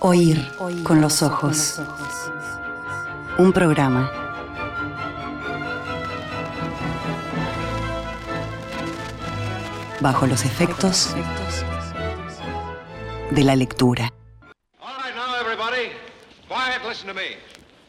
[0.00, 0.48] Oír
[0.84, 1.80] con los ojos.
[3.36, 4.08] Un programa.
[10.00, 11.16] Bajo los efectos
[13.32, 14.12] de la lectura.
[14.80, 15.90] All right, now, everybody,
[16.46, 17.36] quiet, listen to me.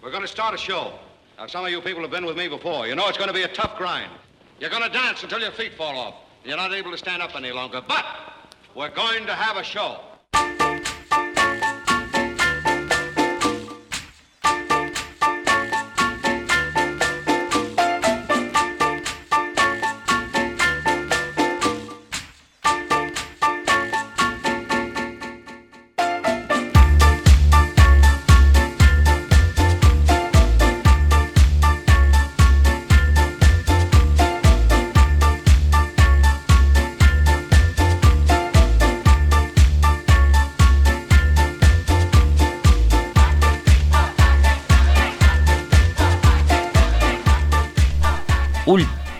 [0.02, 0.94] We're going to start a show.
[1.38, 2.88] Now, some of you people have been with me before.
[2.88, 4.10] You know it's going to be a tough grind.
[4.60, 6.16] You're going to dance until your feet fall off.
[6.44, 7.84] You're not able to stand up any longer.
[7.88, 8.04] But
[8.74, 10.00] we're going to have a show.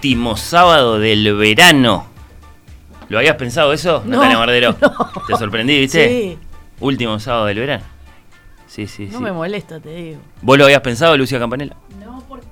[0.10, 2.08] Último sábado del verano.
[3.10, 4.76] ¿Lo habías pensado eso, No, Natalia Mardero?
[4.82, 4.92] no.
[5.28, 6.08] ¿Te sorprendí, viste?
[6.10, 6.40] Sí,
[6.80, 7.84] Último sábado del verano.
[8.66, 9.24] Sí, sí, no sí.
[9.24, 10.20] me molesta, te digo.
[10.42, 11.76] ¿Vos lo habías pensado, Lucia Campanella?
[12.04, 12.48] No, porque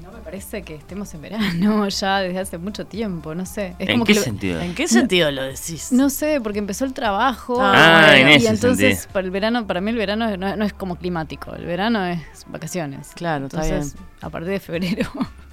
[0.00, 3.74] no me parece que estemos en verano ya desde hace mucho tiempo, no sé.
[3.80, 4.60] Es ¿En como qué que lo- sentido?
[4.60, 5.90] ¿En qué sentido lo decís?
[5.90, 7.58] No sé, porque empezó el trabajo.
[7.60, 9.12] Ah, bueno, en y ese entonces sentido.
[9.12, 12.06] para el verano, para mí el verano es- no, no es como climático, el verano
[12.06, 13.10] es vacaciones.
[13.16, 15.10] Claro, está Entonces, a partir de febrero.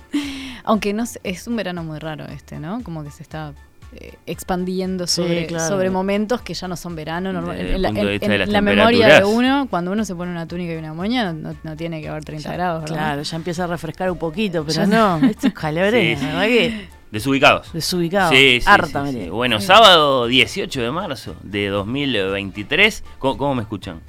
[0.64, 2.84] Aunque no sé, es un verano muy raro este, ¿no?
[2.84, 3.54] Como que se está
[3.92, 5.68] eh, expandiendo Sí, sobre, claro.
[5.68, 7.34] sobre momentos que ya no son verano.
[7.34, 10.74] normal- en la, de en- en memoria de uno, cuando uno se pone una túnica
[10.74, 12.96] y una moña, no, no tiene que haber 30 grados, ¿verdad?
[12.96, 16.26] Claro, ya empieza a refrescar un poquito, pero Ya no, esto es calebre, Sí, sí.
[16.28, 16.88] ¿verdad que?
[17.12, 17.74] Desubicados.
[17.74, 18.30] Desubicado.
[18.32, 19.30] Sí, sí, Harta sí.
[19.30, 23.04] Bueno, sábado 18 de marzo de 2023.
[23.18, 24.02] ¿Cómo, cómo me escuchan?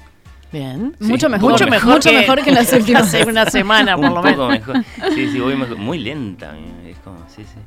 [0.51, 0.95] Bien.
[0.99, 3.03] Sí, Mucho mejor, mucho mejor, mucho mejor que en las últimas.
[3.03, 4.49] Hace una semana, por un lo poco menos.
[4.49, 4.83] mejor.
[5.15, 5.77] Sí, sí, voy mejor.
[5.77, 6.53] Muy lenta.
[6.85, 7.59] Es como, sí, sí.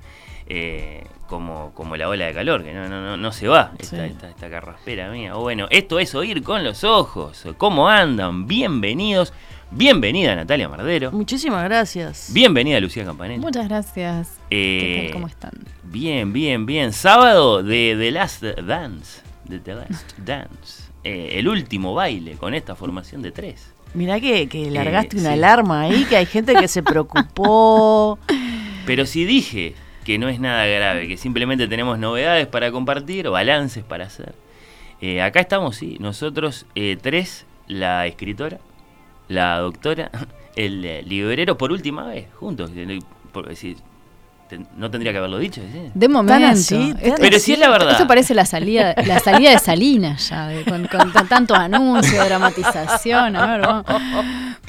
[0.47, 3.97] Eh, como, como la ola de calor, que no, no, no, no se va, esta,
[3.97, 4.03] Sí.
[4.12, 5.34] esta, esta carraspera mía.
[5.34, 7.44] Bueno, esto es oír con los ojos.
[7.56, 8.47] ¿Cómo andan?
[8.47, 9.33] Bienvenidos.
[9.71, 11.11] Bienvenida Natalia Mardero.
[11.11, 12.31] Muchísimas gracias.
[12.33, 13.41] Bienvenida Lucía Campanella.
[13.41, 14.39] Muchas gracias.
[14.50, 15.12] Eh, ¿Qué tal?
[15.15, 15.53] ¿Cómo están?
[15.83, 16.93] Bien, bien, bien.
[16.93, 19.23] Sábado de The Last Dance.
[19.47, 20.84] De The Last Dance.
[21.05, 23.71] Eh, el último baile con esta formación de tres.
[23.93, 25.35] Mirá que, que largaste Eh, una sí.
[25.35, 28.19] alarma ahí, que hay gente que se preocupó.
[28.87, 33.85] Pero si dije que no es nada grave, que simplemente tenemos novedades para compartir, balances
[33.85, 34.35] para hacer.
[35.01, 36.67] eh, acá estamos, sí, nosotros
[37.03, 38.59] tres, la escritora,
[39.29, 40.11] la doctora,
[40.57, 42.71] el librero, por última vez, juntos.
[43.33, 43.77] por- te-
[44.77, 45.91] no tendría que haberlo dicho, ¿sí?
[45.94, 46.47] De momento.
[46.49, 47.93] así, tan Esto- Pero si es la verdad.
[47.93, 52.25] Esto parece la salida, la salida de Salinas ya, de- con, con tan- tantos anuncios,
[52.27, 53.37] dramatización.
[53.37, 53.84] A ver, vamos,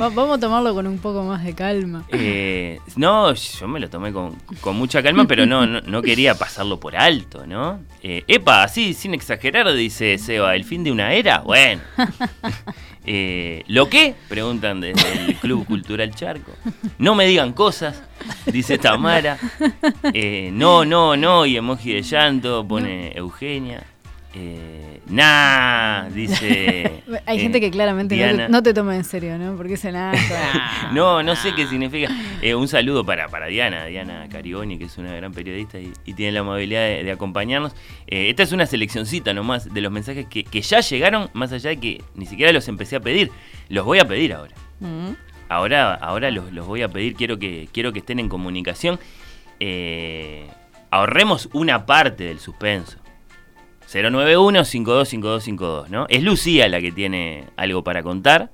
[0.02, 2.04] va- vamos a tomarlo con un poco más de calma.
[2.10, 6.36] Eh, no, yo me lo tomé con, con mucha calma, pero no, no, no quería
[6.36, 7.80] pasarlo por alto, ¿no?
[8.02, 11.40] Eh, epa, así, sin exagerar, dice Seba, ¿el fin de una era?
[11.40, 11.82] Bueno.
[13.06, 14.16] Eh, ¿Lo qué?
[14.28, 16.52] Preguntan desde el Club Cultural Charco.
[16.98, 18.04] No me digan cosas,
[18.52, 19.38] dice Tamara.
[20.14, 23.84] Eh, no, no, no, y emoji de llanto, pone Eugenia.
[24.38, 27.04] Eh, nah, dice.
[27.26, 29.56] Hay eh, gente que claramente no te, no te toma en serio, ¿no?
[29.56, 30.14] Porque dice nada.
[30.92, 32.10] No, no sé qué significa.
[32.42, 36.14] Eh, un saludo para, para Diana, Diana Carigoni, que es una gran periodista y, y
[36.14, 37.74] tiene la amabilidad de, de acompañarnos.
[38.08, 41.70] Eh, esta es una seleccioncita nomás de los mensajes que, que ya llegaron, más allá
[41.70, 43.32] de que ni siquiera los empecé a pedir.
[43.70, 44.54] Los voy a pedir ahora.
[44.80, 45.12] Mm.
[45.48, 49.00] Ahora, ahora los, los voy a pedir, quiero que, quiero que estén en comunicación.
[49.60, 50.46] Eh,
[50.92, 52.98] ahorremos una parte del suspenso.
[53.92, 56.06] 091-525252, ¿no?
[56.10, 58.52] Es Lucía la que tiene algo para contar.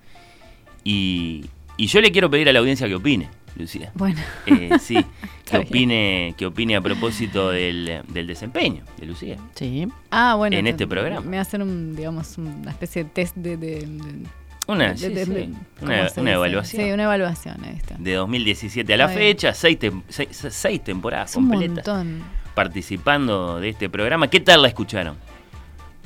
[0.84, 1.46] Y,
[1.78, 3.92] y yo le quiero pedir a la audiencia que opine, Lucía.
[3.96, 4.98] Bueno, Eh, sí,
[5.46, 9.38] que opine, que opine a propósito del, del desempeño de Lucía.
[9.56, 9.88] Sí.
[10.10, 10.56] ah, bueno.
[10.58, 11.22] En te- este programa.
[11.22, 13.58] Me hacen un, digamos, una especie de test de.
[13.58, 14.26] de- de-
[14.68, 15.50] Una, de- sí, de- sí, de-
[15.80, 15.92] ¿cómo
[16.22, 16.84] una, evaluación.
[16.86, 17.64] Sí, una evaluación.
[17.64, 17.96] Ahí está.
[18.00, 21.76] De 2017 a la fecha, seis, tem- seis- seis temporadas Es un completas.
[21.88, 22.41] montón.
[22.54, 24.28] Participando de este programa.
[24.30, 25.18] ¿Qué tal la escucharon?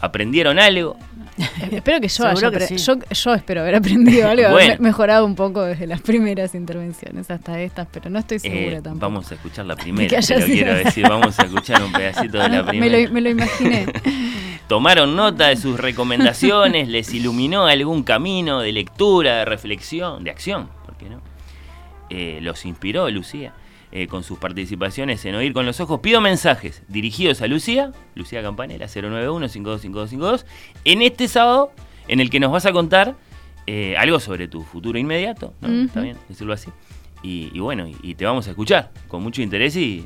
[0.01, 0.97] ¿Aprendieron algo?
[1.71, 2.77] Espero que yo haya que apre- sí.
[2.77, 4.57] yo, yo espero haber aprendido algo, Bueno.
[4.57, 8.39] haber me- mejorado un poco desde las primeras intervenciones hasta estas, pero no estoy Eh,
[8.41, 8.99] segura tampoco.
[8.99, 11.07] vamos a escuchar la Que primera, sido quiero decir.
[11.07, 12.99] Vamos a escuchar un pedacito de Ah, la me, primera.
[12.99, 13.85] lo, me lo imaginé.
[14.67, 20.69] Tomaron nota de sus recomendaciones, les iluminó algún camino de lectura, de reflexión, de acción,
[20.85, 21.21] ¿por qué no?
[22.09, 23.53] Eh, los inspiró Lucía
[23.97, 26.01] eh, con sus participaciones en Oír con los Ojos.
[26.01, 30.43] Pido mensajes dirigidos a Lucía, Lucía Campanella, 091-525252.
[30.83, 31.71] En este sábado
[32.09, 33.15] en el que nos vas a contar
[33.67, 35.69] eh, algo sobre tu futuro inmediato, ¿no?
[35.85, 36.17] ¿Está bien?
[36.27, 36.69] Decirlo así.
[37.23, 40.05] Y, y bueno, y, y te vamos a escuchar con mucho interés y,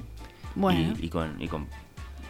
[0.54, 0.96] Bueno.
[1.02, 1.66] y, y con, y con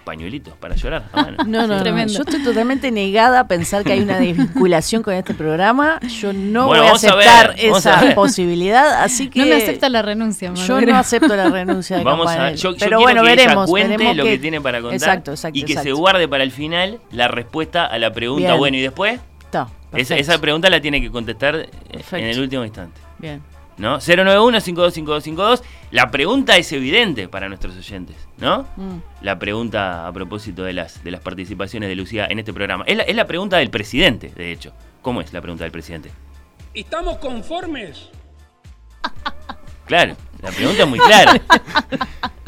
[0.10, 1.04] pañuelitos para llorar.
[1.14, 1.38] a mano.
[1.46, 2.12] No, no, Tremendo.
[2.12, 6.00] yo estoy totalmente negada a pensar que hay una desvinculación con este programa.
[6.02, 9.46] Yo no Bueno, voy a vamos a ver, aceptar a esa posibilidad, así que No
[9.46, 12.98] me acepta la renuncia, yo no acepto la renuncia de Vamos a yo, yo Pero
[12.98, 15.60] quiero bueno, que veremos, ella cuente veremos lo que, tiene para contar Exacto, exacto.
[15.60, 18.58] y que se guarde para el final la respuesta a la pregunta, Bien.
[18.58, 19.20] bueno, y después
[19.92, 22.18] Está, esa, pregunta la tiene que contestar eh, Perfecto.
[22.18, 23.00] en el último instante.
[23.18, 23.42] Bien.
[23.80, 23.98] ¿No?
[23.98, 25.62] 091-525252.
[25.92, 28.68] La pregunta es evidente para nuestros oyentes, ¿no?
[28.76, 28.98] Mm.
[29.22, 32.84] La pregunta a propósito de las, de las participaciones de Lucía en este programa.
[32.86, 34.74] Es la, es la pregunta del presidente, de hecho.
[35.02, 36.12] ¿Cómo es la pregunta del presidente?
[36.74, 38.10] ¿Estamos conformes?
[39.86, 41.42] Claro, la pregunta es muy clara.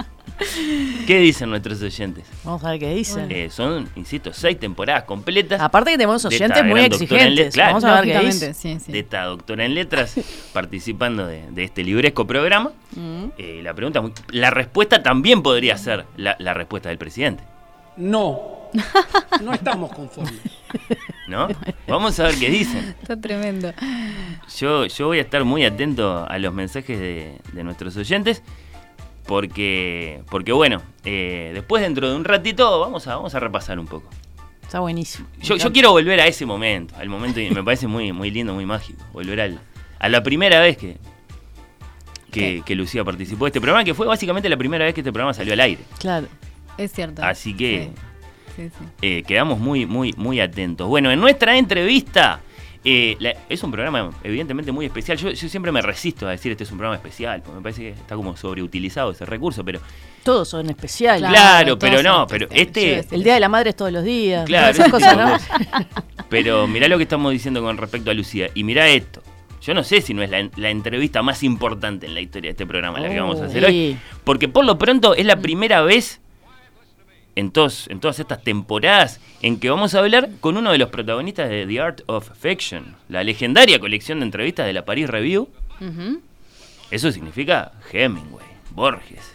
[1.07, 2.25] ¿Qué dicen nuestros oyentes?
[2.43, 3.31] Vamos a ver qué dicen.
[3.31, 5.59] Eh, son, insisto, seis temporadas completas.
[5.61, 7.53] Aparte que tenemos oyentes muy exigentes.
[7.53, 7.75] claro.
[7.75, 8.53] Vamos a ver qué dicen.
[8.53, 8.91] sí, sí.
[8.91, 10.15] de esta doctora en letras
[10.53, 12.71] participando de, de este libresco programa.
[12.95, 13.25] Mm.
[13.37, 17.43] Eh, la pregunta, la respuesta también podría ser la, la respuesta del presidente,
[17.97, 18.59] No.
[19.41, 20.39] No estamos conformes.
[21.27, 21.47] ¿no?
[21.87, 22.95] Vamos a ver qué dicen.
[23.01, 23.73] Está tremendo.
[24.57, 28.43] Yo, yo voy a estar muy atento a los mensajes de, de nuestros oyentes.
[29.25, 33.87] Porque, porque bueno, eh, después dentro de un ratito vamos a, vamos a repasar un
[33.87, 34.09] poco.
[34.61, 35.27] Está buenísimo.
[35.41, 38.65] Yo, quiero volver a ese momento, al momento y me parece muy, muy lindo, muy
[38.65, 39.03] mágico.
[39.11, 39.59] Volver al,
[39.99, 40.97] a la primera vez que,
[42.31, 45.11] que, que Lucía participó de este programa, que fue básicamente la primera vez que este
[45.11, 45.81] programa salió al aire.
[45.99, 46.27] Claro.
[46.77, 47.21] Es cierto.
[47.23, 47.91] Así que
[48.55, 48.85] Sí, sí, sí.
[49.01, 50.87] eh, quedamos muy, muy, muy atentos.
[50.87, 52.39] Bueno, en nuestra entrevista,
[52.83, 55.17] eh, la- es un programa evidentemente muy especial.
[55.17, 57.81] Yo, yo siempre me resisto a decir este es un programa especial, porque me parece
[57.81, 59.79] que está como sobreutilizado ese recurso, pero
[60.23, 61.29] Todos son especiales.
[61.29, 63.05] Claro, pero no, pero este...
[63.11, 64.45] El Día de la Madre es todos los días.
[64.45, 65.37] Claro, Esas cosas, ¿no?
[66.29, 68.49] Pero mirá lo que estamos diciendo con respecto a Lucía.
[68.53, 69.21] Y mirá esto.
[69.61, 72.51] Yo no sé si no es la, la entrevista más importante en la historia de
[72.53, 73.97] este programa la que vamos a hacer Oh, hoy.
[74.23, 76.20] Porque por lo pronto es la primera vez
[77.35, 80.89] en, todos, en todas estas temporadas en que vamos a hablar con uno de los
[80.89, 85.49] protagonistas de The Art of Fiction, la legendaria colección de entrevistas de la Paris Review.
[86.91, 89.33] Eso significa Hemingway, Borges,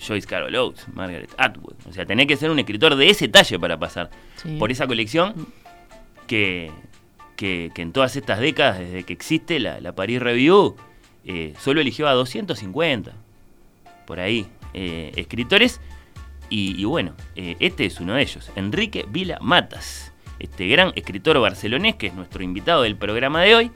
[0.00, 1.74] Joyce Carol Oates, Margaret Atwood.
[1.88, 4.56] O sea, tenés que ser un escritor de ese talle para pasar Sí.
[4.58, 5.46] por esa colección
[6.26, 6.70] que,
[7.36, 10.76] que, que en todas estas décadas, desde que existe la, la Paris Review,
[11.24, 13.12] eh, solo eligió a 250,
[14.06, 15.80] por ahí, eh, escritores.
[16.50, 21.38] Y, y bueno, eh, este es uno de ellos, Enrique Vila Matas, este gran escritor
[21.40, 23.70] barcelonés que es nuestro invitado del programa de hoy.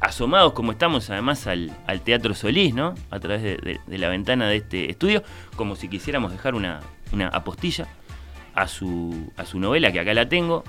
[0.00, 2.94] Asomados como estamos además al, al Teatro Solís, ¿no?
[3.10, 5.22] A través de, de- de la ventana de este estudio,
[5.56, 6.80] como si quisiéramos dejar una,
[7.12, 7.86] una apostilla
[8.54, 10.64] a su, a su novela, que acá la tengo,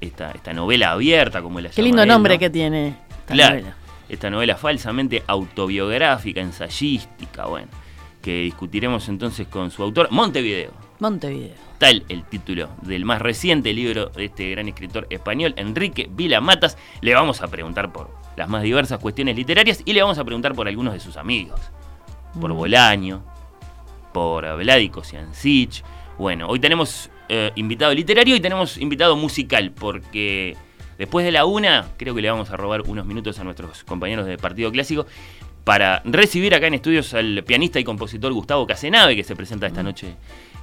[0.00, 2.38] esta, esta novela abierta, como la Qué llama lindo él, nombre ¿no?
[2.38, 2.88] que tiene.
[3.10, 3.76] esta Claro, novela.
[4.08, 7.66] esta novela falsamente autobiográfica, ensayística, bueno,
[8.26, 10.72] que discutiremos entonces con su autor, Montevideo.
[10.98, 11.54] Montevideo.
[11.78, 16.76] Tal el título del más reciente libro de este gran escritor español, Enrique Vila Matas.
[17.02, 20.56] Le vamos a preguntar por las más diversas cuestiones literarias y le vamos a preguntar
[20.56, 21.60] por algunos de sus amigos.
[22.40, 22.56] Por Mm.
[22.56, 23.22] Bolaño,
[24.12, 25.84] por Vladico Siancich.
[26.18, 30.56] Bueno, hoy tenemos eh, invitado literario y tenemos invitado musical, porque
[30.98, 34.26] después de la una, creo que le vamos a robar unos minutos a nuestros compañeros
[34.26, 35.06] de Partido Clásico
[35.66, 39.82] para recibir acá en estudios al pianista y compositor Gustavo Casenave, que se presenta esta
[39.82, 40.14] noche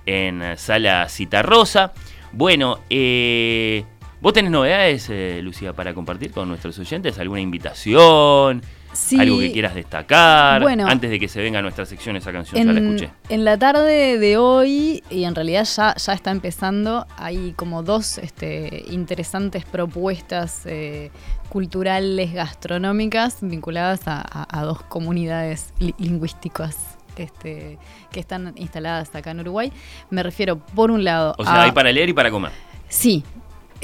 [0.05, 1.91] en eh, Sala Citarrosa.
[2.31, 3.83] Bueno, eh,
[4.22, 7.19] ¿vos tenés novedades, eh, Lucía, para compartir con nuestros oyentes?
[7.19, 8.62] ¿Alguna invitación?
[8.93, 9.19] Sí.
[9.19, 10.62] ¿Algo que quieras destacar?
[10.62, 10.88] Bueno.
[10.88, 13.12] Antes de que se venga a nuestra sección esa canción, ya la En, escuché.
[13.29, 18.17] en la tarde de hoy, y en realidad ya, ya está empezando, hay como dos
[18.19, 21.12] este, interesantes propuestas eh,
[21.50, 27.77] culturales, gastronómicas, vinculadas a, a- a dos comunidades li- lingüísticas este,
[28.12, 29.71] que están instaladas acá en Uruguay.
[30.09, 32.51] Me refiero, por un lado, O sea, a- hay para leer y para comer.
[32.89, 33.23] Sí.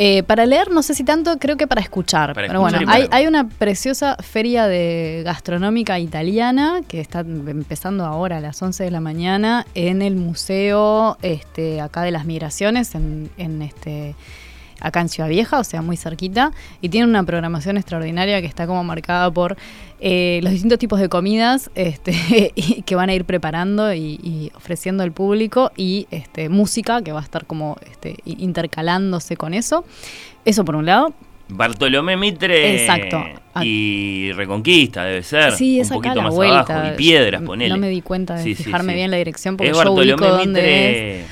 [0.02, 2.34] Eh, para leer, no sé si tanto, creo que para escuchar.
[2.34, 8.38] Para Pero escuchar bueno, hay, una preciosa feria de gastronómica italiana que está empezando ahora
[8.38, 13.30] a las 11 de la mañana en el museo este, acá de las migraciones, en,
[13.38, 14.16] en este
[14.82, 18.68] acá en Ciudad Vieja, o sea, muy cerquita, y tiene una programación extraordinaria que está
[18.68, 19.58] como marcada por
[20.02, 24.52] eh, los distintos tipos de comidas este, y que van a ir preparando y, y
[24.56, 29.86] ofreciendo al público y este, música que va a estar como este, intercalándose con eso.
[30.46, 31.14] Eso por un lado.
[31.52, 33.24] Bartolomé Mitre Exacto.
[33.64, 35.52] y Reconquista debe ser.
[35.54, 36.76] Sí, un es acá poquito la más vuelta.
[36.80, 36.94] abajo.
[36.94, 37.70] Y Piedras, ponele.
[37.74, 38.98] No me di cuenta de Sí, sí, fijarme sí.
[38.98, 41.26] bien la dirección porque es yo ubico Bartolomé dónde es.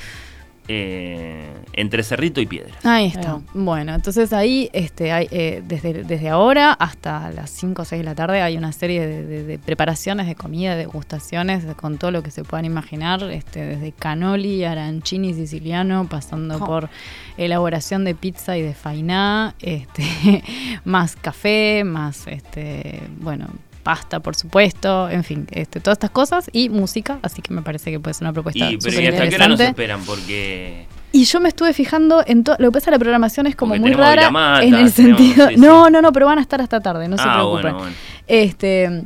[0.68, 1.46] Eh,
[1.78, 2.74] entre Cerrito y Piedra.
[2.84, 3.40] Ahí está.
[3.54, 8.04] Bueno, entonces ahí, este, hay, eh, desde, desde ahora hasta las 5 o 6 de
[8.04, 12.12] la tarde hay una serie de, de- de preparaciones de comida, degustaciones, de- con todo
[12.12, 16.66] lo que se puedan imaginar, este, desde canoli, arancini siciliano, pasando Oh.
[16.66, 16.90] por
[17.38, 20.04] elaboración de pizza y de fainá, este,
[20.84, 23.48] más café, más, este, bueno,
[23.84, 27.92] pasta, por supuesto, en fin, este, todas estas cosas y música, así que me parece
[27.92, 30.02] que puede ser una propuesta Y, pero ¿y hasta qué hora nos esperan?
[30.06, 30.88] Porque.
[31.12, 32.56] Y yo me estuve fijando en todo.
[32.60, 34.28] Lo que pasa la programación es como Porque muy rara.
[34.62, 35.48] En el tenemos- sentido.
[35.48, 35.62] sí, sí.
[35.62, 37.62] no, no, no, pero van a estar hasta tarde, no se ah, preocupen.
[37.62, 37.94] bueno, bueno.
[38.28, 39.04] Este.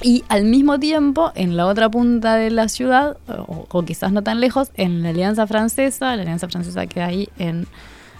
[0.00, 4.22] Y al mismo tiempo, en la otra punta de la ciudad, o, o quizás no
[4.22, 7.66] tan lejos, en la Alianza Francesa, la Alianza Francesa queda ahí en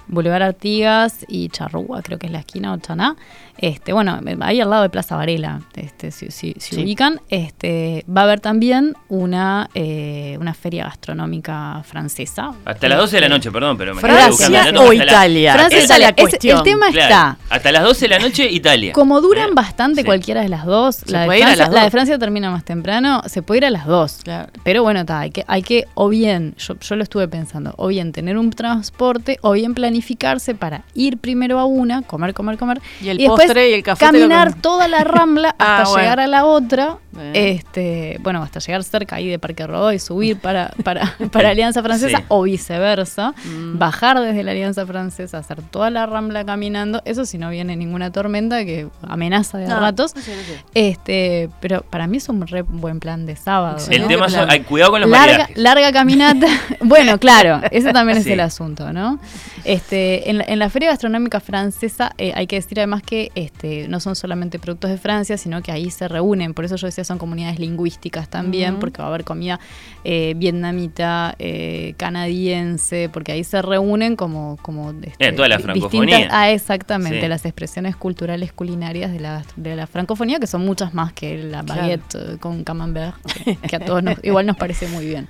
[0.08, 3.16] Boulevard Artigas y Charrúa, creo que es la esquina o Chaná.
[3.60, 6.82] Este, bueno, ahí al lado de Plaza Varela, este, si, si- si Sí.
[6.82, 12.52] ubican, este, va a haber también una, eh, una feria gastronómica francesa.
[12.64, 14.46] Hasta las 12 de la noche, perdón, pero me ¿Francia
[14.78, 15.54] o la- Italia?
[15.54, 16.08] Francia, Esa Italia.
[16.10, 16.58] es la Es- cuestión.
[16.58, 17.38] el tema Claro, está.
[17.54, 18.92] hasta las 12 de la noche, Italia.
[18.92, 19.54] Como duran ¿Eh?
[19.54, 20.06] bastante Sí.
[20.06, 21.90] cualquiera de las dos, la de, Francia, las la de dos.
[21.90, 24.20] Francia termina más temprano, se puede ir a las dos.
[24.22, 24.50] Claro.
[24.62, 27.88] Pero bueno, ta, hay que, hay que, o bien, yo, yo lo estuve pensando, o
[27.88, 32.80] bien tener un transporte, o bien planificarse para ir primero a una, comer, comer, comer,
[33.00, 36.02] Y el después postre y el café caminar toda la rambla Ah, hasta bueno.
[36.02, 37.32] llegar a la otra, Bien.
[37.34, 41.82] este, bueno, hasta llegar cerca ahí de Parque Rodó y subir para, para, para Alianza
[41.82, 42.24] Francesa, Sí.
[42.28, 43.78] o viceversa, Mm.
[43.78, 48.10] bajar desde la Alianza Francesa, hacer toda la rambla caminando, eso si no viene ninguna
[48.12, 50.14] tormenta que amenaza de No, ratos.
[50.14, 50.64] no sé, no sé.
[50.74, 53.78] Este, pero para mí es un re buen plan de sábado.
[53.90, 55.56] El tema es, hay cuidado con los larga, maridajes.
[55.58, 56.46] larga caminata.
[56.80, 59.18] bueno, claro, ese también es el asunto, ¿no?
[59.64, 63.88] Este, en, la, en la Feria Gastronómica Francesa eh, hay que decir además que este,
[63.88, 67.04] no son solamente productos de Francia, sino que ahí se reúnen, por eso yo decía
[67.04, 69.58] son comunidades lingüísticas también, porque va a haber comida
[70.04, 74.58] eh, vietnamita, eh, canadiense, porque ahí se reúnen como...
[74.62, 76.16] como este, toda la francofonía.
[76.18, 77.28] distintas- ah, exactamente, Sí.
[77.28, 81.62] las expresiones culturales culinarias de la, de la francofonía, que son muchas más que la
[81.62, 83.14] baguette con camembert,
[83.44, 85.26] que, que a todos nos- igual nos parece muy bien.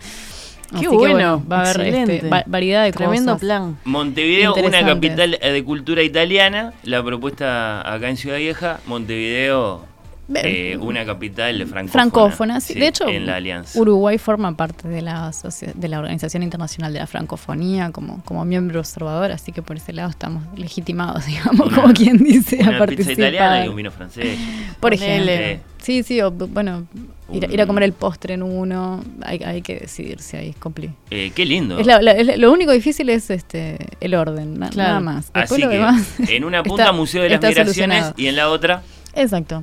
[0.70, 3.40] Qué Así que, bueno, va a haber este, va- variedad de Tremendo cosas.
[3.40, 3.78] plan.
[3.84, 6.74] Montevideo, una capital eh, de cultura italiana.
[6.82, 8.80] La propuesta acá en Ciudad Vieja.
[8.86, 9.86] Montevideo,
[10.34, 11.90] eh, una capital francófona.
[11.92, 12.74] Francófona, sí.
[12.74, 13.78] Sí, de hecho, en la alianza.
[13.80, 15.30] Uruguay forma parte de la,
[15.74, 19.92] de la Organización Internacional de la Francofonía como, como miembro observador, así que por ese
[19.92, 23.12] lado estamos legitimados, digamos, Una- como quien dice, a Una pizza participar.
[23.18, 24.38] italiana y un vino francés.
[24.80, 25.32] Por ejemplo.
[25.78, 26.86] Sí, sí, o, bueno,
[27.32, 30.48] ir, a- ir a comer el postre en uno, hay, hay que decidir si ahí
[30.50, 31.78] es compli- Eh, qué lindo.
[31.78, 34.88] Es la- la- es- lo único difícil es este el orden, na- Claro.
[34.88, 35.26] nada más.
[35.32, 38.14] Después Así lo que demás en una punta está- Museo de las Migraciones solucionado.
[38.16, 38.82] y en la otra
[39.14, 39.62] Exacto.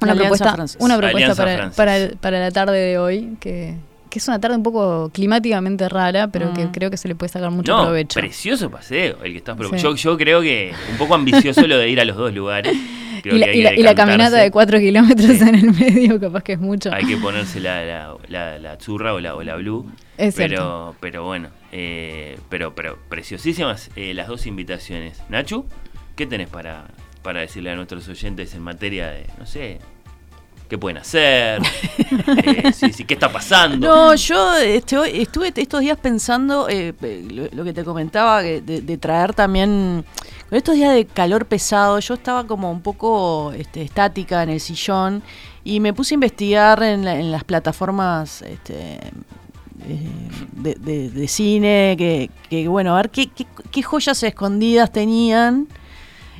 [0.00, 1.34] Una Alianza propuesta, una propuesta
[1.74, 3.74] para, para, la tarde de hoy, que,
[4.10, 6.72] que es una tarde un poco climáticamente rara, pero que Mm.
[6.72, 8.18] creo que se le puede sacar mucho no, provecho.
[8.20, 9.76] precioso paseo el que estás Sí.
[9.78, 12.76] yo, yo creo que un poco ambicioso lo de ir a los dos lugares.
[13.20, 15.42] Creo Y la, y y caminata de cuatro kilómetros Sí.
[15.42, 16.92] en el medio, capaz que es mucho.
[16.94, 19.90] Hay que ponerse la, la, la, la churra o la, o la blue.
[20.16, 20.96] Es pero, cierto.
[21.00, 25.20] pero bueno, eh, pero, pero preciosísimas eh, las dos invitaciones.
[25.30, 25.66] Nachu,
[26.14, 26.84] ¿qué tenés para,
[27.22, 29.78] para decirle a nuestros oyentes en materia de, no sé,
[30.68, 31.60] qué pueden hacer?
[32.44, 33.86] Eh, sí, sí, ¿Qué está pasando?
[33.86, 38.42] No, yo este, hoy- estuve estos días pensando eh, eh, lo, lo que te comentaba,
[38.42, 40.04] de, de traer también,
[40.48, 44.60] con estos días de calor pesado, yo estaba como un poco este, estática en el
[44.60, 45.22] sillón
[45.64, 48.98] y me puse a investigar en, la- en las plataformas este,
[50.56, 55.68] de, de- de cine, que, que, bueno, a ver qué, qué- qué joyas escondidas tenían.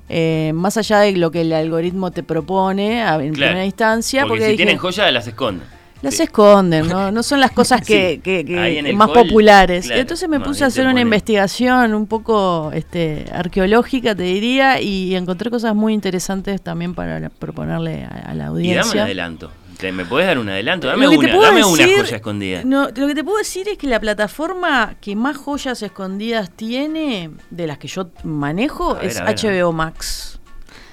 [0.08, 4.22] Eh, más allá de lo que el algoritmo te propone a- en Claro, primera instancia,
[4.22, 5.66] Porque, porque, si dije, tienen joyas, las esconden.
[6.00, 6.22] las Sí.
[6.22, 7.10] esconden, ¿no?
[7.12, 9.86] No son las cosas que, Sí, que- más hall, populares.
[9.86, 15.14] claro, Entonces me puse a hacer una investigación un poco este, arqueológica, te diría, y
[15.16, 19.02] encontré cosas muy interesantes también para proponerle a, a la Y dame un audiencia.
[19.04, 19.50] adelanto.
[19.78, 20.88] ¿Te- ¿Me podés dar un adelanto?
[20.88, 22.62] Dame una, dame una joya escondida.
[22.64, 27.30] No, lo que te puedo decir es que la plataforma que más joyas escondidas tiene,
[27.50, 29.36] de las que yo manejo, ver, es ver.
[29.62, 30.40] HBO Max.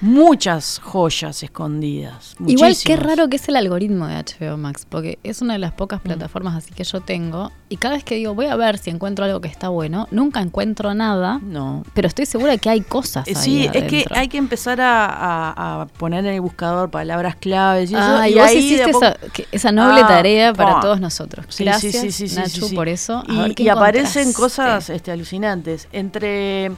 [0.00, 2.36] Muchas joyas escondidas.
[2.46, 5.72] Igual qué raro que es el algoritmo de HBO Max, porque es una de las
[5.72, 5.76] Mm.
[5.76, 8.90] pocas plataformas así que yo tengo, y cada vez que digo voy a ver si
[8.90, 12.80] encuentro algo que está bueno, nunca encuentro nada, No, pero estoy segura de que hay
[12.82, 13.26] cosas.
[13.26, 16.90] Eh, ahí Sí, es que hay que empezar a, a- a poner en el buscador
[16.90, 18.02] palabras claves y eso.
[18.04, 19.06] Ah, y, y vos ahí hiciste poco-
[19.52, 20.80] esa, noble Ah, tarea para pa.
[20.80, 21.46] todos nosotros.
[21.48, 23.22] Sí, Gracias, sí, sí, Nacho, por eso.
[23.26, 25.88] A Y, ver qué y aparecen cosas este, alucinantes.
[25.92, 26.70] Entre.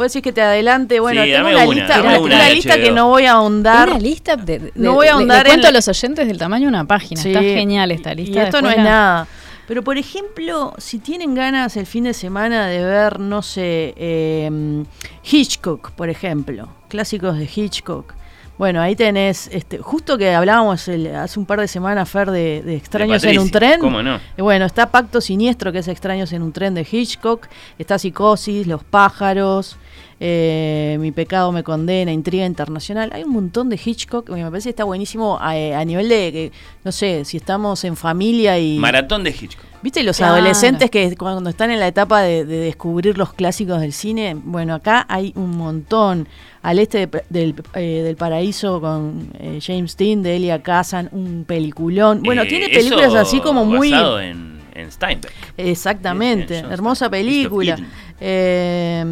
[0.00, 0.98] Puedo decir que te adelante.
[0.98, 2.82] Bueno, Sí, tengo una una, lista, una, una lista HBO.
[2.84, 3.90] que no voy a ahondar.
[3.90, 6.26] Una lista de, de- No voy a le- ahondar le en cuento a los oyentes
[6.26, 7.20] del tamaño de una página.
[7.20, 8.44] Sí, Está genial esta y lista.
[8.44, 9.26] esto no es la- nada.
[9.68, 14.84] Pero por ejemplo, si tienen ganas el fin de semana de ver, no sé, eh,
[15.30, 18.14] Hitchcock, por ejemplo, clásicos de Hitchcock.
[18.58, 22.62] Bueno, ahí tenés, este, justo que hablábamos el- hace un par de semanas, Fer, de,
[22.62, 23.80] de extraños en un tren.
[23.80, 24.18] ¿cómo no?
[24.36, 27.46] Bueno, está Pacto Siniestro, que es Extraños en un tren de Hitchcock.
[27.78, 29.78] Está Psicosis, Los pájaros,
[30.22, 33.10] eh, Mi pecado me condena, Intriga internacional.
[33.12, 34.28] Hay un montón de Hitchcock.
[34.30, 36.52] Me parece que está buenísimo a, a nivel de que,
[36.84, 38.78] no sé, si estamos en familia y...
[38.78, 39.64] Maratón de Hitchcock.
[39.82, 40.34] ¿Viste los Claro.
[40.34, 44.36] adolescentes que cuando están en la etapa de, de descubrir los clásicos del cine?
[44.44, 46.28] Bueno, acá hay un montón.
[46.62, 51.44] Al este de- del, eh, del paraíso con eh, James Dean, de Elia Kazan, un
[51.48, 52.22] peliculón.
[52.22, 53.90] Bueno, Eh, tiene películas así como muy...
[53.94, 55.32] En, en Steinbeck.
[55.56, 57.78] Exactamente, hermosa película.
[58.20, 59.02] Eh,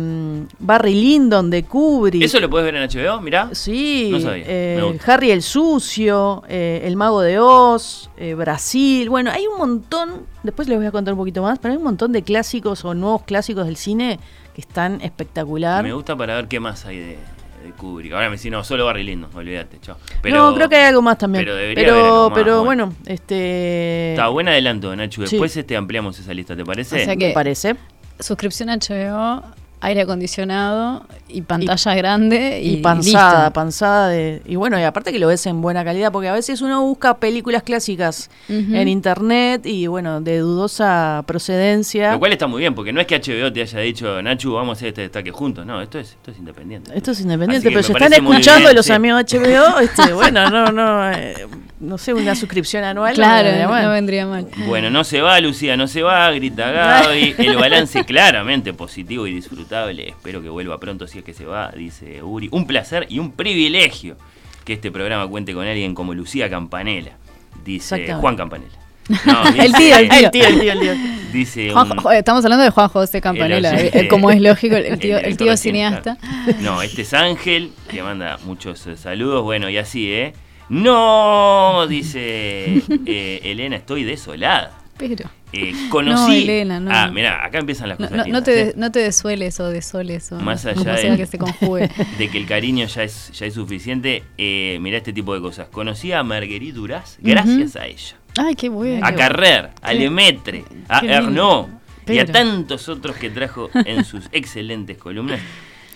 [0.58, 2.22] Barry Lyndon de Kubrick.
[2.22, 3.20] ¿Eso lo puedes ver en HBO?
[3.20, 3.50] Mirá.
[3.52, 4.98] Sí, No sabía, eh.
[5.06, 9.08] Harry el Sucio, eh, El Mago de Oz, eh, Brasil.
[9.08, 11.84] Bueno, hay un montón, después les voy a contar un poquito más, pero hay un
[11.84, 14.20] montón de clásicos o nuevos clásicos del cine
[14.54, 15.82] que están espectacular.
[15.82, 17.18] Me gusta para ver qué más hay de,
[17.68, 18.12] de Kubrick.
[18.12, 19.96] Ahora me decís, no, solo Barry Lyndon, olvídate, chao.
[20.24, 21.44] no, creo que hay algo más también.
[21.44, 22.86] pero debería haber algo más, pero bueno.
[22.86, 24.10] bueno, este.
[24.12, 25.24] Está buen adelanto, Nacho.
[25.26, 25.32] Sí.
[25.36, 26.96] Después este ampliamos esa lista, ¿te parece?
[26.96, 27.76] O sea Me que- parece.
[28.20, 29.42] Suscripción a HBO,
[29.80, 33.52] aire acondicionado y pantalla grande y, Y, panzada, listo.
[33.52, 34.42] panzada de.
[34.46, 37.18] Y bueno, y aparte que lo ves en buena calidad, porque a veces uno busca
[37.18, 42.12] películas clásicas en internet y bueno, de dudosa procedencia.
[42.12, 44.70] Lo cual está muy bien, porque no es que HBO te haya dicho, Nacho, vamos
[44.70, 45.64] a hacer este destaque juntos.
[45.64, 46.90] No, esto es, esto es independiente.
[46.96, 48.92] Esto es independiente, pero si están escuchando bien, los sí.
[48.92, 51.46] amigos de HBO, este, bueno, no, no, eh,
[51.80, 53.12] no sé, una suscripción anual.
[53.12, 53.82] no Claro, vendría mal.
[53.84, 54.46] no vendría mal.
[54.66, 57.34] Bueno, no se va, Lucía, no se va, grita Gaby.
[57.38, 59.67] El balance claramente positivo y disfrutable.
[59.70, 62.48] Espero que vuelva pronto si es que se va, dice Uri.
[62.52, 64.16] Un placer y un privilegio
[64.64, 67.16] que este programa cuente con alguien como Lucía Campanella,
[67.64, 68.12] dice.
[68.14, 68.70] Juan Campanella.
[69.24, 70.18] No, El dice- tío, el tío.
[70.18, 70.92] El tío, el tío, el tío.
[71.32, 74.76] Dice Juan- un- jo- estamos hablando de Juan José Campanella, El- eh, como es lógico,
[74.76, 76.18] el tío, el tío cineasta.
[76.60, 79.42] No, este es Ángel, que manda muchos eh, saludos.
[79.44, 80.34] Bueno, y así, ¿eh?
[80.68, 84.72] No, dice eh, Elena, estoy desolada.
[84.98, 86.42] Pero Eh, conocí.
[86.42, 86.90] Elena, no.
[86.92, 88.26] Ah, mirá, acá empiezan las no, cosas.
[88.26, 88.72] no, no te, ¿eh?
[88.76, 91.90] no te desueles o desoles o Más allá de- que se conjugue.
[92.18, 94.24] de que el cariño ya es, ya es suficiente.
[94.36, 95.68] Eh, mirá este tipo de cosas.
[95.68, 98.16] Conocí a Marguerite Duras gracias a ella.
[98.36, 99.04] Ay, qué bueno.
[99.06, 101.00] A Carrer, a Lemaitre, a.
[101.00, 101.66] Ernaud
[102.06, 105.40] y a tantos otros que trajo en sus excelentes columnas.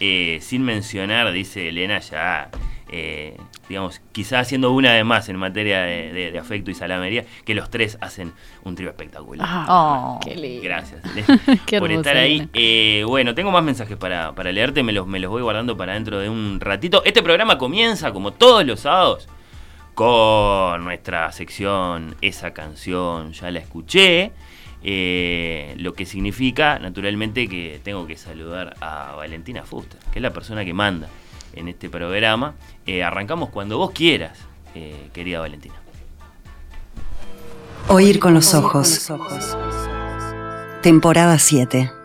[0.00, 2.48] Eh, sin mencionar, dice Elena, ya,
[2.94, 3.36] eh,
[3.68, 7.54] digamos, quizás haciendo una de más en materia de, de- de afecto y salamería, que
[7.54, 8.32] los tres hacen
[8.64, 9.48] un trío espectacular.
[9.68, 10.20] Oh.
[10.22, 10.62] Qué lindo.
[10.62, 11.00] Gracias
[11.66, 12.48] Qué por estar ahí.
[12.52, 15.94] Eh, bueno, tengo más mensajes para, para leerte, me los, me los voy guardando para
[15.94, 17.02] dentro de un ratito.
[17.04, 19.26] Este programa comienza, como todos los sábados,
[19.94, 24.32] con nuestra sección Esa canción, ya la escuché.
[24.84, 30.32] eh, lo que significa, naturalmente, que tengo que saludar a Valentina Fuster, que es la
[30.32, 31.08] persona que manda
[31.54, 32.54] en este programa.
[32.86, 34.38] Eh, arrancamos cuando vos quieras,
[34.74, 35.74] eh, querida Valentina.
[37.88, 39.12] Oír con los ojos.
[40.82, 42.01] Temporada 7.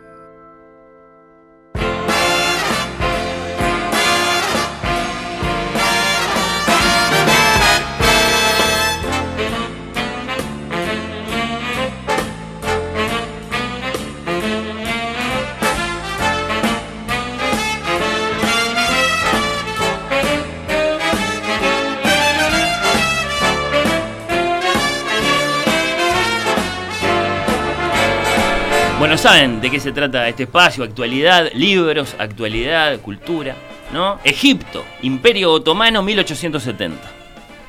[29.17, 33.56] Saben de qué se trata este espacio, actualidad, libros, actualidad, cultura,
[33.91, 34.19] ¿no?
[34.23, 37.01] Egipto, Imperio Otomano 1870.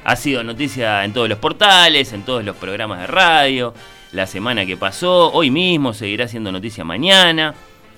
[0.05, 3.73] Ha sido noticia en todos los portales, en todos los programas de radio,
[4.13, 7.55] la semana que pasó, hoy mismo seguirá siendo noticia mañana.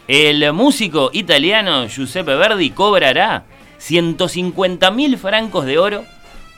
[0.06, 3.46] El músico italiano Giuseppe Verdi cobrará
[3.78, 6.04] 150 mil francos de oro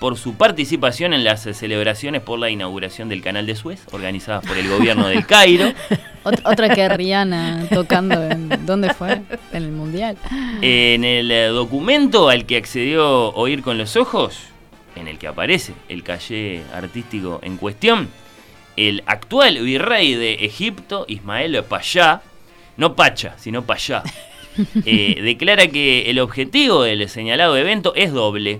[0.02, 4.58] por su participación en las celebraciones por la inauguración del canal de Suez, organizadas por
[4.58, 5.72] el gobierno del Cairo.
[6.24, 8.48] Ot- otra que Rihanna tocando en.
[8.66, 9.12] ¿Dónde fue?
[9.52, 10.16] En el mundial.
[10.60, 14.40] En el eh, documento al que accedió Oír con los Ojos,
[14.96, 18.08] en el que aparece el calle artístico en cuestión,
[18.76, 22.22] el actual virrey de Egipto, Ismael Payá,
[22.76, 24.02] no Pacha, sino Payá,
[24.84, 28.58] eh, declara que el objetivo del señalado evento es doble.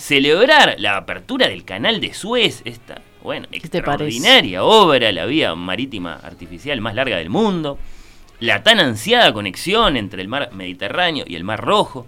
[0.00, 6.80] Celebrar la apertura del canal de Suez, esta, bueno, extraordinaria obra, la vía marítima artificial
[6.80, 7.78] más larga del mundo,
[8.40, 12.06] la tan ansiada conexión entre el mar Mediterráneo y el mar Rojo,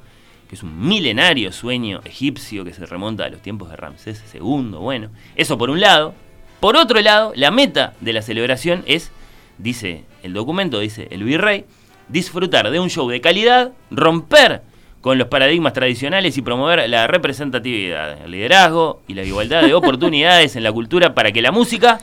[0.48, 4.70] que es un milenario sueño egipcio que se remonta a los tiempos de Ramsés II,
[4.78, 6.14] bueno, eso por un lado,
[6.60, 9.10] Por otro lado, la meta de la celebración es,
[9.58, 11.66] dice el documento, dice el virrey,
[12.08, 14.62] disfrutar de un show de calidad, romper
[15.02, 20.54] con los paradigmas tradicionales y promover la representatividad, el liderazgo y la igualdad de oportunidades
[20.54, 21.98] en la cultura para que la música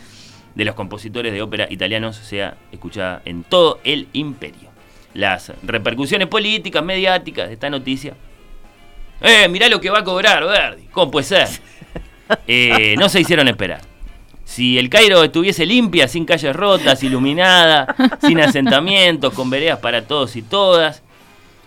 [0.53, 4.69] de los compositores de ópera italianos sea escuchada en todo el imperio.
[5.13, 8.15] Las repercusiones políticas, mediáticas de esta noticia.
[9.21, 10.83] ¡Eh, mirá lo que va a cobrar Verdi!
[10.91, 11.47] ¿Cómo puede ser?
[12.45, 13.81] Eh, no se hicieron esperar.
[14.45, 20.35] Si el Cairo estuviese limpia, sin calles rotas, iluminada, sin asentamientos, con veredas para todos
[20.35, 21.01] y todas,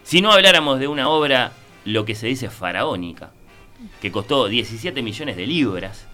[0.03, 1.53] si no habláramos de una obra,
[1.85, 3.31] lo que se dice faraónica,
[4.01, 6.07] que costó 17 millones de libras,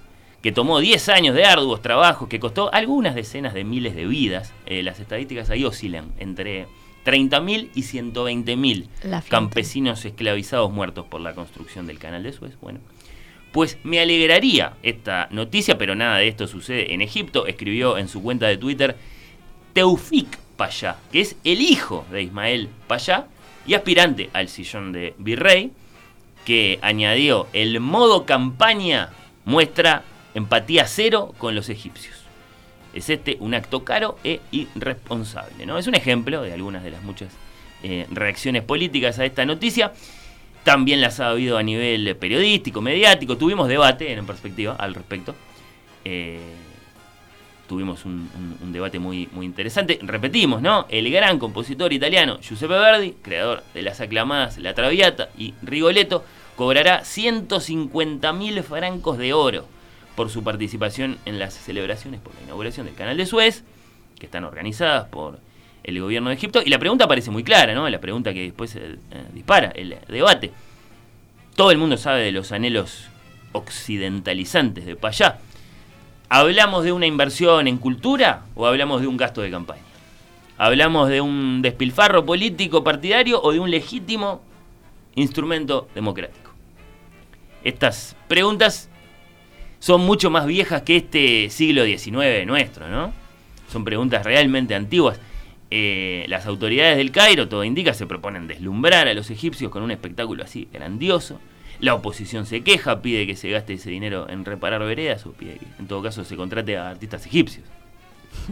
[0.43, 4.53] que tomó 10 años de arduos trabajos, que costó algunas decenas de miles de vidas,
[4.67, 6.67] eh, las estadísticas ahí oscilan entre
[7.05, 9.31] 30.000 y 120.000 La fiesta.
[9.31, 12.55] campesinos esclavizados muertos por la construcción del canal de Suez.
[12.61, 12.81] Bueno,
[13.53, 17.47] pues me alegraría esta noticia, pero nada de esto sucede en Egipto.
[17.47, 18.97] Escribió en su cuenta de Twitter
[19.73, 23.27] Teufik Payá, que es el hijo de Ismael Payá
[23.69, 25.71] y aspirante al sillón de virrey,
[26.47, 29.11] que añadió el modo campaña
[29.45, 30.03] muestra
[30.35, 32.17] empatía cero con los egipcios.
[32.95, 35.67] Es este un acto caro e irresponsable.
[35.67, 35.77] ¿no?
[35.77, 37.29] Es un ejemplo de algunas de las muchas
[37.83, 39.93] eh, reacciones políticas a esta noticia.
[40.65, 43.37] También las ha habido a nivel periodístico, mediático.
[43.37, 45.35] Tuvimos debate en perspectiva al respecto.
[46.07, 46.41] Eh,
[47.69, 48.29] tuvimos un,
[48.73, 49.99] debate muy, muy interesante.
[50.03, 50.87] Repetimos, ¿no?
[50.89, 56.25] El gran compositor italiano Giuseppe Verdi, creador de las aclamadas La Traviata y Rigoletto,
[56.57, 59.67] cobrará 150 mil francos de oro
[60.17, 63.63] por su participación en las celebraciones por la inauguración del Canal de Suez,
[64.19, 65.39] que están organizadas por
[65.85, 66.61] el gobierno de Egipto.
[66.65, 67.89] Y la pregunta parece muy clara, ¿no?
[67.89, 70.51] La pregunta que después eh, eh, dispara el debate.
[71.55, 73.09] Todo el mundo sabe de los anhelos
[73.53, 75.39] occidentalizantes de Payá.
[76.31, 79.83] ¿Hablamos de una inversión en cultura o hablamos de un gasto de campaña?
[80.59, 84.43] ¿Hablamos de un despilfarro político partidario o de un legítimo
[85.15, 86.51] instrumento democrático?
[87.65, 88.91] Estas preguntas
[89.79, 93.13] son mucho más viejas que este siglo XIX nuestro, ¿no?
[93.73, 95.19] Son preguntas realmente antiguas.
[95.71, 99.91] Eh, las autoridades del Cairo, todo indica, se proponen deslumbrar a los egipcios con un
[99.91, 101.41] espectáculo así grandioso.
[101.81, 105.59] La oposición se queja, pide que se gaste ese dinero en reparar veredas o pide
[105.59, 107.67] que en todo caso se contrate a artistas egipcios,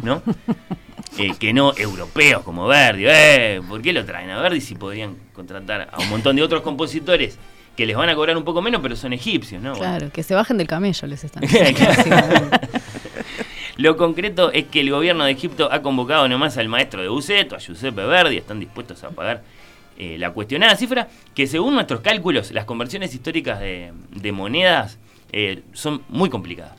[0.02, 0.22] ¿no?
[1.18, 3.04] Eh, que no europeos como Verdi.
[3.06, 6.60] Eh, ¿Por qué lo traen a Verdi si podrían contratar a un montón de otros
[6.60, 7.38] compositores
[7.74, 9.70] que les van a cobrar un poco menos, pero son egipcios, ¿no?
[9.70, 11.42] Bueno, Claro, que se bajen del camello les están.
[13.76, 17.56] Lo concreto es que el gobierno de Egipto ha convocado nomás al maestro de Buceto,
[17.56, 19.42] a Giuseppe Verdi, están dispuestos a pagar
[19.98, 24.98] eh, la cuestionada cifra, que según nuestros cálculos, las conversiones históricas de, de monedas
[25.32, 26.72] eh, son muy complicadas.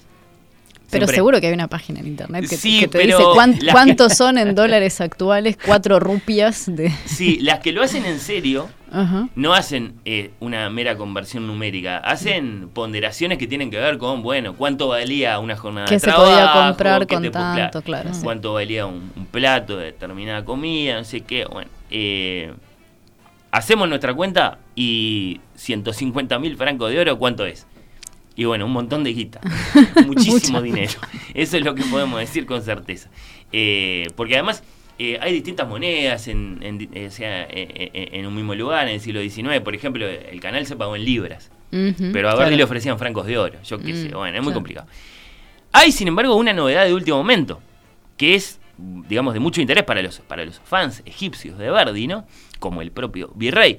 [0.89, 3.57] Pero Siempre- seguro que hay una página en internet que, Sí, que te dice cuán-
[3.61, 6.89] la- cuántos son en dólares actuales, cuatro rupias de...
[7.05, 8.69] Sí, las que lo hacen en serio
[9.35, 14.53] no hacen eh, una mera conversión numérica, hacen ponderaciones que tienen que ver con, bueno,
[14.53, 17.81] cuánto valía una jornada ¿Qué de se trabajo, podía comprar con te- tanto?
[17.81, 18.21] Claro, sí.
[18.23, 21.69] cuánto valía un, un plato de determinada comida, no sé qué, bueno.
[21.91, 22.53] eh,
[23.51, 27.65] hacemos nuestra cuenta y 150 mil francos de oro, ¿cuánto es?
[28.35, 29.41] Y bueno, un montón de guita,
[30.05, 30.93] muchísimo dinero.
[31.33, 33.09] Eso es lo que podemos decir con certeza.
[33.51, 34.63] Eh, porque además
[34.99, 36.59] eh, hay distintas monedas en,
[36.93, 39.59] eh, sea, eh, en un mismo lugar, en el siglo XIX.
[39.61, 42.55] Por ejemplo, el canal se pagó en libras, pero a Verdi claro.
[42.57, 43.57] le ofrecían francos de oro.
[43.63, 44.53] Yo qué sé, Mm, bueno, es muy claro.
[44.53, 44.87] complicado.
[45.71, 47.61] Hay, sin embargo, una novedad de último momento,
[48.17, 52.25] que es, digamos, de mucho interés para los, para los fans egipcios de Verdi, ¿no?
[52.59, 53.77] Como el propio virrey.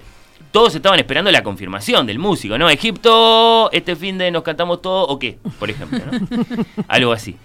[0.52, 2.70] Todos estaban esperando la confirmación del músico, ¿no?
[2.70, 6.64] Egipto, este fin de nos cantamos todo, o qué, por ejemplo, ¿no?
[6.88, 7.36] Algo así.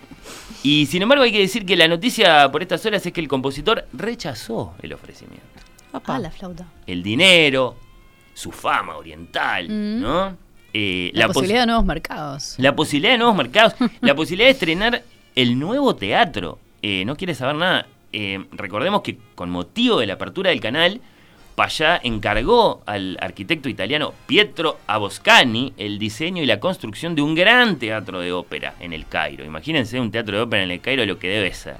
[0.61, 3.27] Y sin embargo hay que decir que la noticia por estas horas es que el
[3.27, 5.43] compositor rechazó el ofrecimiento.
[6.05, 6.65] Ah, la flauta.
[6.87, 7.75] El dinero,
[8.33, 10.01] su fama oriental, Mm.
[10.01, 10.37] ¿no?
[10.73, 12.55] Eh, La, pos- posibilidad de nuevos mercados.
[12.57, 15.03] la posibilidad de nuevos mercados, la posibilidad de estrenar
[15.35, 16.57] el nuevo teatro.
[16.81, 17.87] Eh, no quiere saber nada.
[18.11, 21.01] Eh, recordemos que con motivo de la apertura del canal,
[21.55, 27.77] Payá encargó al arquitecto italiano Pietro Aboscani el diseño y la construcción de un gran
[27.77, 29.45] teatro de ópera en el Cairo.
[29.45, 31.77] Imagínense un teatro de ópera en el Cairo lo que debe ser.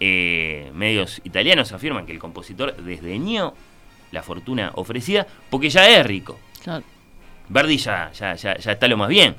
[0.00, 3.52] Eh, medios italianos afirman que el compositor desdeñó
[4.12, 6.38] la fortuna ofrecida porque ya es rico.
[6.62, 6.84] Claro.
[7.48, 9.34] Verdi ya, ya, ya, ya está lo más bien.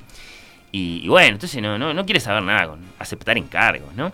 [0.72, 4.12] Y, y bueno, entonces no, no, no quiere saber nada con aceptar encargos, ¿no?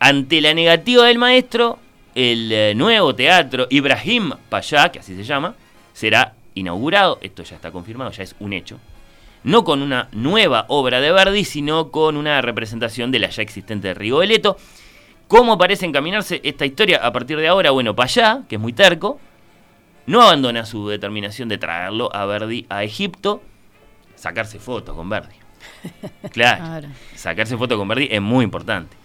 [0.00, 1.78] Ante la negativa del maestro,
[2.18, 5.54] el eh, nuevo teatro Ibrahim Payá, que así se llama,
[5.92, 7.18] será inaugurado.
[7.20, 8.80] Esto ya está confirmado, ya es un hecho.
[9.44, 13.86] no con una nueva obra de Verdi, sino con una representación de la ya existente
[13.88, 14.56] de Rigoletto.
[15.28, 17.70] ¿Cómo parece encaminarse esta historia a partir de ahora?
[17.70, 19.20] Bueno, Payá, que es muy terco,
[20.06, 23.40] no abandona su determinación de traerlo a Verdi a Egipto,
[24.16, 25.36] sacarse fotos con Verdi.
[26.32, 26.88] Claro, Claro.
[27.14, 28.96] sacarse fotos con Verdi es muy importante.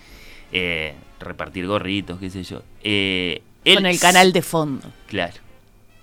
[0.53, 2.61] Eh, repartir gorritos, qué sé yo.
[2.83, 4.87] Eh, él Con el canal de fondo.
[5.07, 5.33] Claro,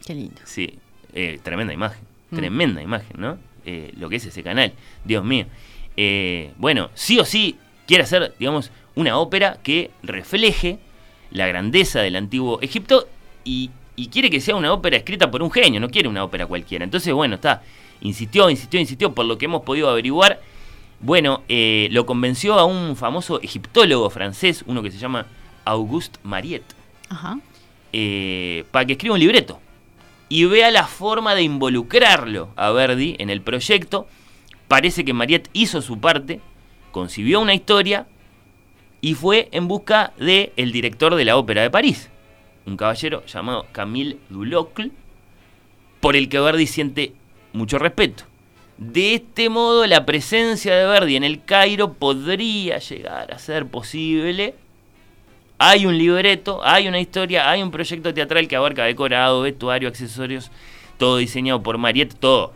[0.05, 0.41] Qué lindo.
[0.45, 0.79] sí.
[1.13, 2.37] Eh, tremenda imagen, Mm.
[2.37, 3.39] tremenda imagen, ¿no?
[3.67, 4.73] Eh, lo que es ese canal,
[5.05, 5.47] Dios mío.
[5.97, 10.79] Eh, bueno, sí o sí quiere hacer, digamos, una ópera que refleje
[11.33, 13.09] la grandeza del antiguo Egipto
[13.45, 16.47] y, y quiere que sea una ópera escrita por un genio, no quiere una ópera
[16.47, 16.85] cualquiera.
[16.85, 17.63] Entonces, bueno, está,
[18.01, 20.41] insistió, insistió, insistió, por lo que hemos podido averiguar.
[21.01, 25.27] Bueno, eh, lo convenció a un famoso egiptólogo francés, uno que se llama
[25.65, 26.75] Auguste Mariette
[27.09, 27.39] Ajá.
[27.93, 29.61] eh, para que escriba un libreto
[30.29, 34.07] y vea la forma de involucrarlo a Verdi en el proyecto.
[34.69, 36.41] Parece que Mariette hizo su parte,
[36.93, 38.07] concibió una historia
[39.01, 42.11] y fue en busca de el director de la ópera de París,
[42.67, 44.93] un caballero llamado Camille Dulocle,
[46.01, 47.15] por el que Verdi siente
[47.53, 48.25] mucho respeto.
[48.81, 54.55] De este modo, la presencia de Verdi en el Cairo podría llegar a ser posible
[55.63, 60.51] hay un libreto, hay una historia, hay un proyecto teatral que abarca decorado, vestuario, accesorios,
[60.97, 62.55] todo diseñado por Mariette, todo.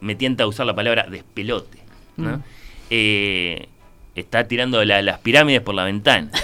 [0.00, 1.76] Me tienta a usar la palabra despelote.
[2.16, 2.38] ¿no?
[2.38, 2.42] Mm.
[2.88, 3.68] Eh,
[4.14, 6.30] está tirando la- las pirámides por la ventana.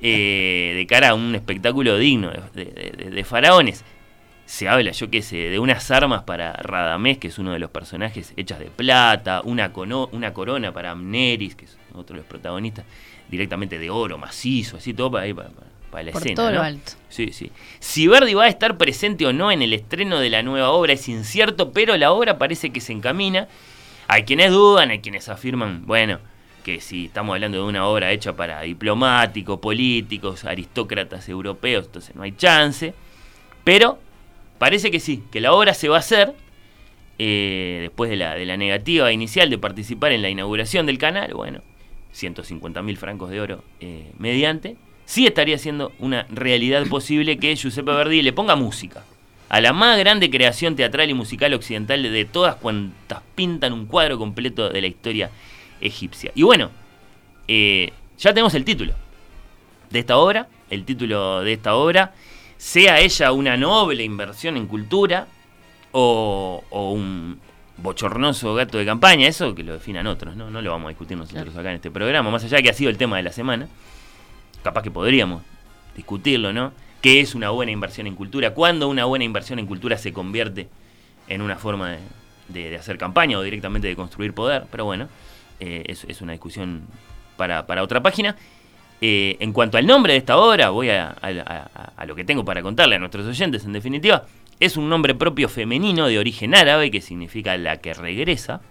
[0.00, 3.84] Eh, de cara a un espectáculo digno de, de- de- de faraones.
[4.46, 7.70] Se habla, yo qué sé, de unas armas para Radamés, que es uno de los
[7.70, 12.26] personajes hechas de plata, una, cono- una corona para Amneris, que es otro de los
[12.28, 12.84] protagonistas,
[13.28, 15.48] directamente de oro, macizo, así todo para, ahí, para,
[15.90, 16.34] para- la Por escena.
[16.36, 16.92] todo lo alto.
[17.08, 17.50] Sí, sí.
[17.78, 20.92] Si Verdi va a estar presente o no en el estreno de la nueva obra
[20.92, 23.48] es incierto, pero la obra parece que se encamina.
[24.08, 26.18] Hay quienes dudan, hay quienes afirman, bueno,
[26.64, 32.22] que si estamos hablando de una obra hecha para diplomáticos, políticos, aristócratas europeos, entonces no
[32.24, 32.92] hay chance.
[33.62, 33.98] Pero
[34.64, 36.32] parece que sí, que la obra se va a hacer
[37.18, 41.34] eh, después de la, negativa inicial de participar en la inauguración del canal.
[41.34, 41.60] Bueno,
[42.12, 44.76] 150 mil francos de oro eh, mediante.
[45.04, 49.04] Sí estaría siendo una realidad posible que Giuseppe Verdi le ponga música
[49.50, 54.16] a la más grande creación teatral y musical occidental de todas cuantas pintan un cuadro
[54.16, 55.30] completo de la historia
[55.82, 56.32] egipcia.
[56.34, 56.70] Y bueno,
[57.48, 58.94] eh, ya tenemos el título
[59.90, 62.14] de esta obra, el título de esta obra,
[62.64, 65.26] sea ella una noble inversión en cultura
[65.92, 67.38] o, o un
[67.76, 70.48] bochornoso gato de campaña, eso que lo definan otros, ¿no?
[70.50, 72.72] No lo vamos a discutir nosotros acá en este programa, más allá de que ha
[72.72, 73.68] sido el tema de la semana.
[74.62, 75.42] Capaz que podríamos
[75.94, 76.72] discutirlo, ¿no?
[77.02, 78.54] ¿Qué es una buena inversión en cultura?
[78.54, 80.68] ¿Cuándo una buena inversión en cultura se convierte
[81.28, 81.98] en una forma de,
[82.48, 84.64] de- de hacer campaña o directamente de construir poder?
[84.70, 85.08] Pero bueno,
[85.60, 86.84] eh, es, es una discusión
[87.36, 88.36] para, para otra página.
[89.06, 92.62] Eh, en cuanto al nombre de esta obra, voy a, a- lo que tengo para
[92.62, 94.24] contarle a nuestros oyentes, en definitiva.
[94.60, 98.62] Es un nombre propio femenino de origen árabe que significa la que regresa.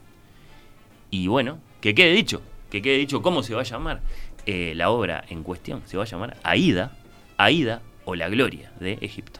[1.11, 2.41] Y bueno, que quede dicho,
[2.71, 4.01] que quede dicho cómo se va a llamar
[4.47, 5.83] eh, la obra en cuestión.
[5.85, 6.93] Se va a llamar Aida,
[7.37, 9.39] Aida o la Gloria de Egipto.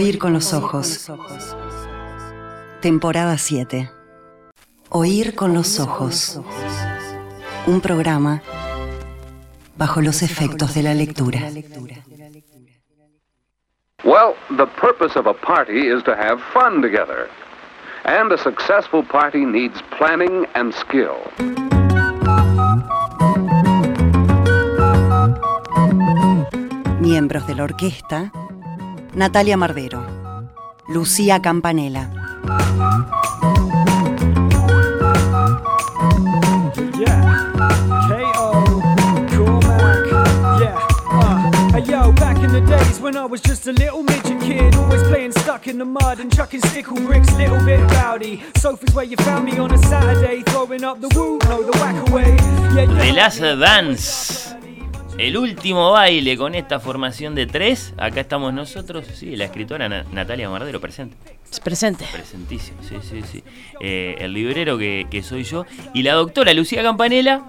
[0.00, 1.12] Oír con los ojos.
[2.80, 3.90] Temporada 7.
[4.88, 6.40] Oír con los ojos.
[7.66, 8.40] Un programa
[9.76, 11.40] bajo los efectos de la lectura.
[14.02, 17.28] Well, the purpose of a party is to have fun together.
[18.06, 21.18] And a successful party needs planning and skill.
[27.00, 28.32] Miembros de la orquesta,
[29.14, 30.04] Natalia Mardero,
[30.88, 32.10] Lucía Campanella.
[41.12, 45.78] Uh, the days when I was just a little midget kid, always playing stuck in
[45.78, 48.42] the mud and chucking stickle bricks, little bit rowdy.
[48.56, 52.08] Sofas where you found me on a Saturday, throwing up the woo, no, the whack
[52.08, 52.36] away.
[52.74, 53.12] Yeah, The yeah.
[53.12, 54.49] Last Dance.
[55.20, 57.92] El último baile con esta formación de tres.
[57.98, 59.06] Acá estamos nosotros.
[59.14, 61.16] Sí, la escritora Na- Natalia Mardero presente.
[61.62, 62.06] Presente.
[62.10, 63.44] Presentísimo, sí, sí, sí.
[63.80, 65.66] Eh, el librero que, que soy yo.
[65.94, 67.42] Y la doctora Lucía Campanella.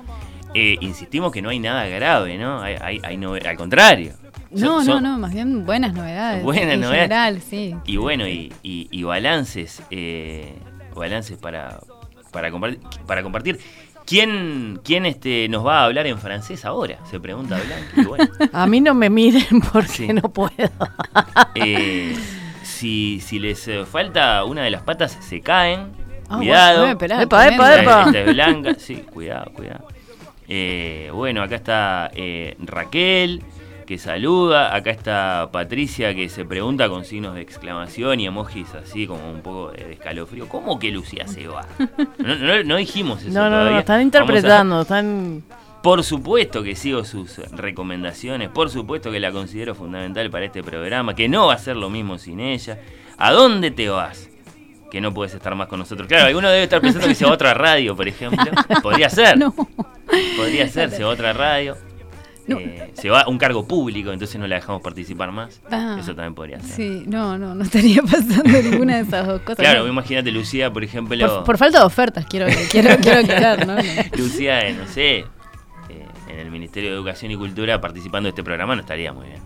[0.54, 2.62] eh, insistimos que no hay nada grave, ¿no?
[2.62, 4.14] Hay, hay, hay al contrario.
[4.50, 6.44] No, Son- no, no, más bien buenas novedades.
[6.44, 7.04] Buenas en novedades.
[7.04, 7.74] general, sí.
[7.86, 10.54] Y bueno, y, y- y balances, eh,
[10.94, 11.80] balances para,
[12.34, 13.60] para, compartir, para compartir.
[14.12, 16.98] ¿Quién, quién este, nos va a hablar en francés ahora?
[17.10, 18.10] Se pregunta Blanca.
[18.10, 20.08] Bueno, A mí no me miren porque Sí.
[20.14, 20.52] no puedo.
[21.56, 22.14] eh,
[22.62, 25.94] si, si les eh, falta una de las patas, se caen.
[26.30, 26.78] Ah, cuidado.
[26.80, 28.04] bueno, esperá, Epa, epa, epa.
[28.08, 29.88] Esta es Blanca, sí, cuidado, cuidado.
[30.50, 33.42] Eh, bueno, acá está eh, Raquel,
[33.92, 34.74] que saluda.
[34.74, 39.42] Acá está Patricia, que se pregunta con signos de exclamación y emojis así como un
[39.42, 40.48] poco de escalofrío.
[40.48, 41.66] ¿Cómo que Lucía se va?
[42.20, 43.72] No, no- no dijimos eso No, no, todavía.
[43.74, 45.44] no, están a- interpretando, están...
[45.84, 51.14] por supuesto que sigo sus recomendaciones, por supuesto que la considero fundamental para este programa,
[51.14, 52.80] que no va a ser lo mismo sin ella.
[53.18, 54.30] ¿A dónde te vas?
[54.90, 56.08] Que no puedes estar más con nosotros.
[56.08, 58.40] Claro, alguno debe estar pensando que se va a otra radio, por ejemplo.
[58.82, 59.38] Podría ser.
[59.38, 59.54] No.
[60.38, 61.76] Podría ser, se va a otra radio.
[62.48, 62.60] No.
[62.60, 65.62] Eh, se va a un cargo público, entonces no la dejamos participar más.
[65.70, 66.76] Ah, Eso también podría ser.
[66.76, 69.58] Sí, no, no, no estaría pasando ninguna de esas dos cosas.
[69.60, 71.18] Claro, No, imagínate Lucía, por ejemplo.
[71.28, 73.22] por, por falta de ofertas, quiero, quiero, quiero
[73.66, 73.76] ¿no?
[73.76, 73.82] No.
[74.18, 75.26] Lucía, eh, no sé, eh,
[76.30, 79.42] en el Ministerio de Educación y Cultura participando de este programa no estaría muy bien.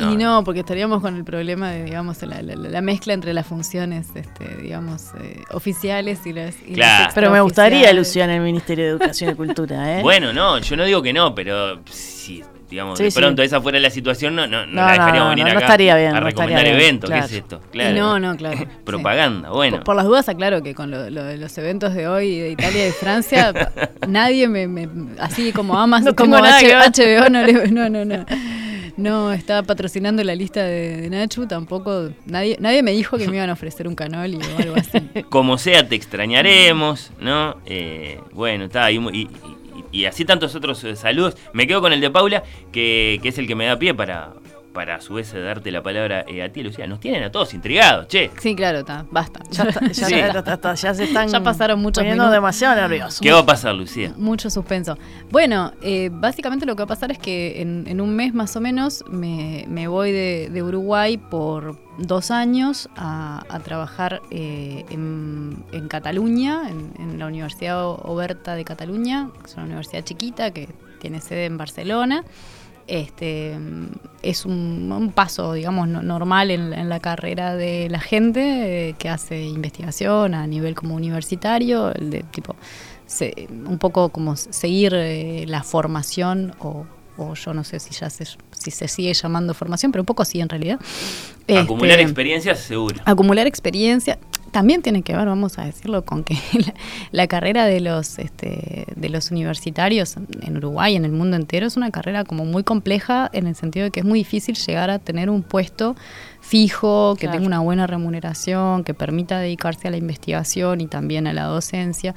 [0.00, 3.46] Y no, porque estaríamos con el problema de, digamos, la, la- la mezcla entre las
[3.46, 7.12] funciones, este, digamos, eh, oficiales y las, y las Claro.
[7.14, 10.02] Pero me gustaría, en el Ministerio de Educación y Cultura, ¿eh?
[10.08, 13.18] Bueno, no, yo no digo que no, pero si, digamos, Sí, de sí.
[13.18, 15.56] pronto esa fuera la situación, no, no, no No, la dejaríamos no, venir no, no
[15.58, 17.08] acá estaría bien, a no recomendar estaría bien, eventos.
[17.10, 17.26] claro.
[17.26, 17.60] ¿Qué es esto?
[17.68, 17.96] Y Claro.
[17.96, 18.58] no, no, claro.
[18.58, 18.64] sí.
[18.84, 19.76] Propaganda, bueno.
[19.78, 22.82] Por, por las dudas, aclaro que con lo, lo los eventos de hoy de Italia
[22.82, 23.52] y de Francia,
[24.08, 24.88] nadie me, me-
[25.18, 26.66] así como amas, No como H-.
[26.74, 28.26] HBO no, le- no, no, no.
[28.98, 32.10] No está patrocinando la lista de, de Nachu, tampoco.
[32.26, 34.98] Nadie, nadie me dijo que me iban a ofrecer un canoli o algo así.
[35.30, 37.56] Como sea, te extrañaremos, ¿no?
[37.64, 39.28] Eh, bueno, está, y- y-
[39.90, 41.36] y así tantos otros eh, saludos.
[41.54, 42.42] Me quedo con el de Paula,
[42.72, 44.34] que, que es el que me da pie para,
[44.78, 46.86] para a su vez darte la palabra eh, a ti, Lucía.
[46.86, 48.30] Nos tienen a todos intrigados, che.
[48.40, 49.40] Sí, claro, está, basta.
[49.50, 50.14] Ya, está- ya, Sí.
[50.14, 52.36] está- ya se están Ya pasaron muchos poniendo minutos.
[52.36, 53.18] demasiado nerviosos.
[53.20, 54.14] ¿Qué va a pasar, Lucía?
[54.16, 54.96] Mucho suspenso.
[55.32, 58.54] Bueno, eh, básicamente lo que va a pasar es que en, en un mes más
[58.54, 64.84] o menos me, me voy de, de Uruguay por dos años a, a trabajar eh,
[64.90, 70.52] en, en Cataluña, en, en la Universidad Oberta de Cataluña, que es una universidad chiquita
[70.52, 70.68] que
[71.00, 72.22] tiene sede en Barcelona.
[72.88, 73.54] Este,
[74.22, 79.08] es un, paso, digamos, no- normal en, en la carrera de la gente eh, que
[79.10, 82.56] hace investigación a nivel como universitario, de tipo
[83.06, 86.86] se- un poco como seguir eh, la formación o,
[87.18, 88.24] o yo no sé si ya se,
[88.58, 90.78] si se sigue llamando formación, pero un poco sí en realidad.
[91.48, 92.96] Acumular Este, experiencias, seguro.
[93.04, 94.18] acumular experiencia
[94.50, 96.74] también tiene que ver, vamos a decirlo, con que la,
[97.12, 101.76] la carrera de los este, de los universitarios en Uruguay, en el mundo entero, es
[101.76, 104.98] una carrera como muy compleja en el sentido de que es muy difícil llegar a
[104.98, 105.96] tener un puesto
[106.48, 107.32] fijo, que Claro.
[107.36, 112.14] tenga una buena remuneración, que permita dedicarse a la investigación y también a la docencia.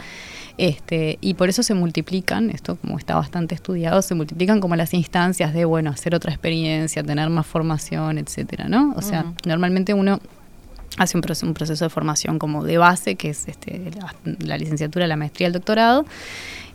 [0.57, 4.93] Este, y por eso se multiplican, esto como está bastante estudiado, se multiplican como las
[4.93, 8.93] instancias de, bueno, hacer otra experiencia, tener más formación, etcétera, ¿no?
[8.95, 9.33] O sea, Ujú.
[9.45, 10.19] normalmente uno
[10.97, 14.57] hace un proceso, un proceso de formación como de base, que es este, la, la
[14.57, 16.05] licenciatura, la maestría, el doctorado.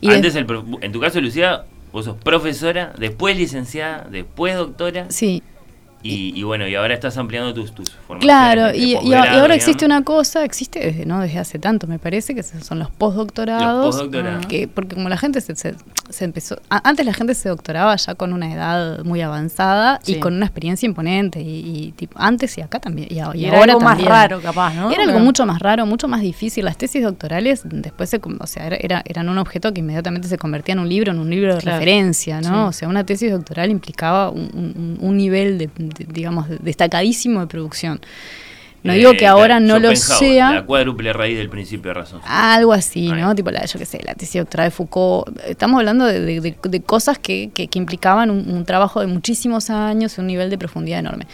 [0.01, 0.47] Y Antes, el
[0.83, 5.07] en tu caso, Lucía, vos sos profesora, después licenciada, después doctora.
[5.11, 5.43] Sí.
[6.03, 8.23] Y, y bueno, y ahora estás ampliando tus, tus formaciones.
[8.25, 9.51] Claro, de y, y ahora digamos.
[9.57, 11.21] existe una cosa, existe desde, ¿no?
[11.21, 13.87] desde hace tanto, me parece, que son los postdoctorados.
[13.87, 14.47] Los postdoctorados.
[14.47, 15.75] Que, porque como la gente se, se-
[16.09, 16.61] se empezó.
[16.71, 20.13] a- antes la gente se doctoraba ya con una edad muy avanzada Sí.
[20.13, 21.41] y con una experiencia imponente.
[21.41, 23.09] Y, y tipo, antes y acá también.
[23.11, 24.09] Y, a- y Y era ahora algo más también.
[24.13, 24.91] raro, capaz, ¿no?
[24.93, 26.65] Era algo mucho más raro, mucho más difícil.
[26.67, 30.39] Las tesis doctorales después se, o sea, era, era- eran un objeto que inmediatamente se
[30.39, 31.79] convertía en un libro, en un libro de Claro.
[31.79, 32.67] referencia, ¿no?
[32.67, 32.69] Sí.
[32.69, 35.71] O sea, una tesis doctoral implicaba un, un- un nivel, de-
[36.05, 38.01] digamos, de- destacadísimo de producción.
[38.83, 40.53] No Eh, digo que ahora no lo sea.
[40.53, 42.21] La cuádruple raíz del principio de razón.
[42.25, 43.21] Algo así, Ahí.
[43.21, 43.35] ¿no?
[43.35, 45.37] Tipo, la, yo qué sé, la tesis doctoral de Foucault.
[45.47, 49.09] Estamos hablando de, de- de- de cosas que, que- que implicaban un, un trabajo de
[49.09, 51.27] muchísimos años y un nivel de profundidad enorme.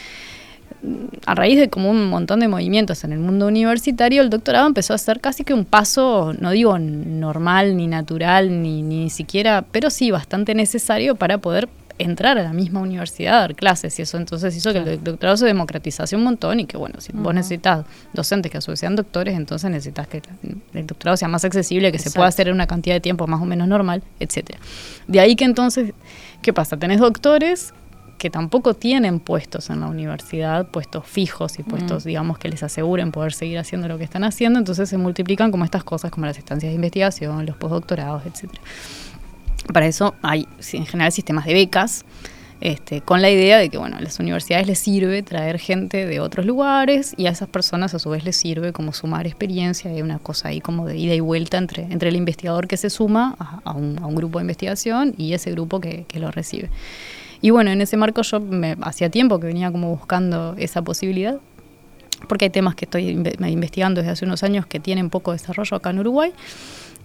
[1.26, 4.94] A raíz de como un montón de movimientos en el mundo universitario, el doctorado empezó
[4.94, 9.90] a ser casi que un paso, no digo normal, ni natural, ni, ni siquiera, pero
[9.90, 11.68] sí bastante necesario para poder
[12.02, 15.36] entrar a la misma universidad a dar clases y eso entonces hizo que el doctorado
[15.36, 18.80] se democratizase un montón y que bueno, si vos necesitas docentes que a su vez
[18.80, 20.22] sean doctores, entonces necesitas que
[20.74, 23.40] el doctorado sea más accesible, que se pueda hacer en una cantidad de tiempo más
[23.40, 24.58] o menos normal, etcétera.
[25.06, 25.92] De ahí que entonces,
[26.42, 26.76] ¿qué pasa?
[26.76, 27.74] Tenés doctores
[28.22, 33.10] que tampoco tienen puestos en la universidad, puestos fijos y puestos, digamos, que les aseguren
[33.10, 36.38] poder seguir haciendo lo que están haciendo, entonces se multiplican como estas cosas, como las
[36.38, 38.62] estancias de investigación, los postdoctorados, etcétera.
[39.72, 42.04] Para eso hay en general sistemas de becas,
[42.62, 46.20] este, con la idea de que bueno, a las universidades les sirve traer gente de
[46.20, 50.00] otros lugares y a esas personas a su vez les sirve como sumar experiencia, hay
[50.00, 53.34] una cosa ahí como de ida y vuelta entre, entre el investigador que se suma
[53.64, 56.70] a, un, grupo de investigación y ese grupo que, lo recibe.
[57.40, 61.40] Y bueno, en ese marco yo me, hacía tiempo que venía como buscando esa posibilidad,
[62.28, 65.76] porque hay temas que estoy inve- investigando desde hace unos años que tienen poco desarrollo
[65.76, 66.32] acá en Uruguay.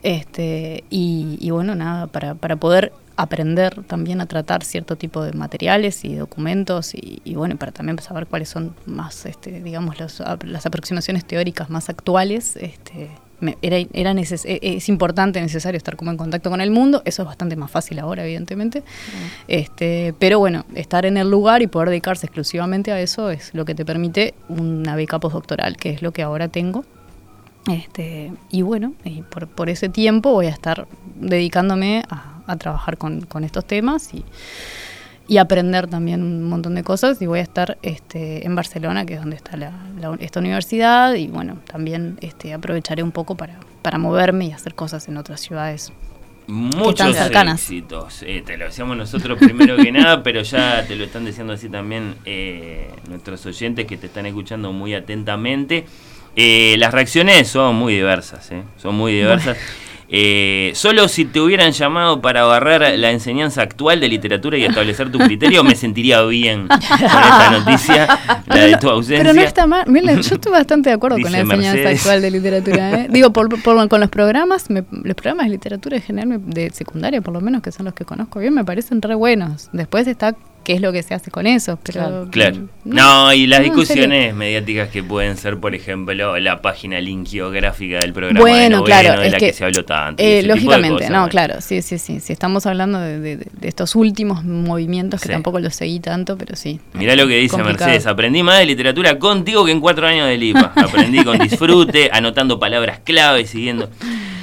[0.03, 5.33] Este, y, y bueno, nada, para, para poder aprender también a tratar cierto tipo de
[5.33, 10.21] materiales y documentos y, y bueno, para también saber cuáles son más, este, digamos, los-
[10.45, 15.95] las aproximaciones teóricas más actuales, este, me- era, era neces- e- es importante, necesario estar
[15.95, 18.83] como en contacto con el mundo, eso es bastante más fácil ahora, evidentemente,
[19.47, 23.65] este, pero bueno, estar en el lugar y poder dedicarse exclusivamente a eso es lo
[23.65, 26.85] que te permite una beca postdoctoral, que es lo que ahora tengo.
[27.69, 32.97] Este, y bueno, y por, por ese tiempo voy a estar dedicándome a, a trabajar
[32.97, 34.23] con, con estos temas y,
[35.27, 37.21] y aprender también un montón de cosas.
[37.21, 41.13] Y voy a estar este, en Barcelona, que es donde está la, la- esta universidad.
[41.15, 45.41] Y bueno, también este, aprovecharé un poco para, para moverme y hacer cosas en otras
[45.41, 45.91] ciudades.
[46.49, 47.59] Muchos están cercanas.
[47.59, 48.23] éxitos.
[48.23, 51.67] Eh, te lo decíamos nosotros primero que nada, pero ya te lo están diciendo así
[51.67, 55.85] también eh, nuestros oyentes que te están escuchando muy atentamente.
[56.39, 59.57] Eh, las reacciones son muy diversas, eh, son muy diversas.
[60.09, 65.11] Eh, solo si te hubieran llamado para agarrar la enseñanza actual de literatura y establecer
[65.11, 69.21] tu criterio, me sentiría bien con esta noticia, la de tu ausencia.
[69.23, 69.83] Pero no está mal.
[69.87, 71.99] Mira, yo estoy bastante de acuerdo con la enseñanza Mercedes.
[71.99, 72.91] actual de literatura.
[73.01, 73.07] ¿eh?
[73.09, 77.19] Digo, por, por- con los programas, me- los programas de literatura en general, de secundaria
[77.19, 79.69] por lo menos, que son los que conozco bien, me parecen re buenos.
[79.73, 80.35] Después está
[80.67, 81.79] qué es lo que se hace con eso.
[81.81, 82.67] Pero, Claro.
[82.83, 88.11] No, y las no, discusiones mediáticas que pueden ser, por ejemplo, la página linkiográfica del
[88.11, 90.21] programa de Bueno, noveno, claro, de es la que, que, se habló tanto.
[90.21, 92.19] eh, de lógicamente, cosas, no, claro, sí, sí, sí.
[92.19, 95.31] Si estamos hablando de, de- de estos últimos movimientos que Sí.
[95.33, 96.81] tampoco los seguí tanto, pero sí.
[96.95, 97.85] Mirá lo que dice Complicado.
[97.89, 100.73] Mercedes, aprendí más de literatura contigo que en cuatro años de LIPA.
[100.75, 103.89] Aprendí con disfrute, anotando palabras clave, siguiendo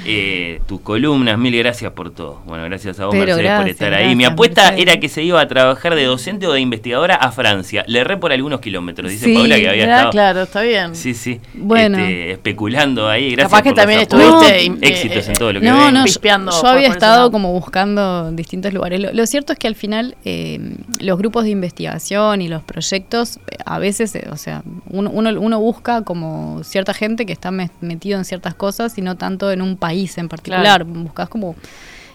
[0.05, 1.37] eh, tus columnas.
[1.37, 2.41] Mil gracias por todo.
[2.45, 4.15] Bueno, gracias a vos, Pero Mercedes, por gracias, estar ahí.
[4.15, 4.81] Mi apuesta Mercedes.
[4.81, 7.83] era que se iba a trabajar de docente o de investigadora a Francia.
[7.87, 10.11] Le erré por algunos kilómetros, dice Sí, Paula, que había Mirá, estado...
[10.11, 10.95] claro, está bien.
[10.95, 11.39] Sí, sí.
[11.53, 11.97] Bueno.
[11.97, 13.31] Este, especulando ahí.
[13.31, 15.93] Gracias Capaz que por también estuviste, No, eh, éxitos en todo lo que No, ven.
[15.93, 18.99] no, yo, pispeando yo por- había estado como buscando distintos lugares.
[18.99, 20.59] Lo, lo cierto es que al final eh,
[20.99, 25.29] los grupos de investigación y los proyectos, eh, a veces, eh, o sea, uno, uno,
[25.39, 29.51] uno busca como cierta gente que está me- metido en ciertas cosas y no tanto
[29.51, 30.83] en un país en particular.
[30.83, 31.55] Buscas como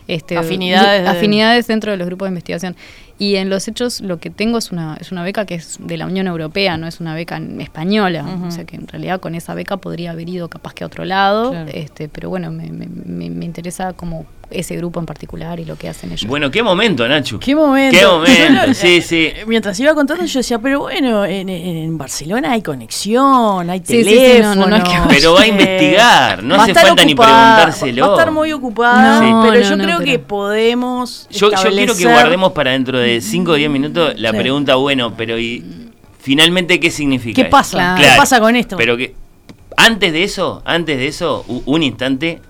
[0.08, 2.76] este, Afinidades de- afinidades dentro de los grupos de investigación.
[3.18, 5.96] Y en los hechos lo que tengo es una, es una beca que es de
[5.98, 8.24] la Unión Europea, no es una beca española.
[8.46, 11.04] O sea que en realidad con esa beca podría haber ido capaz que a otro
[11.04, 11.50] lado.
[11.50, 11.70] Claro.
[11.72, 15.76] este Pero bueno, me, me- me- me interesa como ese grupo en particular y lo
[15.76, 16.26] que hacen ellos.
[16.26, 17.38] Bueno, qué momento, Nacho.
[17.40, 17.98] Qué momento.
[17.98, 19.30] Qué momento, lo- sí, sí.
[19.46, 24.05] Mientras iba contando, yo decía, pero bueno, en, en Barcelona hay conexión, hay Sí, sí,
[24.05, 24.55] sí, teléfono.
[24.55, 28.03] no, no, no es que- Pero va a investigar, no hace falta ni ocupada, preguntárselo.
[28.03, 31.26] Va a estar muy ocupada, No, pero no, yo no, creo pero- que podemos.
[31.30, 34.36] Yo, yo quiero que establecer- guardemos para dentro de 5 o 10 minutos la Sí.
[34.36, 35.64] pregunta, bueno, pero ¿y
[36.18, 37.42] finalmente qué significa?
[37.42, 37.96] ¿Qué pasa?
[37.98, 38.76] ¿Qué pasa con esto?
[38.76, 39.14] Pero que
[39.76, 42.40] antes de eso, antes de eso, un instante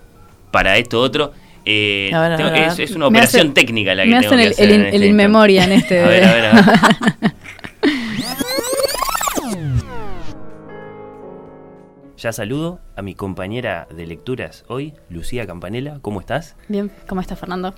[0.51, 1.31] para esto otro.
[1.65, 2.11] Eh,
[2.77, 5.09] es, una operación técnica la que me tengo hacen que el, hacer este el, en
[5.09, 5.99] inmemoria en este.
[5.99, 7.31] a ver, a ver.
[12.17, 15.97] Ya saludo a mi compañera de lecturas hoy, Lucía Campanella.
[16.03, 16.55] ¿Cómo estás?
[16.67, 17.73] Bien, ¿cómo estás, Fernando?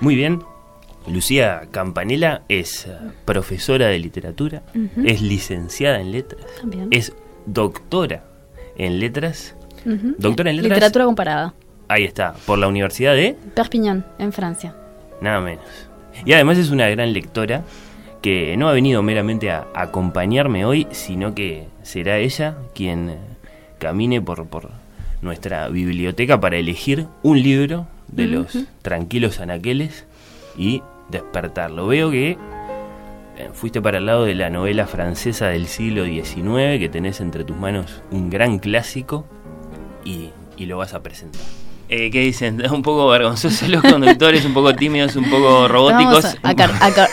[0.00, 0.42] Muy bien.
[1.06, 2.88] Lucía Campanella es
[3.26, 4.62] profesora de literatura,
[5.04, 6.46] es licenciada en letras,
[6.90, 7.12] es
[7.44, 8.24] doctora
[8.78, 9.56] en letras.
[9.84, 10.70] Doctora en letras.
[10.70, 11.54] Literatura comparada.
[11.92, 14.74] Ahí está, por la Universidad de Perpignan, en Francia.
[15.20, 15.66] Nada menos.
[16.24, 17.64] Y además es una gran lectora
[18.22, 23.18] que no ha venido meramente a acompañarme hoy, sino que será ella quien
[23.78, 24.70] camine por, por
[25.20, 30.06] nuestra biblioteca para elegir un libro de los tranquilos anaqueles
[30.56, 31.88] y despertarlo.
[31.88, 32.38] Veo que
[33.36, 37.44] eh, fuiste para el lado de la novela francesa del siglo XIX, que tenés entre
[37.44, 39.26] tus manos un gran clásico
[40.06, 41.61] y, y lo vas a presentar.
[41.94, 42.62] Eh, ¿Qué dicen?
[42.72, 46.24] Un poco vergonzosos los conductores, un poco tímidos, un poco robóticos.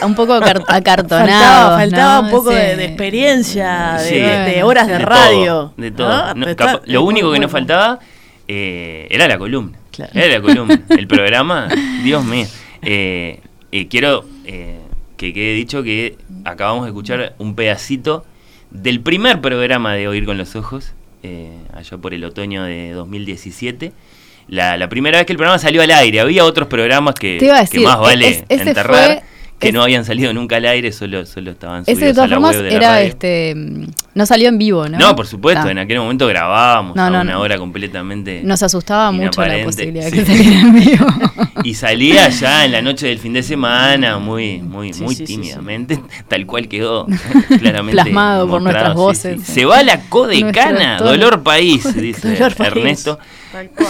[0.02, 1.80] Un poco Faltaba, acartonados.
[1.82, 2.28] faltaba ¿no?
[2.28, 4.16] un poco de, experiencia, de, Sí.
[4.16, 5.74] de horas de, De radio.
[5.76, 6.82] todo, de todo.
[6.86, 8.00] lo único que nos faltaba
[8.48, 9.78] eh, era la columna.
[9.92, 10.12] Claro.
[10.16, 10.82] Era la columna.
[10.90, 11.68] El programa,
[12.02, 12.48] Dios mío.
[12.82, 13.42] Eh,
[13.74, 14.80] eh, quiero eh,
[15.18, 18.24] que quede dicho que acabamos de escuchar un pedacito
[18.72, 23.92] del primer programa de Oír con los Ojos, eh, allá por el otoño de 2017.
[24.50, 26.20] La, la primera vez que el programa salió al aire.
[26.20, 29.24] Había otros programas que, Te iba a que decir, más vale es- ese enterrar, fue-
[29.60, 32.16] que es- no habían salido nunca al aire, solo, solo estaban Ese de subidos a
[32.16, 33.08] todas la formas web de la era radio.
[33.08, 33.54] este.
[33.56, 33.86] mm,
[34.16, 34.98] No salió en vivo, ¿no?
[34.98, 35.72] No, por supuesto, Ta.
[35.72, 37.42] en aquel momento grabábamos No, a no, una no.
[37.42, 38.42] hora completamente.
[38.44, 41.06] Nos asustaba mucho la posibilidad de que saliera en vivo.
[41.62, 45.28] Y salía ya en la noche del fin de semana, muy, muy, Sí, muy sí,
[45.28, 46.00] sí, tímidamente,
[46.30, 47.06] tal cual quedó
[47.60, 49.42] claramente Plasmado por nuestras sí, voces.
[49.44, 49.52] sí.
[49.52, 52.54] Se va la codecana, dolor país, dice Dolor.
[52.60, 53.20] Ernesto,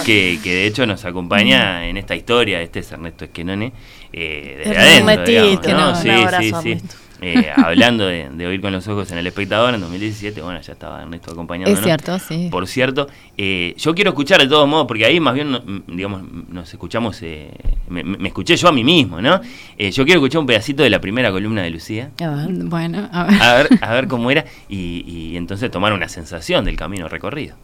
[0.04, 2.60] que, que de hecho nos acompaña en esta historia.
[2.60, 3.72] Este es Ernesto Esquenone,
[4.14, 5.78] eh, desde adentro, digamos, que ¿no?
[5.80, 6.70] no, un Sí, abrazo, sí, sí.
[6.72, 6.96] Ernesto.
[7.22, 10.72] Eh, hablando de, de oír con los ojos en el espectador en 2017, bueno, ya
[10.72, 11.78] estaba Ernesto acompañándonos.
[11.80, 12.48] Es cierto, sí.
[12.50, 13.08] Por cierto,
[13.38, 17.22] eh, yo quiero escuchar de todos modos, porque ahí más bien, no- digamos, nos escuchamos,
[17.22, 17.52] eh,
[17.90, 19.42] me, me escuché yo a mí mismo, ¿no?
[19.78, 22.48] Eh, yo quiero escuchar un pedacito de la primera columna de Lucía, A ver.
[22.52, 23.42] Bueno, a ver.
[23.42, 27.58] a ver, a ver cómo era, y, y entonces tomar una sensación del camino recorrido.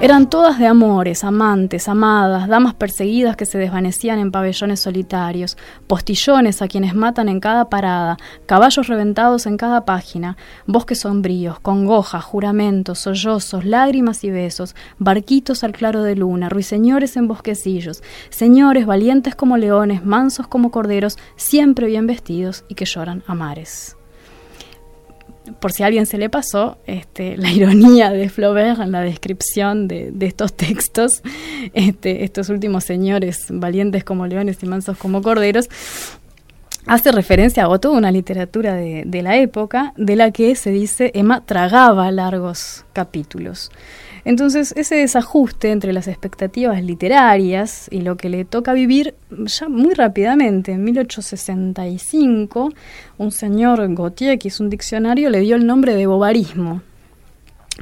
[0.00, 6.60] Eran todas de amores, amantes, amadas, damas perseguidas que se desvanecían en pabellones solitarios, postillones
[6.60, 10.36] a quienes matan en cada parada, caballos reventados en cada página,
[10.66, 17.26] bosques sombríos, congojas, juramentos, sollozos, lágrimas y besos, barquitos al claro de luna, ruiseñores en
[17.26, 23.34] bosquecillos, señores valientes como leones, mansos como corderos, siempre bien vestidos y que lloran a
[23.34, 23.96] mares
[25.60, 29.88] por si a alguien se le pasó, este, la ironía de Flaubert en la descripción
[29.88, 31.22] de, estos textos,
[31.74, 35.68] este, estos últimos señores valientes como leones y mansos como corderos,
[36.86, 41.10] hace referencia a toda una literatura de, de la época de la que se dice
[41.14, 43.70] Emma tragaba largos capítulos.
[44.26, 49.94] Entonces, ese desajuste entre las expectativas literarias y lo que le toca vivir ya muy
[49.94, 52.72] rápidamente, en 1865,
[53.18, 56.82] un señor Gautier, que hizo un diccionario, le dio el nombre de bobarismo.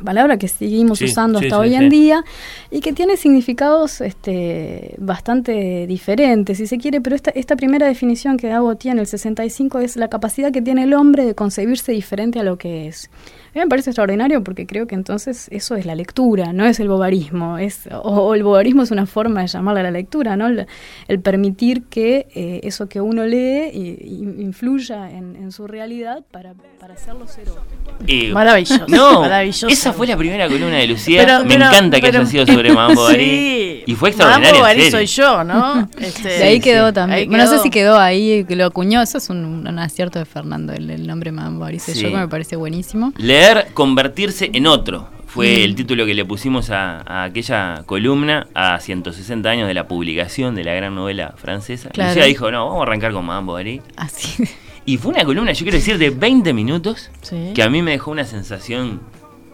[0.04, 2.24] Palabra que seguimos Sí, usando sí, hasta sí, hoy en día
[2.70, 8.36] y que tiene significados este, bastante diferentes, si se quiere, pero esta, esta primera definición
[8.36, 11.92] que da Gautier en el 65 es la capacidad que tiene el hombre de concebirse
[11.92, 13.08] diferente a lo que es.
[13.54, 16.80] A mí me parece extraordinario porque creo que entonces eso es la lectura, no es
[16.80, 20.36] el bobarismo, es, o, o el bobarismo es una forma de llamarla a la lectura,
[20.36, 20.48] ¿no?
[20.48, 20.66] El,
[21.06, 26.24] el permitir que eh, eso que uno lee y- y influya en, en su realidad
[26.32, 27.62] para, para hacerlo ser otro.
[28.08, 29.68] Eh, Maravilloso, No, maravilloso.
[29.68, 31.22] esa fue la primera columna de Lucía.
[31.24, 33.24] Pero- Me pero- encanta que pero- haya sido sobre Mambo Bari.
[33.24, 33.82] Sí.
[33.86, 34.60] Y fue extraordinaria.
[34.60, 34.90] Mambo serio.
[34.90, 35.88] soy yo, ¿no?
[36.00, 36.94] Este, de ahí sí, quedó sí.
[36.94, 37.18] también.
[37.20, 39.00] Ahí Bueno, no sé si quedó ahí, que lo acuñó.
[39.02, 42.00] Eso es un, un acierto de Fernando, el, el nombre Mambo Arice Sí.
[42.02, 43.12] yo, que me parece buenísimo.
[43.18, 43.43] Leer,
[43.74, 45.08] convertirse en otro.
[45.26, 45.62] Fue Mm.
[45.64, 50.54] el título que le pusimos a, a aquella columna a 160 años de la publicación
[50.54, 51.88] de la gran novela francesa.
[51.90, 52.10] Claro.
[52.10, 53.82] Lucía dijo, no, vamos a arrancar con Mambo Bari.
[53.96, 54.44] Así.
[54.86, 57.52] Y fue una columna, yo quiero decir, de 20 minutos Sí.
[57.54, 59.00] que a mí me dejó una sensación,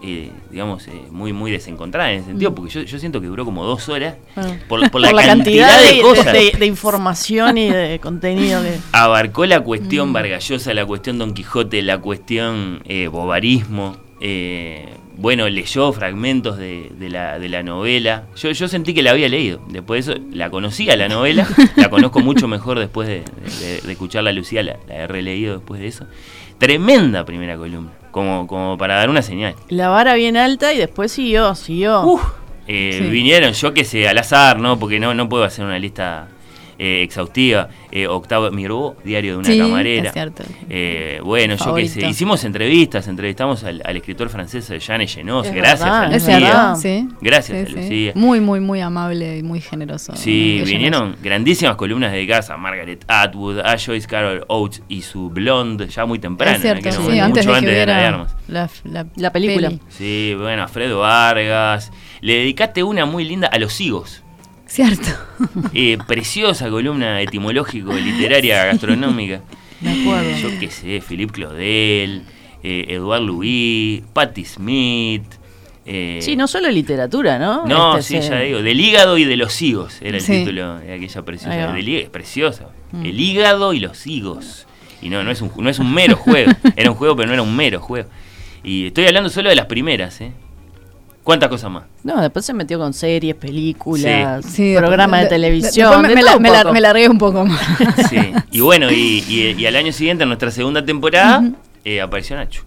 [0.02, 2.30] eh, digamos, eh, muy muy desencontrada en ese Mm.
[2.30, 4.42] sentido, porque yo, yo siento que duró como dos horas Ah.
[4.68, 6.32] por, por la, Por la cantidad, cantidad de, cosas.
[6.32, 8.78] de- de información y de contenido que...
[8.92, 10.12] Abarcó la cuestión Mm.
[10.12, 13.96] Vargallosa, la cuestión Don Quijote, la cuestión eh, bobarismo.
[14.22, 14.86] eh,
[15.16, 18.24] bueno, leyó fragmentos de, de la, de la novela.
[18.36, 19.60] Yo, yo sentí que la había leído.
[19.68, 21.46] Después de eso, la conocía la novela.
[21.76, 23.24] la conozco mucho mejor después de,
[23.90, 24.62] escucharla Lucía.
[24.62, 26.06] La, la he releído después de eso.
[26.58, 27.90] Tremenda primera columna.
[28.10, 29.54] Como, como para dar una señal.
[29.68, 32.02] La vara bien alta y después siguió, siguió.
[32.02, 32.22] Uf,
[32.66, 33.08] eh, Sí.
[33.10, 34.78] Vinieron, yo que sé, al azar, ¿no?
[34.78, 36.28] Porque no, no puedo hacer una lista
[36.82, 37.68] eh, exhaustiva.
[37.92, 40.06] Eh, Octavo Miró, Diario de una Sí, camarera.
[40.08, 40.42] es cierto.
[40.70, 42.06] Eh, bueno, yo qué sé.
[42.08, 45.46] Hicimos entrevistas, entrevistamos al, al escritor francés Jean Echenoz.
[45.46, 46.38] Es Gracias verdad, a Es Lucía.
[46.40, 47.08] verdad, sí.
[47.20, 47.72] Gracias Sí, a sí.
[47.82, 48.12] Lucía.
[48.14, 50.16] Muy, muy, muy amable y muy generoso.
[50.16, 55.28] Sí, Ella vinieron grandísimas columnas dedicadas a Margaret Atwood, a Joyce Carol Oates y su
[55.28, 56.56] Blonde, ya muy temprano.
[56.56, 57.86] Es cierto, sí, momento, antes mucho de antes que de de
[58.48, 59.68] la, la, La película.
[59.68, 59.80] peli.
[59.88, 61.92] Sí, bueno, Alfredo Vargas.
[62.22, 64.22] Le dedicaste una muy linda a los higos.
[64.70, 65.08] Cierto.
[65.74, 69.40] Eh, preciosa columna etimológico, literaria, gastronómica.
[69.80, 70.30] Me acuerdo.
[70.36, 72.22] Yo qué sé, Philippe Claudel,
[72.62, 75.24] eh, Edouard Louis, Patti Smith.
[75.86, 77.66] eh, Sí, no solo literatura, ¿no?
[77.66, 78.62] No, Este, sí, ya digo.
[78.62, 80.32] Del hígado y de los higos era el Sí.
[80.40, 81.72] título de aquella preciosa.
[81.72, 82.66] Del hígado, es preciosa.
[82.92, 83.06] Mm.
[83.06, 84.66] El hígado y los higos.
[85.02, 86.52] Y no, no es un, no es un mero juego.
[86.76, 88.08] Era un juego, pero no era un mero juego.
[88.62, 90.32] Y estoy hablando solo de las primeras, ¿eh?
[91.30, 91.84] ¿Cuántas cosas más?
[92.02, 96.02] No, después se metió con series, películas, Sí, programas de, de- televisión.
[96.02, 96.72] me, de me todo la, un me la- poco.
[96.74, 97.60] me largué un poco más.
[98.10, 98.32] Sí.
[98.50, 101.44] Y bueno, y, y- y al año siguiente, en nuestra segunda temporada,
[101.84, 102.62] eh, apareció Nacho.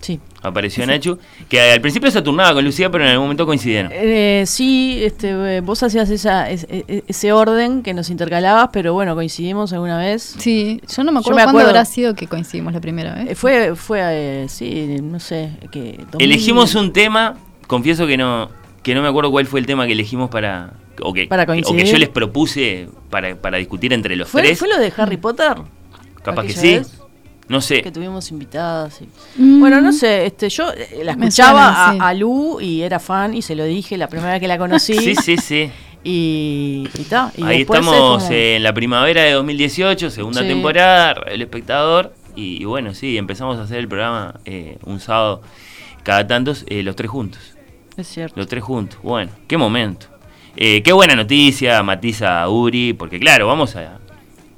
[0.00, 0.18] Sí.
[0.42, 1.18] Apareció Nacho,
[1.50, 3.92] que al principio se turnaba con Lucía, pero en algún momento coincidieron.
[3.94, 8.94] Eh, sí, este, eh, vos hacías esa, es- e- ese orden que nos intercalabas, pero
[8.94, 10.34] bueno, coincidimos alguna vez.
[10.38, 13.28] Sí, yo no me acuerdo me cuándo acuerdo- habrá sido que coincidimos la primera vez.
[13.30, 15.98] Eh, fue, fue eh, sí, no sé, que...
[16.10, 17.36] 2000 Elegimos un tema,
[17.70, 18.50] confieso que no,
[18.82, 20.74] que no me acuerdo cuál fue el tema que elegimos para.
[21.02, 24.58] O que, Para o que yo les propuse para, para discutir entre los ¿Fue, tres.
[24.58, 25.54] ¿Fue lo de Harry Potter?
[26.22, 26.74] Capaz que sí.
[26.74, 27.00] vez?
[27.48, 27.80] No sé.
[27.82, 29.00] Que tuvimos invitadas.
[29.00, 29.08] y-
[29.42, 29.60] Mm.
[29.60, 31.98] Bueno, no sé, este, yo eh, la escuchaba suena, sí.
[32.02, 34.94] a, Lu y era fan y se lo dije la primera vez que la conocí.
[34.94, 35.70] Sí, sí, sí.
[36.04, 40.48] Y, y ta, y Ahí es estamos como- en la primavera de 2018, segunda Sí.
[40.48, 42.12] temporada, El Espectador.
[42.36, 45.42] Y, y bueno, sí, empezamos a hacer el programa eh, un sábado
[46.04, 47.40] cada tantos, eh, los tres juntos.
[48.00, 48.34] Es cierto.
[48.36, 48.98] Los tres juntos.
[49.02, 50.06] Bueno, qué momento.
[50.56, 53.98] Eh, qué buena noticia, Matiza Uri, porque claro, vamos a.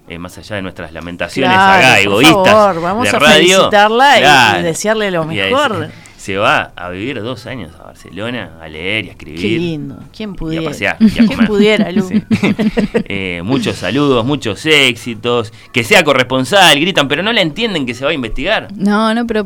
[0.08, 2.48] eh, más allá de nuestras lamentaciones Claro, acá, por egoístas.
[2.48, 5.88] favor, vamos de a radio, felicitarla y- desearle lo mejor.
[6.16, 9.40] se va a vivir dos años a Barcelona a leer y a escribir.
[9.40, 9.98] Qué lindo.
[10.16, 10.64] ¿Quién Y a pudiera?
[10.68, 12.02] pasear, y a ¿Quién pudiera, Lu?
[12.08, 12.22] Sí.
[13.08, 15.52] Eh, muchos saludos, muchos éxitos.
[15.72, 18.68] Que sea corresponsal, gritan, pero no la entienden que se va a investigar.
[18.76, 19.44] No, no, pero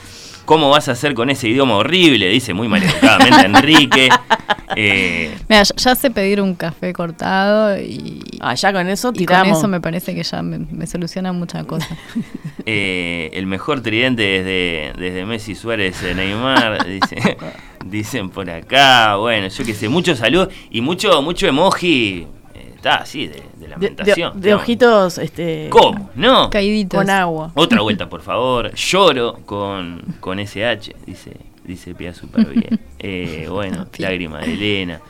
[0.46, 2.28] ¿Cómo vas a hacer con ese idioma horrible?
[2.28, 4.10] Dice muy maleducadamente Enrique.
[4.76, 9.20] Eh, Mira, ya, ya sé pedir un café cortado y, Ah, ya con eso y
[9.20, 9.48] tiramos.
[9.50, 11.98] con eso me parece que ya me, me soluciona muchas cosas.
[12.66, 17.38] eh, el mejor tridente desde, desde Messi, Suárez, eh, Neymar, dice,
[17.86, 19.16] dicen por acá.
[19.16, 22.28] Bueno, yo qué sé, mucho salud y mucho, mucho emoji.
[22.84, 24.42] Está así, de, de de, de- lamentación.
[24.42, 26.10] de ojitos este, ¿Cómo?
[26.16, 26.50] ¿No?
[26.50, 26.98] Caíditos.
[27.00, 27.52] con agua.
[27.56, 28.74] Otra vuelta, por favor.
[28.76, 31.32] Lloro con, con SH, dice,
[31.64, 32.80] dice Pia súper bien.
[33.06, 34.10] Eh, bueno, Pia.
[34.10, 35.02] lágrima de Elena,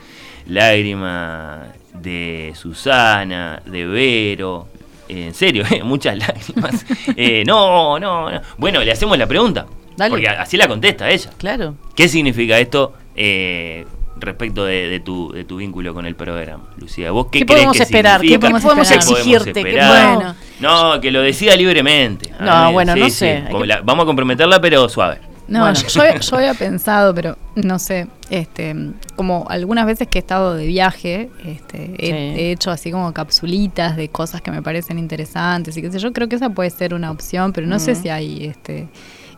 [0.46, 4.68] lágrima de Susana, de Vero.
[5.08, 6.84] Eh, en serio, eh, muchas lágrimas.
[7.16, 8.40] Eh, no, no, no.
[8.56, 9.66] Bueno, le hacemos la pregunta.
[9.96, 10.10] Dale.
[10.10, 11.30] Porque así la contesta ella.
[11.38, 11.76] Claro.
[11.94, 13.84] ¿Qué significa esto eh,
[14.24, 17.10] respecto de, de tu, de tu vínculo con el programa, Lucía?
[17.10, 18.20] ¿Vos qué, ¿Qué crees podemos que esperar?
[18.20, 19.52] ¿Qué podemos exigirte?
[19.52, 20.14] ¿Qué esperar?
[20.18, 22.32] podemos- No, que lo decida libremente.
[22.40, 25.18] No, bueno, no sé, la- vamos a comprometerla, pero suave.
[25.46, 25.78] No, Bueno.
[25.78, 28.74] yo, yo- había pensado, pero no sé, este,
[29.14, 32.12] como algunas veces que he estado de viaje, este, he, Sí.
[32.40, 36.14] he hecho así como capsulitas de cosas que me parecen interesantes y qué sé yo,
[36.14, 38.88] creo que esa puede ser una opción, pero no sé si hay este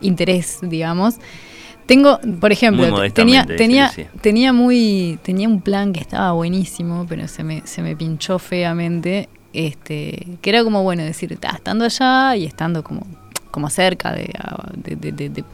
[0.01, 1.17] interés, digamos.
[1.87, 2.83] Tengo, por ejemplo,
[3.15, 3.87] tenía, tenía,
[4.21, 9.29] tenía muy, tenía un plan que estaba buenísimo, pero se me, se me pinchó feamente,
[9.53, 13.07] este, que era como bueno decir, "Ta, estando allá y estando como,
[13.51, 14.33] como cerca de,
[14.75, 15.45] de- de- de- de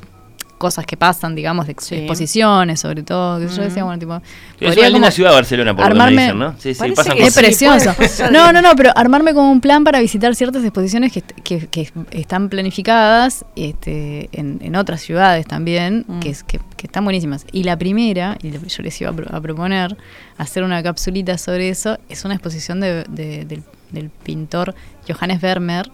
[0.62, 1.96] cosas que pasan, digamos, de Sí.
[1.96, 4.22] exposiciones, sobre todo, que yo decía, bueno, tipo, Es
[4.68, 6.54] podría una linda como ciudad Barcelona, por lo que me armarme- dicen, ¿no?
[6.58, 7.34] Sí, sí, pasan que es cosas.
[7.34, 7.94] puede precioso.
[8.32, 11.90] No, no, no, pero armarme como un plan para visitar ciertas exposiciones que, que- que
[12.12, 16.20] están planificadas este, en, en otras ciudades también, Mm.
[16.20, 17.44] que, es, que, que están buenísimas.
[17.52, 19.96] Y la primera, y yo les iba a, pro- a proponer
[20.38, 24.74] hacer una capsulita sobre eso, es una exposición de- de- del, del pintor
[25.08, 25.90] Johannes Vermeer,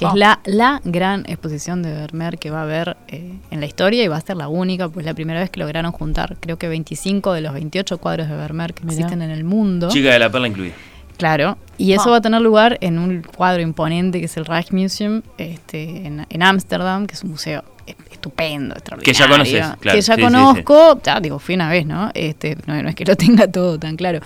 [0.00, 0.08] que Oh.
[0.08, 4.02] es la, la gran exposición de Vermeer que va a haber eh, en la historia
[4.02, 6.68] y va a ser la única, pues la primera vez que lograron juntar, creo que
[6.68, 8.94] 25 de los 28 cuadros de Vermeer que Mirá.
[8.94, 9.88] existen en el mundo.
[9.90, 10.72] Chica de la perla incluida.
[11.18, 12.12] Claro, y eso Ah.
[12.12, 16.42] va a tener lugar en un cuadro imponente que es el Rijksmuseum este, en en
[16.42, 17.62] Ámsterdam, que es un museo
[18.10, 19.18] estupendo, extraordinario.
[19.18, 22.10] ya conoces, claro, Que ya sí, sí, conozco, ya digo, fui una vez, ¿no?
[22.14, 24.20] Este, no, no es que lo tenga todo tan claro.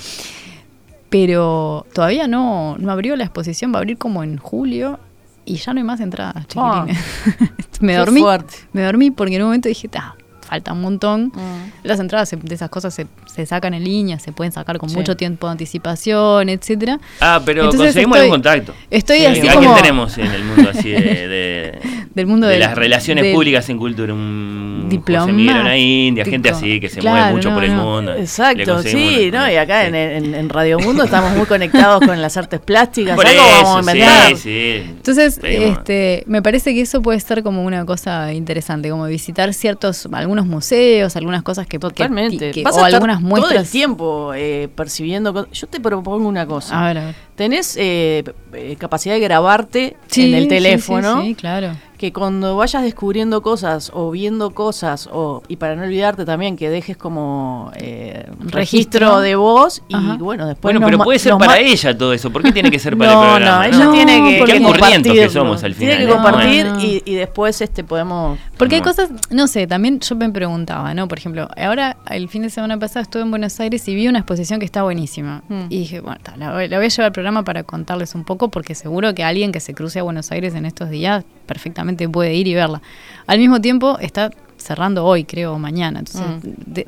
[1.11, 4.99] Pero todavía no, no abrió la exposición, va a abrir como en julio
[5.45, 6.99] y ya no hay más entradas, chiquilines.
[7.80, 8.20] me dormí.
[8.20, 8.55] fuerte.
[8.72, 11.32] Me dormí porque en un momento dije, "Ta, falta un montón.
[11.34, 11.70] Mm.
[11.82, 14.88] Las entradas se- de esas cosas se, se sacan en línea, se pueden sacar con
[14.88, 14.97] Sí.
[14.97, 16.99] mucho tiempo de anticipación, etcétera.
[17.20, 18.74] Ah, pero Entonces conseguimos estoy- el contacto.
[18.90, 21.78] Estoy Sí, así ¿A quién tenemos en el mundo así de, de-
[22.14, 24.12] del mundo de las relaciones del- públicas en cultura?
[24.14, 25.53] Un Diplomático.
[25.53, 27.82] José India, gente así que se mueve mucho no, por el no.
[27.84, 28.14] mundo.
[28.14, 29.53] Exacto, sí, una- ¿no?
[29.53, 29.88] Y acá sí.
[29.88, 33.16] en, en- en Radio Mundo estamos muy conectados con las artes plásticas.
[33.16, 34.28] Por algo vamos a eso, inventar.
[34.36, 34.82] sí, sí.
[34.88, 35.78] Entonces, Pedimos.
[35.78, 40.34] este, me parece que eso puede ser como una cosa interesante, como visitar ciertos, algunos
[40.45, 42.51] museos, algunas cosas que, Totalmente.
[42.51, 43.70] que- Vas o a algunas todo el muestras.
[43.70, 45.51] tiempo eh, percibiendo cosas.
[45.53, 46.82] Yo te propongo una cosa.
[46.82, 47.14] A ver, a ver.
[47.37, 48.22] Tenés eh,
[48.53, 51.20] eh, capacidad de grabarte Sí, en el teléfono.
[51.22, 51.72] Sí, sí, claro.
[51.99, 56.68] Que cuando vayas descubriendo cosas o viendo cosas, o y para no olvidarte también que
[56.68, 59.20] dejes como eh, registro, Registro.
[59.20, 60.16] de voz y Ajá.
[60.18, 62.30] bueno, después Bueno, nos pero puede ser para ella todo eso.
[62.30, 63.57] ¿Por qué tiene que ser para no, el programa?
[63.59, 66.12] no, ella No, tiene que, porque que Qué aburrientos que somos al Tiene final, que
[66.12, 66.14] ¿eh?
[66.14, 66.66] compartir
[67.07, 68.39] y, y después este podemos...
[68.59, 71.09] Porque hay cosas, no sé, también yo me preguntaba, ¿no?
[71.09, 74.18] Por ejemplo, ahora el fin de semana pasado estuve en Buenos Aires y vi una
[74.18, 75.43] exposición que está buenísima.
[75.49, 75.62] Mm.
[75.70, 78.49] Y dije, bueno, la, voy- la voy a llevar al programa para contarles un poco,
[78.51, 82.35] porque seguro que alguien que se cruce a Buenos Aires en estos días perfectamente puede
[82.35, 82.83] ir y verla.
[83.27, 86.01] Al mismo tiempo, está cerrando hoy, creo, o mañana.
[86.01, 86.20] Entonces,
[86.66, 86.87] de-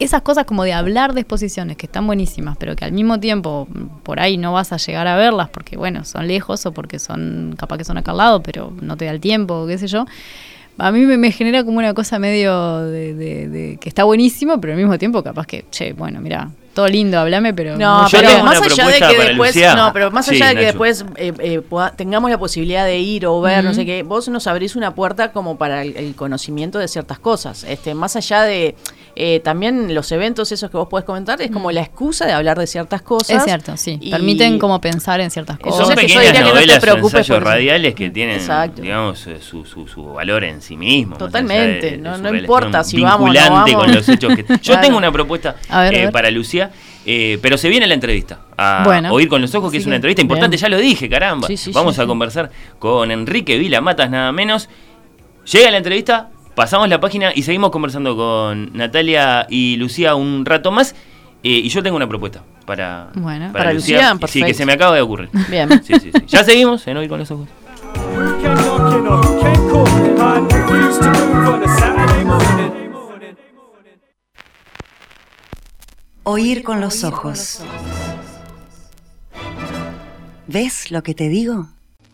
[0.00, 3.68] esas cosas como de hablar de exposiciones que están buenísimas, pero que al mismo tiempo
[3.72, 6.98] mm, por ahí no vas a llegar a verlas porque, bueno, son lejos o porque
[6.98, 9.78] son, capaz que son acá al lado, pero no te da el tiempo, o qué
[9.78, 10.04] sé yo.
[10.78, 14.60] A mí me, me genera como una cosa medio de, de- de que está buenísimo,
[14.60, 17.76] pero al mismo tiempo capaz que, che, bueno, mira, todo lindo, hablame, pero...
[17.78, 19.74] No, pero más allá de que después, Lucía.
[19.74, 22.98] no, pero más Sí, allá de que después eh, eh, poda- tengamos la posibilidad de
[22.98, 26.14] ir o ver, no sé qué, vos nos abrís una puerta como para el, el
[26.14, 27.64] conocimiento de ciertas cosas.
[27.64, 28.74] Este, más allá de
[29.16, 32.58] eh, también los eventos esos que vos podés comentar, es como la excusa de hablar
[32.58, 33.38] de ciertas cosas.
[33.38, 33.98] Es cierto, sí.
[34.00, 35.86] y- Permiten como pensar en ciertas cosas.
[35.86, 37.50] Son pequeñas diría que no te novelas o preocupes ensayos por eso.
[37.50, 38.82] radiales que tienen, Exacto.
[38.82, 41.16] digamos, eh, su, su, su valor en sí mismo.
[41.16, 43.84] Totalmente, de- de no- no importa si vamos o no vinculante vamos.
[43.86, 44.42] con los hechos que...
[44.48, 44.80] Yo Claro.
[44.80, 46.12] tengo una propuesta A ver, a eh, ver.
[46.12, 46.70] para Lucía,
[47.06, 48.40] eh, pero se viene la entrevista.
[48.56, 49.12] A Bueno.
[49.12, 50.60] Oír con los ojos, que es una que, entrevista importante, bien.
[50.62, 51.46] ya lo dije, caramba.
[51.48, 52.08] Sí, sí, Vamos sí, a sí.
[52.08, 54.68] conversar con Enrique Vila Matas, nada menos.
[55.52, 60.70] Llega la entrevista, pasamos la página y seguimos conversando con Natalia y Lucía un rato
[60.70, 60.94] más.
[61.42, 63.52] Eh, y yo tengo una propuesta para, Bueno.
[63.52, 65.28] Para Lucía, Sí, que se me acaba de ocurrir.
[65.50, 65.68] Bien.
[65.84, 66.22] Sí, sí, sí.
[66.26, 67.48] Ya seguimos en Oír con los ojos.
[76.22, 77.60] Oír con los ojos.
[80.46, 81.68] ¿Ves lo que te digo?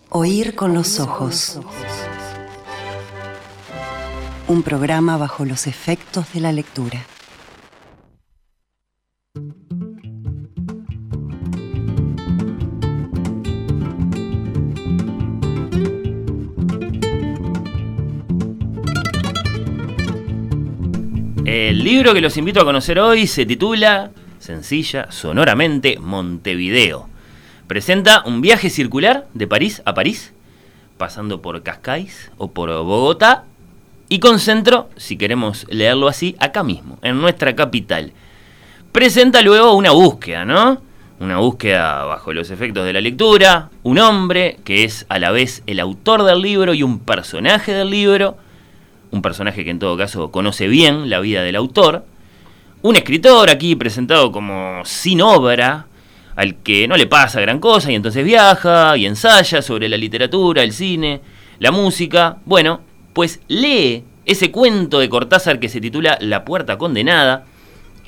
[0.08, 1.60] Oír con los ojos.
[4.50, 7.06] Un programa bajo los efectos de la lectura.
[21.44, 27.08] El libro que los invito a conocer hoy se titula, sencilla, sonoramente, Montevideo.
[27.68, 30.32] Presenta un viaje circular de París a París,
[30.98, 33.44] pasando por Cascais o por Bogotá,
[34.12, 38.12] y con centro, si queremos leerlo así, acá mismo, en nuestra capital.
[38.90, 40.82] Presenta luego una búsqueda, ¿no?
[41.20, 45.62] Una búsqueda bajo los efectos de la lectura, un hombre que es a la vez
[45.68, 48.36] el autor del libro y un personaje del libro,
[49.12, 52.04] un personaje que en todo caso conoce bien la vida del autor,
[52.82, 55.86] un escritor aquí presentado como sin obra,
[56.34, 60.64] al que no le pasa gran cosa y entonces viaja y ensaya sobre la literatura,
[60.64, 61.20] el cine,
[61.60, 62.38] la música.
[62.44, 62.80] Bueno,
[63.12, 67.44] pues lee ese cuento de Cortázar que se titula La puerta condenada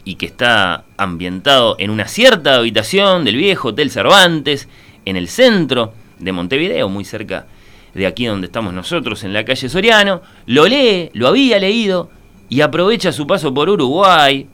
[0.05, 4.69] y que está ambientado en una cierta habitación del viejo Hotel Cervantes,
[5.05, 7.47] en el centro de Montevideo, muy cerca
[7.95, 12.11] de aquí donde estamos nosotros, en la calle Soriano, lo lee, lo había leído
[12.49, 14.47] y aprovecha su paso por Uruguay,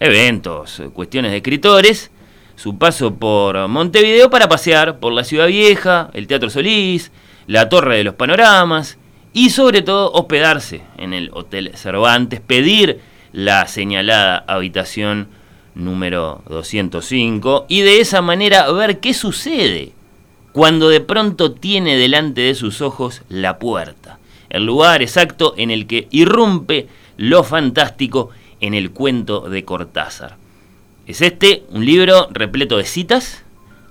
[0.00, 2.10] eventos, cuestiones de escritores,
[2.56, 7.12] su paso por Montevideo para pasear por la Ciudad Vieja, el Teatro Solís,
[7.46, 8.98] la Torre de los Panoramas
[9.34, 13.00] y sobre todo hospedarse en el Hotel Cervantes, pedir
[13.32, 15.26] la señalada habitación
[15.74, 19.92] número 205 y de esa manera ver qué sucede
[20.52, 24.20] cuando de pronto tiene delante de sus ojos la puerta,
[24.50, 28.30] el lugar exacto en el que irrumpe lo fantástico
[28.60, 30.36] en el cuento de Cortázar.
[31.08, 33.42] Es este un libro repleto de citas,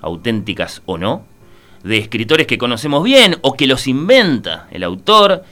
[0.01, 1.25] auténticas o no,
[1.83, 5.43] de escritores que conocemos bien o que los inventa el autor,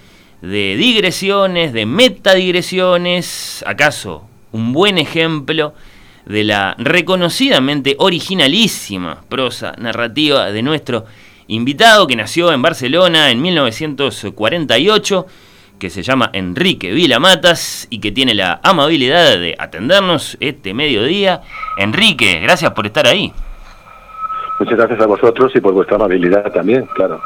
[0.42, 5.74] de digresiones, de metadigresiones, acaso un buen ejemplo
[6.26, 11.06] de la reconocidamente originalísima prosa narrativa de nuestro
[11.48, 15.26] invitado que nació en Barcelona en 1948,
[15.80, 21.42] que se llama Enrique Vilamatas y que tiene la amabilidad de atendernos este mediodía.
[21.78, 23.34] Enrique, gracias por estar ahí.
[24.62, 27.20] Muchas gracias a vosotros y por vuestra amabilidad también, claro.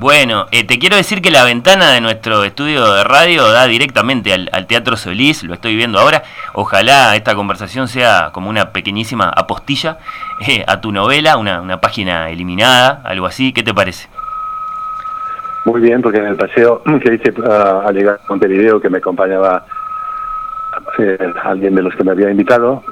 [0.00, 4.32] Bueno, eh, te quiero decir que la ventana de nuestro estudio de radio da directamente
[4.32, 6.24] al, al, Teatro Solís, lo estoy viendo ahora.
[6.52, 9.98] Ojalá esta conversación sea como una pequeñísima apostilla
[10.48, 13.52] eh, a tu novela, una, una, página eliminada, algo así.
[13.52, 14.08] ¿Qué te parece?
[15.66, 18.98] Muy bien, porque en el paseo que hice uh, al llegar a Montevideo, que me
[18.98, 19.64] acompañaba
[20.98, 22.82] eh, alguien de los que me había invitado,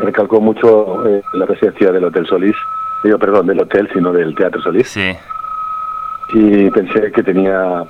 [0.00, 2.56] recalcó mucho eh, la presencia del Hotel Solís.
[3.02, 4.88] Digo, perdón, del hotel, sino del Teatro Solís.
[4.88, 5.16] Sí
[6.32, 7.84] y pensé que tenía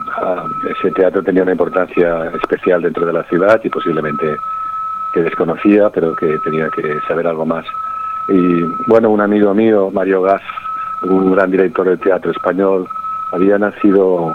[0.79, 4.37] ese teatro tenía una importancia especial dentro de la ciudad y posiblemente
[5.13, 7.67] que desconocía, pero que tenía que saber algo más.
[8.29, 10.41] Y bueno, un amigo mío, Mario Gas,
[11.03, 12.87] un gran director de teatro español,
[13.33, 14.35] había nacido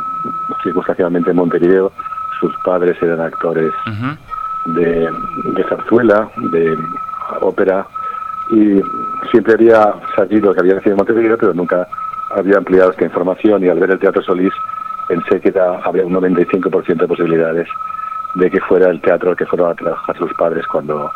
[0.63, 1.91] circunstancialmente en Montevideo.
[2.39, 4.17] Sus padres eran actores uh -huh.
[4.75, 5.09] de,
[5.53, 6.75] de zarzuela, de
[7.41, 7.85] ópera,
[8.51, 8.81] y
[9.31, 11.87] siempre había sabido que había nacido en Montevideo, pero nunca
[12.31, 14.53] había ampliado esta información y al ver el Teatro Solís
[15.07, 17.67] pensé que era, había un 95% de posibilidades
[18.35, 21.09] de que fuera el teatro al que fueron a trabajar sus padres cuando,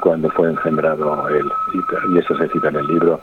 [0.00, 1.50] cuando fue engendrado él.
[1.72, 3.20] Y, y eso se cita en el libro.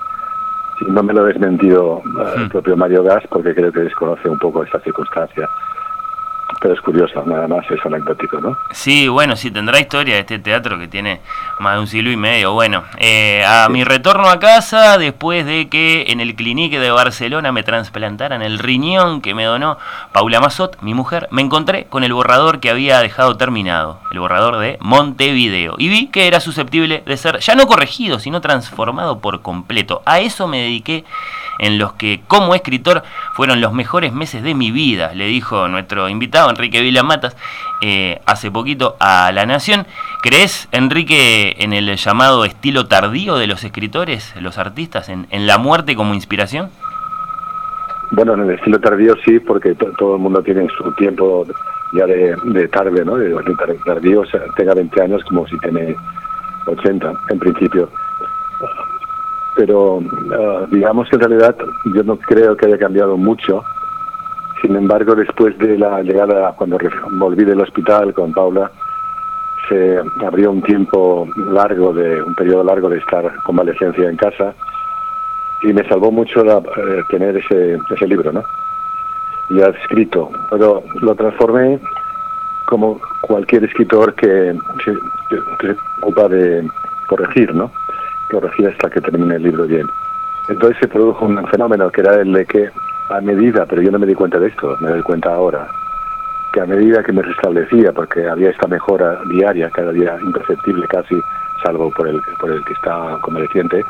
[0.81, 4.29] Y no me lo ha desmentido uh, el propio Mario Gas porque creo que desconoce
[4.29, 5.49] un poco esta circunstancia
[6.61, 8.55] pero es curioso, nada más es anecdótico, ¿no?
[8.71, 11.19] Sí, bueno, sí, tendrá historia este teatro que tiene
[11.59, 12.53] más de un siglo y medio.
[12.53, 13.73] Bueno, eh, a sí.
[13.73, 18.59] mi retorno a casa, después de que en el Clinique de Barcelona me trasplantaran el
[18.59, 19.79] riñón que me donó
[20.13, 24.59] Paula Mazot, mi mujer, me encontré con el borrador que había dejado terminado, el borrador
[24.59, 29.41] de Montevideo, y vi que era susceptible de ser ya no corregido, sino transformado por
[29.41, 30.03] completo.
[30.05, 31.05] A eso me dediqué
[31.61, 33.03] en los que como escritor
[33.33, 37.37] fueron los mejores meses de mi vida, le dijo nuestro invitado Enrique Vilamatas
[37.81, 39.85] eh, hace poquito a La Nación.
[40.23, 45.59] ¿Crees, Enrique, en el llamado estilo tardío de los escritores, los artistas, en, en la
[45.59, 46.69] muerte como inspiración?
[48.11, 51.45] Bueno, en el estilo tardío sí, porque to todo el mundo tiene su tiempo
[51.93, 53.15] ya de, de tarde, ¿no?
[53.17, 55.95] De, de tardío, o sea, tenga 20 años como si tiene
[56.65, 57.87] 80, en principio
[59.55, 61.55] pero uh, digamos que en realidad
[61.93, 63.63] yo no creo que haya cambiado mucho.
[64.61, 66.77] Sin embargo, después de la llegada, cuando
[67.19, 68.71] volví del hospital con Paula,
[69.67, 74.53] se abrió un tiempo largo, de un periodo largo de estar convalecencia en casa
[75.63, 78.43] y me salvó mucho la, eh, tener ese, ese libro, ¿no?
[79.51, 81.79] Ya escrito, pero lo transformé
[82.65, 86.65] como cualquier escritor que se ocupa de
[87.07, 87.69] corregir, ¿no?
[88.31, 89.87] Corregir hasta que termine el libro bien.
[90.47, 92.69] Entonces se produjo un fenómeno que era el de que
[93.09, 95.67] a medida, pero yo no me di cuenta de esto, me doy cuenta ahora,
[96.53, 101.21] que a medida que me restablecía, porque había esta mejora diaria, cada día imperceptible casi,
[101.63, 103.83] salvo por el, por el que está convaleciente,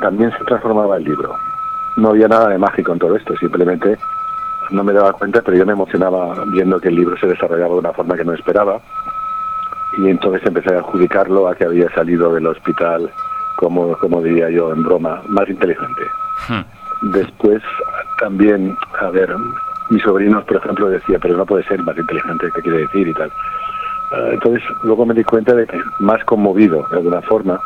[0.00, 1.34] también se transformaba el libro.
[1.96, 3.98] No había nada de mágico en todo esto, simplemente
[4.70, 7.80] no me daba cuenta, pero yo me emocionaba viendo que el libro se desarrollaba de
[7.80, 8.80] una forma que no esperaba
[9.98, 13.10] y entonces empecé a adjudicarlo a que había salido del hospital,
[13.56, 16.02] como, como diría yo en broma, más inteligente.
[16.48, 17.10] Hmm.
[17.12, 17.62] Después
[18.20, 19.28] también, a ver,
[19.90, 23.14] mis sobrinos, por ejemplo, decía, pero no puede ser más inteligente, ¿qué quiere decir y
[23.14, 23.30] tal?
[24.10, 27.58] Uh, entonces luego me di cuenta de que más conmovido, de alguna forma,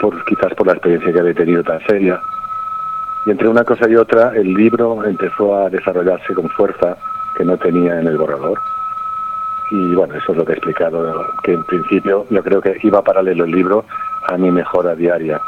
[0.00, 2.20] por quizás por la experiencia que había tenido tan seria.
[3.24, 6.96] Y entre una cosa y otra, el libro empezó a desarrollarse con fuerza
[7.36, 8.58] que no tenía en el borrador
[9.70, 13.02] y bueno, eso es lo que he explicado, que en principio yo creo que iba
[13.02, 13.84] paralelo el libro
[14.28, 15.40] a mi mejora diaria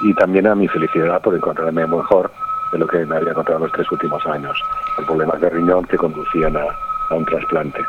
[0.00, 2.30] y también a mi felicidad por encontrarme mejor
[2.72, 4.56] de lo que me había encontrado los tres últimos años,
[4.96, 6.64] los problemas de riñón que conducían a,
[7.10, 7.80] a un trasplante.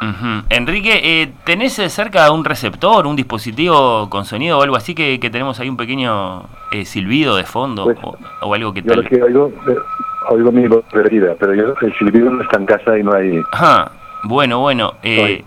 [0.00, 0.44] Uh -huh.
[0.50, 5.30] Enrique, eh, ¿tenés cerca un receptor, un dispositivo con sonido o algo así que, que
[5.30, 9.02] tenemos ahí un pequeño eh, silbido de fondo pues, o, o, algo que yo tal?
[9.02, 9.76] Lo que oigo, eh,
[10.28, 13.42] oigo mi voz perdida, pero yo, el silbido no está en casa y no hay...
[13.52, 13.90] Ajá.
[14.28, 15.44] Bueno, bueno, eh,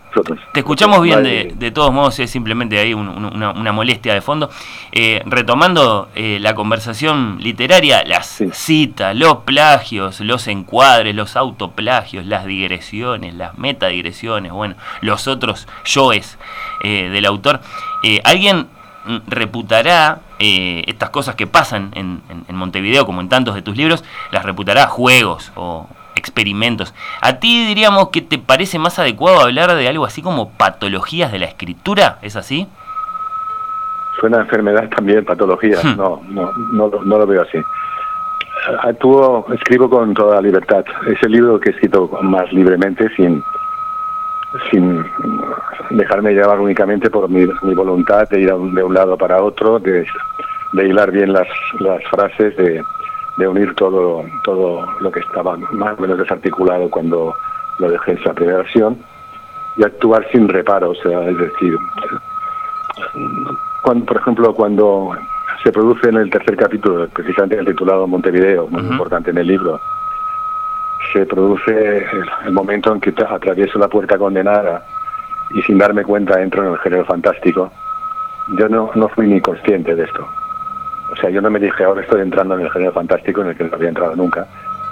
[0.54, 4.22] te escuchamos bien de, de, todos modos, es simplemente ahí un, una, una, molestia de
[4.22, 4.50] fondo.
[4.94, 8.50] Eh, retomando eh, la conversación literaria, las sí.
[8.54, 16.38] citas, los plagios, los encuadres, los autoplagios, las digresiones, las metadigresiones, bueno, los otros yoes
[16.84, 17.60] eh, del autor.
[18.24, 18.68] ¿Alguien
[19.28, 24.06] reputará estas cosas que pasan en, en, en Montevideo, como en tantos de tus libros,
[24.32, 25.90] las reputará juegos o,
[26.20, 26.94] experimentos.
[27.22, 31.40] ¿A ti diríamos que te parece más adecuado hablar de algo así como patologías de
[31.40, 32.20] la escritura?
[32.22, 32.68] ¿Es así?
[34.20, 35.78] Suena enfermedad también, patología.
[35.84, 35.96] Hmm.
[35.98, 37.58] No, no, no, no, lo veo así.
[38.84, 40.84] actúo, escribo con toda libertad.
[41.08, 43.42] Es el libro que he escrito más libremente, sin,
[44.70, 45.04] sin
[45.92, 49.42] dejarme llevar únicamente por mi, mi voluntad de ir a un- de un lado para
[49.42, 50.06] otro, de,
[50.74, 51.48] de hilar bien las,
[51.80, 52.84] las frases, de,
[53.40, 57.34] de unir todo, todo lo que estaba más o menos desarticulado cuando
[57.80, 58.98] lo dejé en su primera versión
[59.78, 61.74] y actuar sin reparo, o sea, es decir,
[63.84, 65.12] cuando, por ejemplo, cuando
[65.64, 69.80] se produce en el tercer capítulo, precisamente el titulado Montevideo, muy importante en el libro,
[71.14, 74.84] se produce el, el momento en que tra- atravieso la puerta condenada
[75.56, 77.72] y sin darme cuenta entro en el género fantástico.
[78.58, 80.28] Yo no, no fui ni consciente de esto.
[81.12, 83.58] O sea, yo no me dije ahora estoy entrando en el género fantástico en el
[83.58, 84.46] que no había entrado nunca,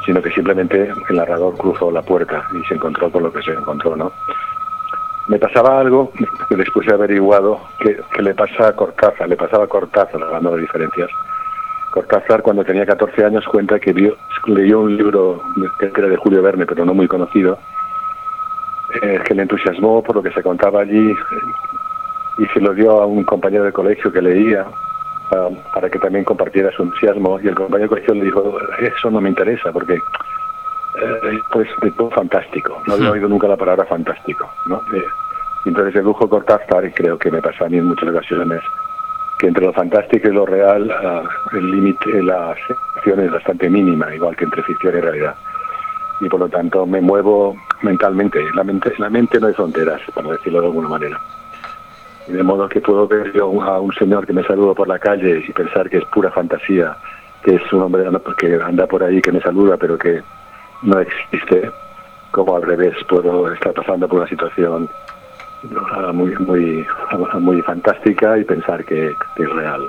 [0.05, 3.51] sino que simplemente el narrador cruzó la puerta y se encontró con lo que se
[3.51, 4.11] encontró, ¿no?
[5.27, 6.11] Me pasaba algo
[6.49, 10.61] que después he averiguado que, le pasa a Cortázar, le pasaba a Cortázar, hablando de
[10.61, 11.09] diferencias.
[11.91, 14.15] Cortázar, cuando tenía 14 años, cuenta que vio,
[14.45, 15.41] leyó un libro
[15.79, 17.57] que era de Julio Verne, pero no muy conocido,
[19.01, 21.15] eh, que le entusiasmó por lo que se contaba allí eh,
[22.37, 24.65] y se lo dio a un compañero de colegio que leía
[25.29, 27.39] para, para que también compartiera su entusiasmo.
[27.41, 31.91] Y el compañero de colegio le dijo, eso no me interesa porque eh, pues de
[31.91, 32.81] todo fantástico.
[32.87, 34.49] No había oído nunca la palabra fantástico.
[34.65, 34.81] ¿no?
[34.93, 35.05] Eh,
[35.65, 38.61] entonces dedujo Cortázar, y creo que me pasa a mí en muchas ocasiones,
[39.37, 41.23] que entre lo fantástico y lo real ah,
[41.53, 45.35] el límite, la separación es bastante mínima, igual que entre ficción y realidad.
[46.19, 48.39] Y por lo tanto me muevo mentalmente.
[48.55, 51.19] La mente, la mente no hay fronteras, para decirlo de alguna manera.
[52.27, 55.43] De modo que puedo ver yo a un señor que me saluda por la calle
[55.47, 56.95] y pensar que es pura fantasía,
[57.43, 58.03] que es un hombre
[58.37, 60.21] que anda por ahí, que me saluda, pero que
[60.83, 61.71] no existe,
[62.31, 64.89] como al revés, puedo estar pasando por una situación
[65.91, 69.07] ah, muy muy ah, muy fantástica y pensar que
[69.37, 69.81] es real.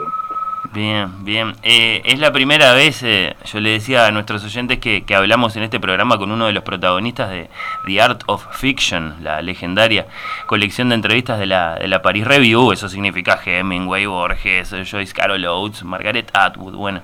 [0.75, 1.55] Bien, bien.
[1.63, 5.57] Eh, es la primera vez, eh, yo le decía a nuestros oyentes que, que hablamos
[5.57, 7.49] en este programa con uno de los protagonistas de
[7.87, 10.07] The Art of Fiction, la legendaria
[10.47, 12.73] colección de entrevistas de la, de la Paris Review.
[12.73, 17.01] Eso significa Hemingway, Borges, Joyce Carol Oates, Margaret Atwood, bueno.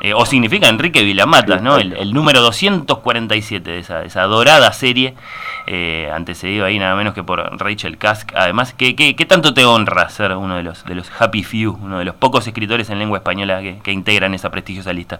[0.00, 1.76] Eh, o significa Enrique Vilamatas, ¿no?
[1.76, 5.14] El, el número 247 de esa, de esa dorada serie,
[5.66, 8.30] eh, antecedido ahí nada menos que por Rachel Kask.
[8.34, 11.78] Además, ¿qué, qué, qué tanto te honra ser uno de los, de los Happy Few,
[11.82, 15.18] uno de los pocos escritores en lengua española que, que integran esa prestigiosa lista?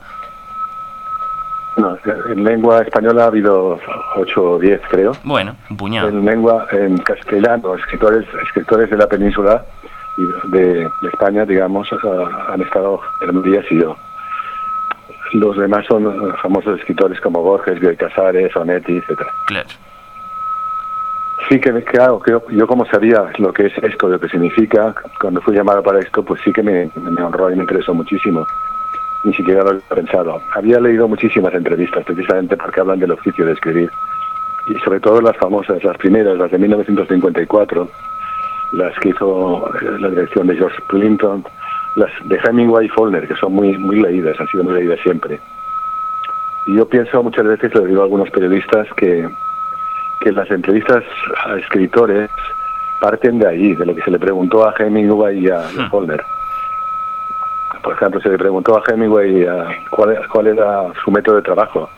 [1.77, 1.97] No,
[2.29, 3.79] en lengua española ha habido
[4.17, 5.13] 8 o 10, creo.
[5.23, 6.09] Bueno, un puñado.
[6.09, 9.65] En lengua, en castellano, escritores, escritores de la península
[10.17, 13.97] y de, de España, digamos, ah, han estado Germán Díaz y yo.
[15.33, 19.31] Los demás son eh, famosos escritores como Borges, Bioy Casares, Onetti, etcétera.
[19.47, 19.69] Claro.
[21.49, 22.21] Sí que, claro,
[22.51, 26.23] yo como sabía lo que es esto, lo que significa, cuando fui llamado para esto,
[26.23, 28.47] pues sí que me, me honró y me interesó muchísimo.
[29.25, 30.43] Ni siquiera lo había pensado.
[30.55, 33.91] Había leído muchísimas entrevistas, precisamente porque hablan del oficio de escribir.
[34.69, 37.89] Y sobre todo las famosas, las primeras, las de 1954,
[38.73, 41.45] las que hizo eh, la dirección de George Clinton,
[41.99, 45.41] las de Hemingway y Faulkner, que son muy, muy leídas, han sido muy leídas siempre.
[46.67, 49.29] Y yo pienso muchas veces, lo digo a algunos periodistas, que,
[50.21, 51.03] que las entrevistas
[51.47, 52.31] a escritores
[53.01, 55.89] parten de ahí, de lo que se le preguntó a Hemingway y a, y a
[55.89, 56.23] Faulkner.
[57.83, 61.89] Por ejemplo, se le preguntó a Hemingway a cuál, cuál era su método de trabajo,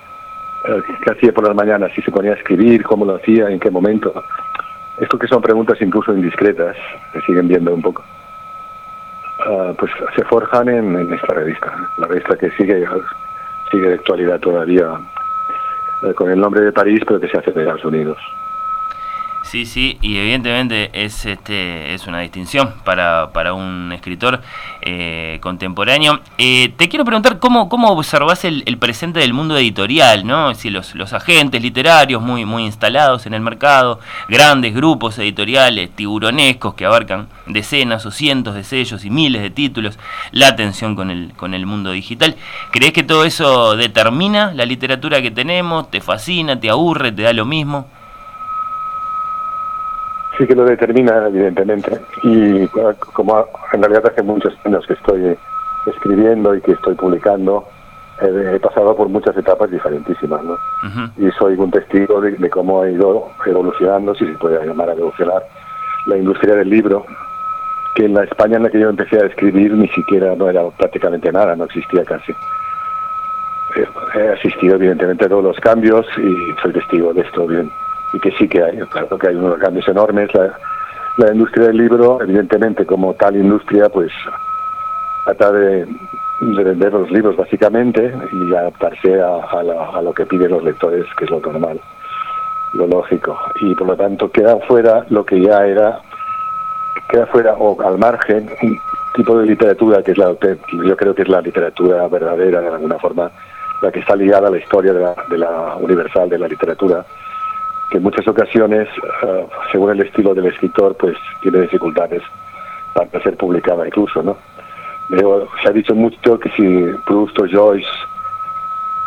[0.64, 3.59] eh, qué hacía por las mañanas, si se ponía a escribir, cómo lo hacía, en
[3.59, 4.12] qué momento.
[4.98, 6.76] Esto que son preguntas incluso indiscretas,
[7.12, 8.05] se siguen viendo un poco.
[9.47, 12.84] Ah, pues se forjan en, esta revista, la revista que sigue
[13.70, 14.88] sigue de actualidad todavía
[16.03, 18.18] eh, con el nombre de París, pero que se hace de Estados Unidos.
[19.51, 24.40] Sí, sí, y evidentemente es este es una distinción para, para un escritor
[24.80, 26.20] eh, contemporáneo.
[26.38, 30.55] Eh, te quiero preguntar cómo, cómo observas el, el presente del mundo editorial, ¿no?
[30.55, 33.98] Si los, los agentes literarios muy, muy instalados en el mercado,
[34.28, 39.98] grandes grupos editoriales, tiburonescos que abarcan decenas o cientos de sellos y miles de títulos,
[40.30, 42.36] la tensión con el, con el mundo digital.
[42.70, 45.90] ¿Crees que todo eso determina la literatura que tenemos?
[45.90, 46.61] ¿Te fascina?
[46.61, 47.11] ¿Te aburre?
[47.11, 47.88] ¿Te da lo mismo?
[50.41, 52.01] Sí que lo determina, evidentemente.
[52.22, 52.66] Y
[53.12, 55.36] como en realidad hace muchos años que estoy
[55.84, 57.68] escribiendo y que estoy publicando,
[58.22, 60.57] eh, he pasado por muchas etapas diferentísimas, ¿no?
[61.18, 64.95] Y soy un testigo de, de cómo ha ido evolucionando, si se puede llamar a
[64.95, 65.43] evolucionar,
[66.07, 67.05] la industria del libro,
[67.95, 70.62] que en la España en la que yo empecé a escribir ni siquiera no era
[70.70, 72.32] prácticamente nada, no existía casi.
[74.14, 77.70] He asistido evidentemente a todos los cambios y soy testigo de esto bien.
[78.12, 80.30] Y que sí que hay, claro que hay unos cambios enormes.
[80.34, 84.11] La, industria del libro, evidentemente como tal industria, pues
[85.24, 90.64] trata de, de vender los libros básicamente y adaptarse a, a lo que piden los
[90.64, 91.78] lectores, que es lo normal,
[92.74, 93.38] lo lógico.
[93.61, 96.00] Y por lo tanto queda fuera lo que ya era,
[97.11, 98.78] queda fuera o al margen un
[99.14, 100.34] tipo de literatura que es la
[100.84, 103.30] yo creo que es la literatura verdadera de alguna forma,
[103.82, 107.04] la que está ligada a la historia de la, de la universal de la literatura,
[107.91, 108.88] que en muchas ocasiones,
[109.22, 112.22] eh, según el estilo del escritor, pues tiene dificultades
[112.95, 114.36] para ser publicada incluso, ¿no?
[115.62, 117.88] Se ha dicho mucho que si Proust o Joyce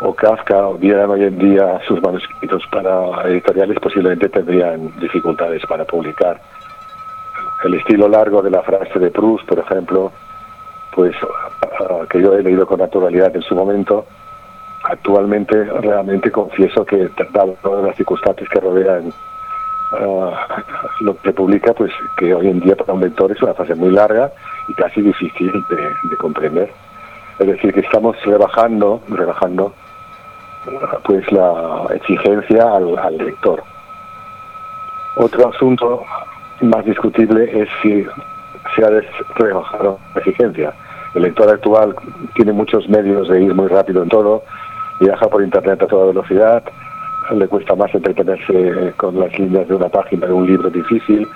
[0.02, 6.42] o Kafka vieran hoy en día sus manuscritos para editoriales, posiblemente tendrían dificultades para publicar.
[7.64, 10.12] El estilo largo de la frase de Proust, por ejemplo,
[10.94, 11.16] pues
[11.62, 14.06] ah, que yo he leído con naturalidad en su momento,
[14.84, 19.14] actualmente realmente confieso que dado todas las circunstancias que rodean
[19.94, 20.64] ah,
[21.02, 23.92] lo que publica, pues que hoy en día para un lector es una frase muy
[23.92, 24.32] larga
[24.68, 26.72] y casi difícil de, de comprender.
[27.40, 29.74] Es decir, que estamos rebajando, rebajando
[30.68, 33.64] ah, pues la exigencia al, al lector.
[35.16, 36.04] Otro asunto
[36.62, 38.06] más discutible es si
[38.76, 38.90] se ha
[39.36, 40.74] rebajado la exigencia.
[41.14, 41.96] El lector actual
[42.34, 44.44] tiene muchos medios de ir muy rápido en todo,
[45.04, 46.64] viaja por internet a toda velocidad,
[47.32, 51.28] le cuesta más entretenerse con las líneas de una página de un libro difícil,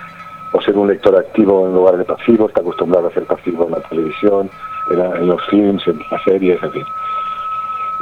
[0.54, 3.72] o ser un lector activo en lugar de pasivo, está acostumbrado a ser pasivo en
[3.72, 4.50] la televisión,
[4.92, 6.86] en, la- en los films, en las series, en fin.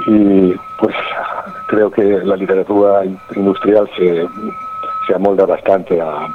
[0.08, 0.96] Y pues
[1.68, 4.28] creo que la literatura in- industrial se,
[5.08, 6.28] se amolda bastante a,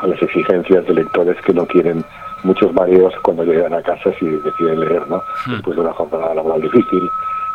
[0.00, 2.04] a las exigencias de lectores que no quieren
[2.44, 5.22] muchos mareos cuando llegan a casa si deciden leer, ¿no?
[5.48, 7.10] Después de una jornada laboral difícil.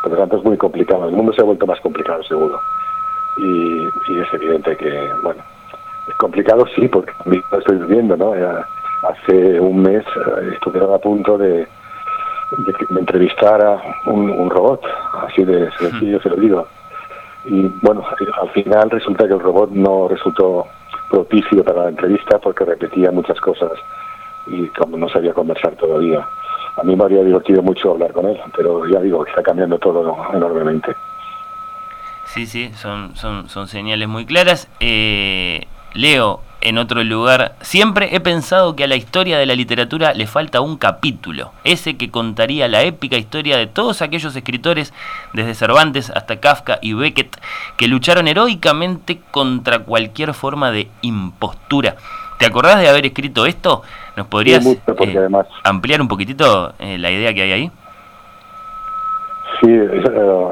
[0.08, 1.10] Por lo tanto, es muy complicado.
[1.10, 2.58] El mundo se ha vuelto más complicado, seguro.
[3.36, 5.44] Y, es evidente que, bueno,
[6.08, 8.34] es complicado, sí, porque lo estoy viviendo, ¿no?
[9.04, 11.68] Hace un mes eh, estuvieron a punto de,
[12.90, 14.82] me entrevistara un, un robot,
[15.28, 16.68] así de sencillo se lo digo.
[17.44, 18.06] Y bueno,
[18.42, 20.68] al final resulta que el robot no resultó
[21.10, 23.74] propicio para la entrevista porque repetía muchas cosas
[24.48, 26.26] y como no sabía conversar todavía.
[26.78, 30.16] A mí me habría divertido mucho hablar con él, pero ya digo está cambiando todo
[30.34, 30.96] enormemente.
[32.28, 34.68] Sí, sí, son, son, son señales muy claras.
[34.80, 40.14] Eh, Leo, en otro lugar, siempre he pensado que a la historia de la literatura
[40.14, 44.94] le falta un capítulo, ese que contaría la épica historia de todos aquellos escritores,
[45.34, 47.40] desde Cervantes hasta Kafka y Beckett,
[47.78, 51.96] que lucharon heroicamente contra cualquier forma de impostura.
[52.38, 53.82] ¿Te acordás de haber escrito esto?
[54.16, 57.52] ¿Nos podrías Sí, mucho, porque eh, además- ampliar un poquitito eh, la idea que hay
[57.52, 57.72] ahí?
[59.62, 60.02] Sí, eh,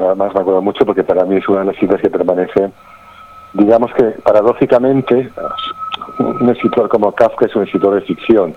[0.06, 2.70] además me acuerdo mucho porque para mí es una de las citas que permanece.
[3.52, 5.30] Digamos que paradójicamente,
[6.18, 8.54] un escritor como Kafka es un escritor de ficción.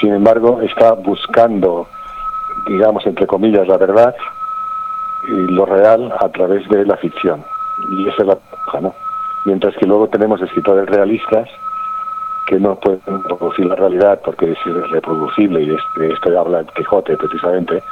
[0.00, 1.86] Sin embargo, está buscando,
[2.66, 4.14] digamos, entre comillas, la verdad
[5.28, 7.44] y lo real a través de la ficción.
[7.92, 8.94] Y esa es la paradoja, ¿no?
[9.44, 11.48] Mientras que luego tenemos escritores realistas
[12.48, 17.82] que no pueden reproducir la realidad porque es irreproducible, y de esto habla Quijote precisamente,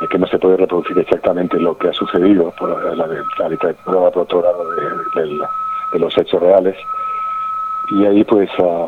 [0.00, 4.48] de que no se puede reproducir exactamente lo que ha sucedido, por la, literatura
[5.14, 5.40] de, del-
[5.92, 6.76] de los hechos reales.
[7.90, 8.86] Y ahí pues ah,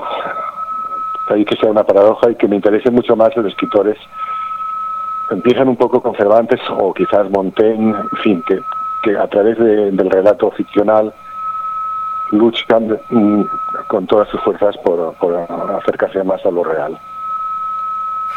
[1.31, 3.97] ahí que sea una paradoja y que me interese mucho más los escritores
[5.31, 8.43] empiezan un poco con Cervantes o quizás Montaigne, en fin,
[9.03, 11.13] que, a través de- del relato ficcional
[12.33, 13.43] luchan mm,
[13.89, 15.35] con todas sus fuerzas por, por
[15.81, 16.99] acercarse más a lo real.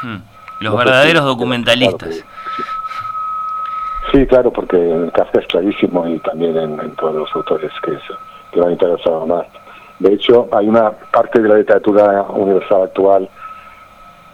[0.04, 0.18] Hmm.
[0.60, 2.10] Los No verdaderos documentalistas.
[2.10, 2.26] claro
[4.12, 7.92] Sí, claro, porque en Kafka es clarísimo y también en, en todos los autores que,
[7.94, 8.02] es-
[8.52, 9.46] que me han interesado más.
[10.00, 13.30] De hecho, hay una parte de la literatura universal actual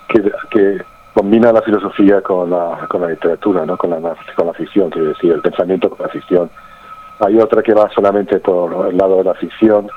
[0.08, 0.82] que, que
[1.14, 3.78] combina la filosofía con la, con la literatura, ¿no?
[3.78, 6.50] con, la, con la ficción, quiero decir, el pensamiento con la ficción.
[7.20, 9.90] Hay otra que va solamente por el lado de la ficción,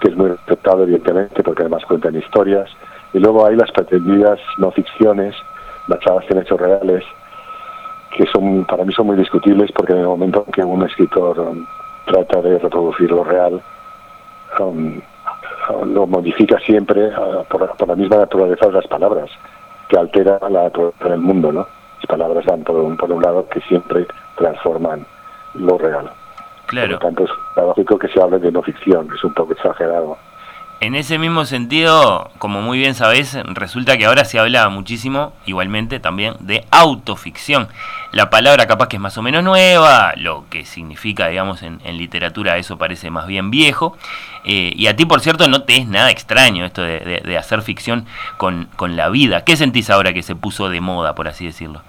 [0.00, 2.68] que es muy respetado evidentemente porque además cuentan historias,
[3.12, 5.34] y luego hay las pretendidas no ficciones
[5.86, 7.04] basadas en hechos reales,
[8.16, 11.38] que son para mí son muy discutibles porque en el momento en que un escritor
[11.38, 11.64] um,
[12.06, 13.62] trata de reproducir lo real,
[14.58, 15.00] um,
[15.86, 19.30] lo modifica siempre uh, por, la misma naturaleza de las palabras,
[19.88, 21.66] que altera la naturaleza del mundo, ¿no?
[21.98, 24.06] Las palabras dan por un, por un lado que siempre
[24.36, 25.06] transforman
[25.54, 26.10] lo real.
[26.68, 26.98] Claro.
[26.98, 30.16] Por lo tanto, es paradójico que se hable de no ficción, es un poco exagerado.
[30.80, 35.98] En ese mismo sentido, como muy bien sabés, resulta que ahora se habla muchísimo, igualmente
[35.98, 37.66] también, de autoficción.
[38.12, 41.96] La palabra capaz que es más o menos nueva, lo que significa, digamos, en, en
[41.98, 43.96] literatura eso parece más bien viejo.
[44.44, 47.36] Eh, y a ti, por cierto, no te es nada extraño esto de, de- de
[47.38, 49.42] hacer ficción con, con la vida.
[49.42, 51.82] ¿Qué sentís ahora que se puso de moda, por así decirlo?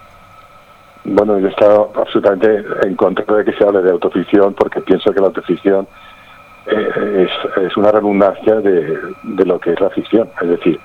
[1.04, 5.12] Bueno, yo he estado absolutamente en contra de que se hable de autoficción porque pienso
[5.12, 5.88] que la autoficción
[6.68, 7.28] eh,
[7.64, 10.30] es, una redundancia de, lo que es la ficción.
[10.42, 10.80] Es decir,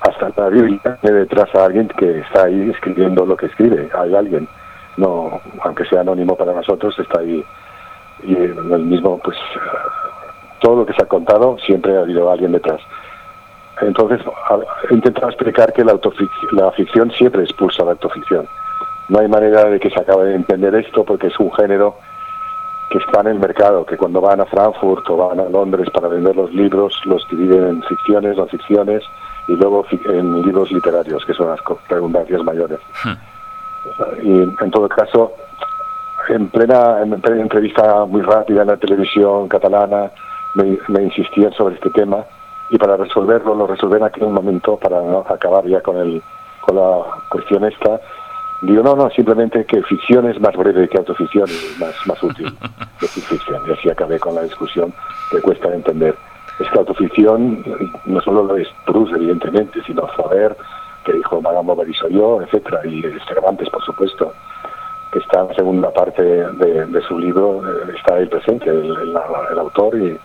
[0.00, 3.88] hasta la Biblia tiene detrás a alguien que está ahí escribiendo lo que escribe.
[3.98, 4.48] Hay alguien,
[4.96, 7.44] no, aunque sea anónimo para nosotros, está ahí.
[8.22, 9.36] Y el mismo, pues,
[10.60, 12.80] todo lo que se ha contado siempre ha habido alguien detrás.
[13.80, 14.20] Entonces,
[14.90, 15.98] he intentado explicar que la,
[16.52, 18.46] la ficción siempre expulsa la autoficción.
[19.10, 21.96] No hay manera de que se acabe de entender esto porque es un género
[22.90, 26.06] que está en el mercado, que cuando van a Frankfurt o van a Londres para
[26.06, 29.02] vender los libros, los dividen en ficciones, no ficciones,
[29.48, 32.78] y luego en libros literarios, que son las redundancias mayores.
[34.22, 35.32] Y en todo caso,
[36.28, 40.08] en plena, en plena entrevista muy rápida en la televisión catalana,
[40.54, 42.24] me, me insistían sobre este tema
[42.70, 46.22] y para resolverlo lo resolví en aquel momento para no acabar ya con el
[46.60, 48.00] con la cuestión esta
[48.62, 52.52] digo no no simplemente que ficción es más breve que autoficción y más más útil
[53.00, 53.62] decir ficción.
[53.66, 54.92] Y así acabé con la discusión
[55.30, 56.14] que cuesta entender.
[56.58, 57.64] Es que autoficción
[58.04, 60.56] no solo lo es Proust evidentemente sino Faber
[61.04, 64.32] que dijo Madame Bovary soy yo etcétera y Cervantes por supuesto
[65.12, 68.84] que está en la segunda parte de, de su libro eh, está ahí presente el,
[68.84, 69.18] el,
[69.52, 70.18] el autor y,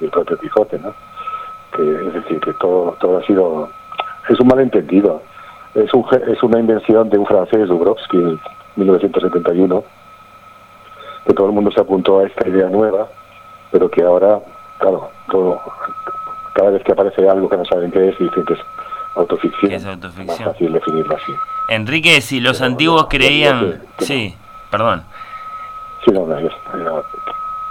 [0.00, 0.94] y el propio Quijote no
[1.74, 3.68] que es decir que todo todo ha sido
[4.28, 5.22] es un malentendido
[5.74, 8.40] es un es una invención de un francés Dubrovsky en
[8.76, 9.84] 1971
[11.26, 13.08] que todo el mundo se apuntó a esta idea nueva
[13.70, 14.40] pero que ahora
[14.78, 15.60] claro todo
[16.54, 18.60] cada vez que aparece algo que no saben qué es dicen que es
[19.14, 20.26] autoficción, es autoficción?
[20.26, 21.32] más fácil definirlo así
[21.68, 24.70] Enrique si los pero, antiguos creían que, que sí no.
[24.70, 25.04] perdón
[26.04, 27.02] sí no, no, no.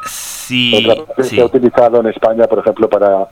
[0.05, 0.87] Sí,
[1.19, 1.35] sí.
[1.35, 3.27] se ha utilizado en España por ejemplo para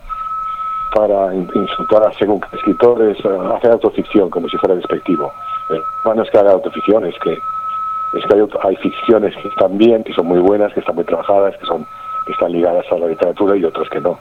[0.94, 5.32] para insultar a según qué escritores, hacer autoficción como si fuera despectivo.
[5.70, 10.04] Eh, no es que haga autoficción, es que, es que hay, ficciones que están bien,
[10.04, 11.86] que son muy buenas, que están muy trabajadas, que son
[12.26, 14.18] que están ligadas a la literatura y otras que no.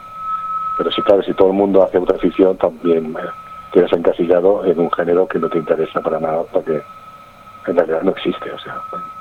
[0.78, 3.30] Pero sí, claro, si todo el mundo hace autoficción, también eh,
[3.74, 6.82] quedas encasillado en un género que no te interesa para nada, porque
[7.68, 8.52] en realidad no existe.
[8.52, 9.17] O sea, bueno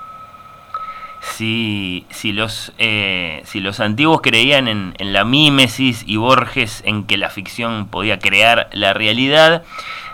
[1.34, 7.04] si, si, los, eh, si los antiguos creían en, en, la mímesis y Borges en
[7.04, 9.62] que la ficción podía crear la realidad,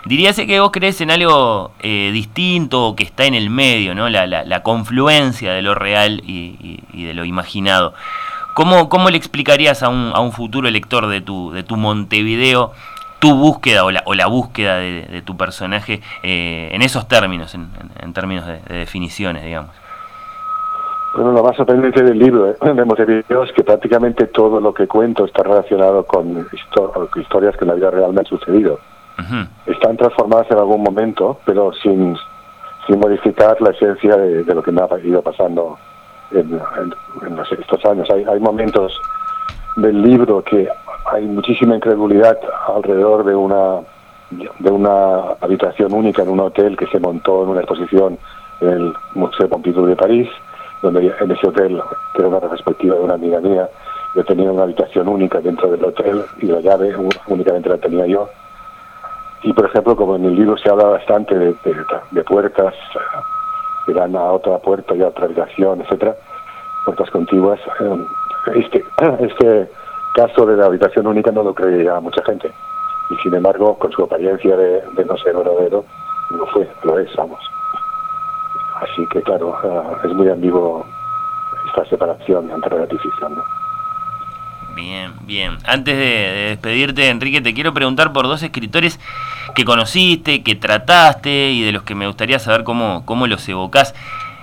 [0.05, 4.09] diríase que vos crees en algo eh, distinto o que está en el medio, ¿no?
[4.09, 7.93] la, la, la confluencia de lo real y, y, de lo imaginado.
[8.55, 12.73] ¿Cómo, ¿Cómo, le explicarías a un, a un futuro lector de tu, de tu Montevideo
[13.19, 17.55] tu búsqueda o la, o la búsqueda de, de, tu personaje eh, en esos términos,
[17.55, 19.71] en, términos de definiciones, digamos?
[21.15, 22.57] Bueno, lo más sorprendente del libro ¿eh?
[22.73, 26.47] de Montevideo es que prácticamente todo lo que cuento está relacionado con
[27.15, 28.79] historias que en la vida real me han sucedido.
[29.19, 29.47] Uh -huh.
[29.67, 32.17] Están transformadas en algún momento, pero sin,
[32.87, 35.77] sin modificar la esencia de, de, lo que me ha ido pasando
[36.31, 38.09] en, en, en los, estos años.
[38.09, 38.99] Hay, hay momentos
[39.75, 40.67] del libro que
[41.11, 42.37] hay muchísima incredulidad
[42.75, 43.81] alrededor de una
[44.59, 48.17] de una habitación única en un hotel que se montó en una exposición
[48.61, 50.27] en el Museo Pompidou de París
[50.83, 51.81] donde en ese hotel,
[52.13, 53.69] que era una retrospectiva de una amiga mía,
[54.15, 56.93] yo tenía una habitación única dentro del hotel y la llave
[57.27, 58.29] únicamente la tenía yo.
[59.43, 61.55] Y por ejemplo, como en el libro se habla bastante de,
[62.11, 62.75] de, puertas
[63.85, 66.15] que dan a otra puerta y a otra habitación, etcétera,
[66.85, 67.59] puertas contiguas,
[68.53, 68.83] este,
[69.19, 69.69] este
[70.15, 72.51] caso de la habitación única no lo creía mucha gente.
[73.09, 75.85] Y sin embargo, con su apariencia de, de no ser verdadero,
[76.31, 77.39] no fue, lo es, vamos.
[78.81, 80.85] Así que, claro, uh, es muy ambiguo
[81.67, 83.43] esta separación entre la ¿no?
[84.75, 85.57] Bien, bien.
[85.65, 88.99] Antes de, de, despedirte, Enrique, te quiero preguntar por dos escritores
[89.53, 93.93] que conociste, que trataste y de los que me gustaría saber cómo, cómo los evocás.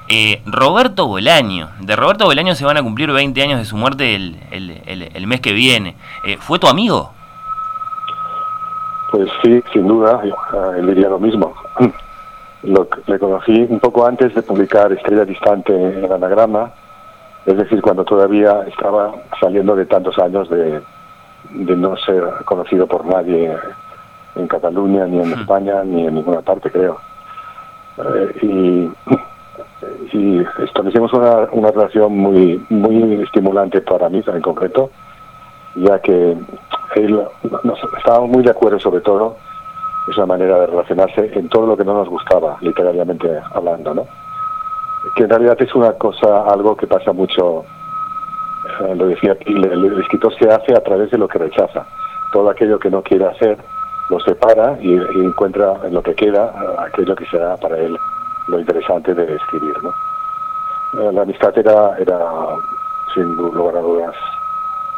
[0.08, 1.70] Eh, Roberto Bolaño.
[1.80, 5.02] De Roberto Bolaño se van a cumplir 20 años de su muerte el, el, el,
[5.14, 5.96] el mes que viene.
[6.24, 7.12] Eh, ¿Fue tu amigo?
[9.10, 10.20] Pues sí, sin duda.
[10.22, 11.54] Uh, él diría lo mismo.
[12.62, 16.70] Lo, le conocí un poco antes de publicar Estrella Distante en el anagrama,
[17.46, 20.80] es decir, cuando todavía estaba saliendo de tantos años de,
[21.50, 23.56] de no ser conocido por nadie
[24.36, 27.00] en Cataluña, ni en España, ni en ninguna parte, creo.
[27.98, 34.90] Eh, y, y establecimos una, una relación muy, muy estimulante para mí en concreto,
[35.76, 36.36] ya que
[36.96, 37.22] él,
[37.64, 39.36] nos, estábamos muy de acuerdo sobre todo
[40.10, 44.06] esa manera de relacionarse en todo lo que no nos gustaba, literariamente hablando, ¿no?
[45.16, 47.64] Que en realidad es una cosa, algo que pasa mucho,
[48.80, 51.86] eh, lo decía el, el, escritor se hace a través de lo que rechaza.
[52.32, 53.58] Todo aquello que no quiere hacer,
[54.10, 57.96] lo separa y, encuentra en lo que queda aquello que será para él
[58.48, 59.90] lo interesante de escribir, ¿no?
[61.00, 62.18] Eh, La amistad era, era
[63.14, 64.14] sin lugar a dudas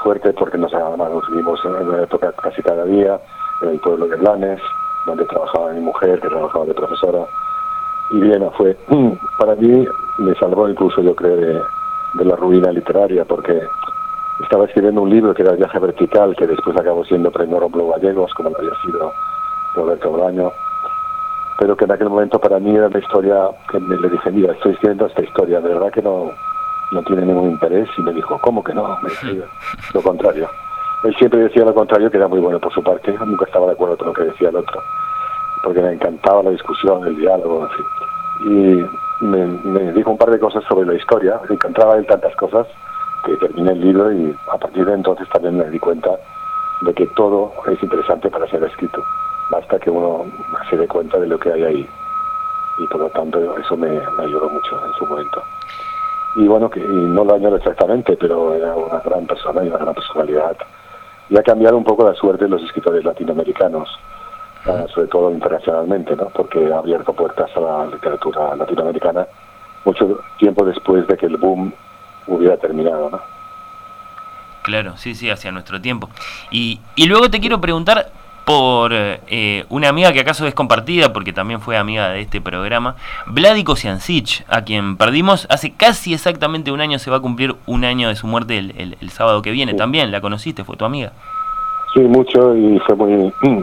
[0.02, 3.18] fuerte porque nos, nos vimos en una época casi cada día
[3.62, 4.60] en el pueblo de Blanes,
[5.06, 7.26] donde trabajaba mi mujer, que trabajaba de profesora.
[8.10, 8.76] Y Viena fue,
[9.38, 9.86] para mí,
[10.18, 11.62] me salvó incluso, yo creo, de,
[12.14, 13.60] de la ruina literaria, porque
[14.42, 18.32] estaba escribiendo un libro que era viaje vertical, que después acabó siendo premio Rómulo Gallegos,
[18.34, 19.12] como lo había sido
[19.74, 20.50] Roberto Bolaño,
[21.58, 24.52] pero que en aquel momento para mí era la historia que me le dije, mira,
[24.52, 26.30] estoy escribiendo esta historia, de verdad que no,
[26.92, 28.98] no tiene ningún interés, y me dijo, ¿cómo que no?
[29.02, 29.46] Me dijo,
[29.94, 30.48] lo contrario.
[31.04, 33.72] Él siempre decía lo contrario, que era muy bueno por su parte, nunca estaba de
[33.72, 34.80] acuerdo con lo que decía el otro,
[35.64, 37.86] porque me encantaba la discusión, el diálogo, en fin.
[38.44, 42.66] Y me, dijo un par de cosas sobre la historia, me encantaba él tantas cosas,
[43.24, 46.10] que terminé el libro y a partir de entonces también me di cuenta
[46.82, 49.02] de que todo es interesante para ser escrito.
[49.50, 50.24] Basta que uno
[50.68, 51.88] se dé cuenta de lo que hay ahí.
[52.78, 55.42] Y por lo tanto eso me, me ayudó mucho en su momento.
[56.34, 59.78] Y bueno, que y no lo añoro exactamente, pero era una gran persona y una
[59.78, 60.56] gran personalidad.
[61.32, 63.88] Y ha cambiado un poco la suerte de los escritores latinoamericanos,
[64.66, 66.26] ah, sobre todo internacionalmente, ¿no?
[66.28, 69.26] porque ha abierto puertas a la literatura latinoamericana
[69.86, 71.72] mucho tiempo después de que el boom
[72.26, 73.20] hubiera terminado, ¿no?
[74.60, 76.10] Claro, sí, sí, hacia nuestro tiempo.
[76.50, 78.10] Y, y luego te quiero preguntar
[78.44, 82.96] por eh, una amiga que acaso es compartida, porque también fue amiga de este programa,
[83.26, 87.84] Vladico Ciancic, a quien perdimos hace casi exactamente un año, se va a cumplir un
[87.84, 89.74] año de su muerte el, el- el sábado que viene.
[89.74, 91.12] También la conociste, fue tu amiga.
[91.94, 93.32] Sí, mucho y fue muy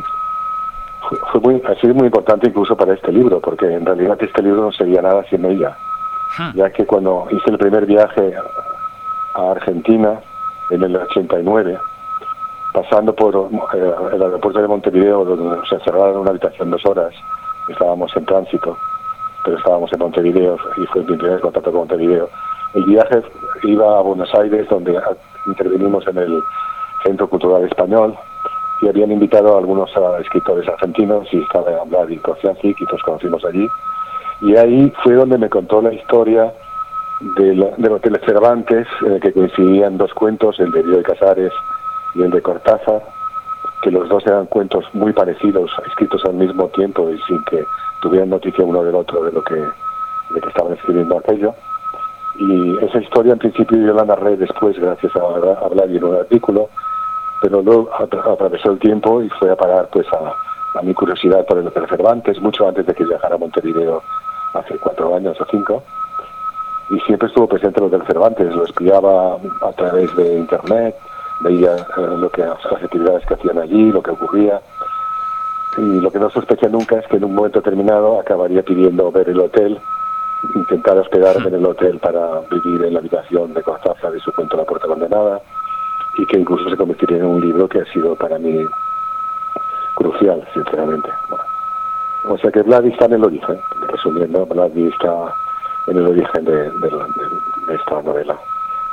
[1.09, 4.41] fue, fue muy ha sido muy importante incluso para este libro porque en realidad este
[4.43, 5.75] libro no sería nada sin ella
[6.53, 8.33] ya que cuando hice el primer viaje
[9.33, 10.19] a Argentina
[10.69, 11.77] en el 89
[12.81, 17.13] pasando por eh, el aeropuerto de Montevideo donde nos encerraron en una habitación dos horas
[17.67, 18.77] estábamos en tránsito
[19.43, 22.29] pero estábamos en Montevideo y fue mi primer contacto con Montevideo.
[22.73, 23.21] El viaje
[23.63, 24.99] iba a Buenos Aires donde
[25.47, 26.41] intervenimos en el
[27.03, 28.15] Centro Cultural Español
[28.81, 33.43] y habían invitado a algunos ah, escritores argentinos y estaba Vladi Kociancic y nos conocimos
[33.45, 33.67] allí.
[34.41, 36.53] Y ahí fue donde me contó la historia
[37.37, 41.51] de, la, del Hotel Cervantes en el que coincidían dos cuentos, el de Bioy Casares
[42.15, 43.01] y el de Cortázar
[43.81, 47.63] que los dos eran cuentos muy parecidos, escritos al mismo tiempo y sin que
[48.01, 51.53] tuvieran noticia uno del otro de lo que, de que estaban escribiendo aquello.
[52.39, 55.67] Y esa historia en principio yo la narré después gracias a, a
[55.97, 56.69] en un artículo,
[57.41, 61.45] pero luego atra- atravesó el tiempo y fue a parar pues a, a mi curiosidad
[61.45, 64.01] por el Cervantes, mucho antes de que viajara a Montevideo
[64.53, 65.83] hace cuatro años o cinco.
[66.91, 70.95] Y siempre estuvo presente en el Hotel Cervantes, lo espiaba a través de internet,
[71.41, 74.61] veía eh, lo que, las actividades que hacían allí, lo que ocurría.
[75.77, 79.29] Y lo que no sospecha nunca es que en un momento determinado acabaría pidiendo ver
[79.29, 79.79] el hotel,
[80.55, 84.57] intentar hospedarme en el hotel para vivir en la habitación de Cortázar de su cuento
[84.57, 85.39] La Puerta Condenada,
[86.17, 88.65] y que incluso se convertiría en un libro que ha sido para mí
[89.95, 91.09] crucial, sinceramente.
[91.29, 91.43] Bueno,
[92.33, 93.59] o sea que Vladi está en el origen,
[93.89, 95.33] resumiendo, Vladi está
[95.87, 96.69] en el origen de, de-
[97.67, 98.37] de esta novela.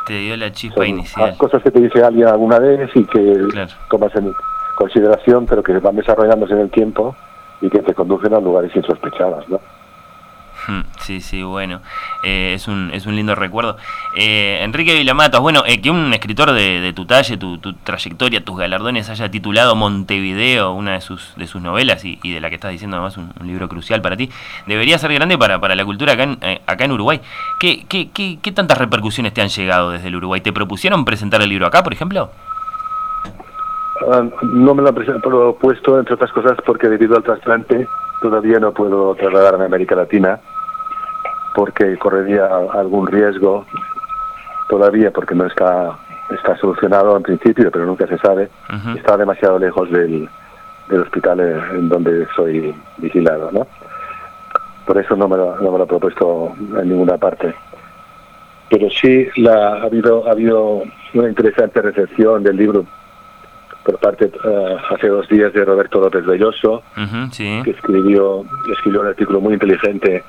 [0.07, 1.37] Te dio la chispa Son inicial.
[1.37, 3.49] cosas que te dice alguien alguna vez y que
[3.91, 4.33] tomas en
[4.77, 7.15] consideración, pero que van desarrollándose en el tiempo
[7.61, 9.61] y que te conducen a lugares insospechados, ¿no?
[11.01, 11.81] Sí, sí, bueno,
[12.25, 13.77] eh, es, un, es un lindo recuerdo.
[14.17, 18.45] Eh, Enrique Vilamatos, bueno, eh, que un escritor de, de tu talle, tu, tu trayectoria,
[18.45, 22.57] tus galardones haya titulado Montevideo, una de sus, de sus novelas y, de la que
[22.57, 24.31] estás diciendo además un, un libro crucial para ti,
[24.67, 27.21] debería ser grande para, para la cultura acá en, eh, acá en Uruguay.
[27.61, 30.41] ¿Qué, qué, qué, qué tantas repercusiones te han llegado desde el Uruguay?
[30.41, 32.31] ¿Te propusieron presentar el libro acá, por ejemplo?
[34.11, 37.87] Ah, no me lo han propuesto, entre otras cosas, porque debido al trasplante
[38.21, 40.41] todavía no puedo trasladarme a América Latina,
[41.57, 43.65] porque correría algún riesgo
[44.69, 45.97] todavía, porque no está,
[46.31, 48.51] está solucionado en principio, pero nunca se sabe.
[48.95, 50.29] Está demasiado lejos del,
[50.91, 53.67] del hospital en donde soy vigilado, ¿no?
[54.85, 57.55] Por eso no me lo, no me lo he propuesto en ninguna parte.
[58.69, 60.83] Pero sí la, ha, habido, ha habido
[61.15, 62.85] una interesante recepción del libro
[63.83, 67.63] por parte eh, hace dos días de Roberto López Belloso, Ujú, sí.
[67.65, 70.23] que escribió, escribió un artículo muy inteligente,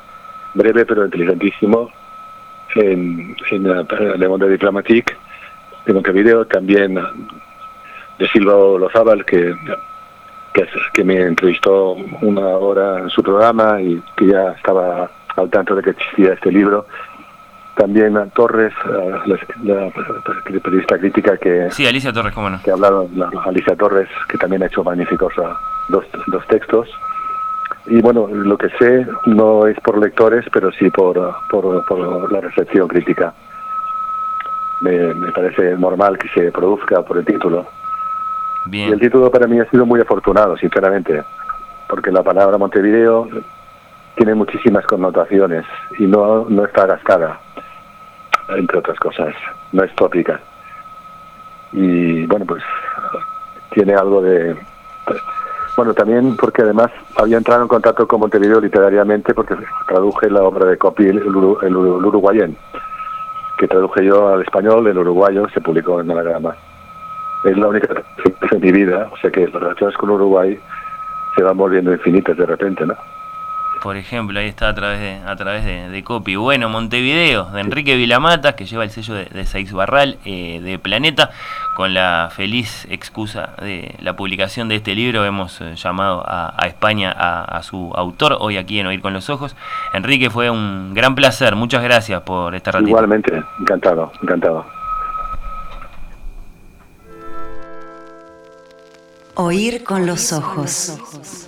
[0.54, 1.90] breve pero inteligentísimo,
[2.76, 3.86] en, en eh,
[4.18, 5.16] Le Monde Diplomatique,
[5.86, 6.96] de Montevideo, también
[8.20, 9.54] de Silva Lozábal, que,
[10.54, 15.76] que, que me entrevistó una hora en su programa y que ya estaba al tanto
[15.76, 16.86] de que existía este libro.
[17.76, 18.74] También a Torres,
[19.28, 19.92] la, la
[20.64, 22.60] periodista crítica que, Sí, Alicia Torres, cómo no.
[22.64, 25.56] que ha hablado, la- Alicia Torres, que también ha hecho magníficos ah,
[25.90, 26.90] dos, dos textos.
[27.90, 32.42] Y bueno, lo que sé no es por lectores, pero sí por, por, por la
[32.42, 33.34] recepción crítica.
[34.82, 37.66] Me, me parece normal que se produzca por el título.
[38.72, 41.24] Y el título para mí ha sido muy afortunado, sinceramente,
[41.88, 43.30] porque la palabra Montevideo
[44.16, 45.64] tiene muchísimas connotaciones
[45.98, 47.40] y no, no está gastada,
[48.50, 49.34] entre otras cosas,
[49.72, 50.42] no es tópica.
[51.72, 52.64] Y bueno, pues
[53.72, 54.56] tiene algo de...
[55.78, 59.56] Bueno, también porque además había entrado en contacto con Montevideo literariamente porque
[59.88, 62.58] traduje la obra de Copy, el, Uru- el Uru- el Uruguayén,
[63.60, 66.56] que traduje yo al español, el uruguayo, se publicó en Anagrama.
[67.44, 68.02] Es la única
[68.52, 70.60] en mi vida, o sea que las relaciones con Uruguay
[71.36, 72.96] se van volviendo infinitas de repente, ¿no?
[73.88, 76.36] Por ejemplo, ahí está a través de, a través de, de Copy.
[76.36, 80.78] Bueno, Montevideo, de Enrique Vilamatas, que lleva el sello de, de Seix Barral, eh, de
[80.78, 81.32] Planeta,
[81.78, 85.24] con la feliz excusa de la publicación de este libro.
[85.24, 89.14] Hemos eh, llamado a, a España a, a su autor, hoy aquí en Oír con
[89.14, 89.56] los Ojos.
[89.94, 91.56] Enrique, fue un gran placer.
[91.56, 92.90] Muchas gracias por este ratito.
[92.90, 94.66] Igualmente, encantado, encantado.
[99.36, 101.48] Oír con los ojos.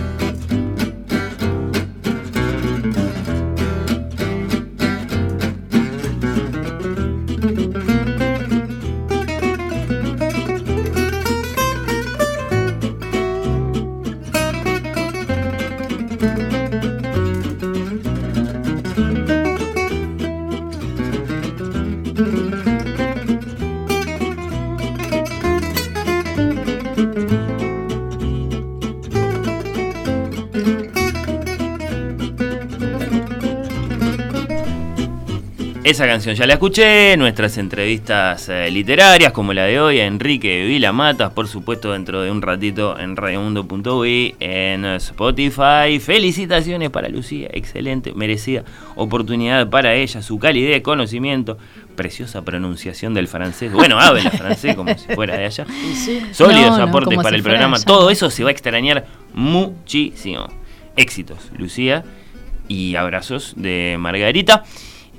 [35.91, 40.63] Esa canción ya la escuché, nuestras entrevistas eh, literarias como la de hoy a Enrique
[40.65, 45.99] Vila Matas, por supuesto dentro de un ratito en radiomundo.uy, en Spotify.
[45.99, 48.63] Felicitaciones para Lucía, excelente, merecida
[48.95, 51.57] oportunidad para ella, su calidad, conocimiento,
[51.97, 53.73] preciosa pronunciación del francés.
[53.73, 55.65] Bueno, habla francés como si fuera de allá.
[56.31, 57.85] Sólidos No, no, aportes para si el programa, allá.
[57.85, 60.47] todo eso se va a extrañar muchísimo.
[60.95, 62.05] Éxitos, Lucía,
[62.69, 64.63] y abrazos de Margarita.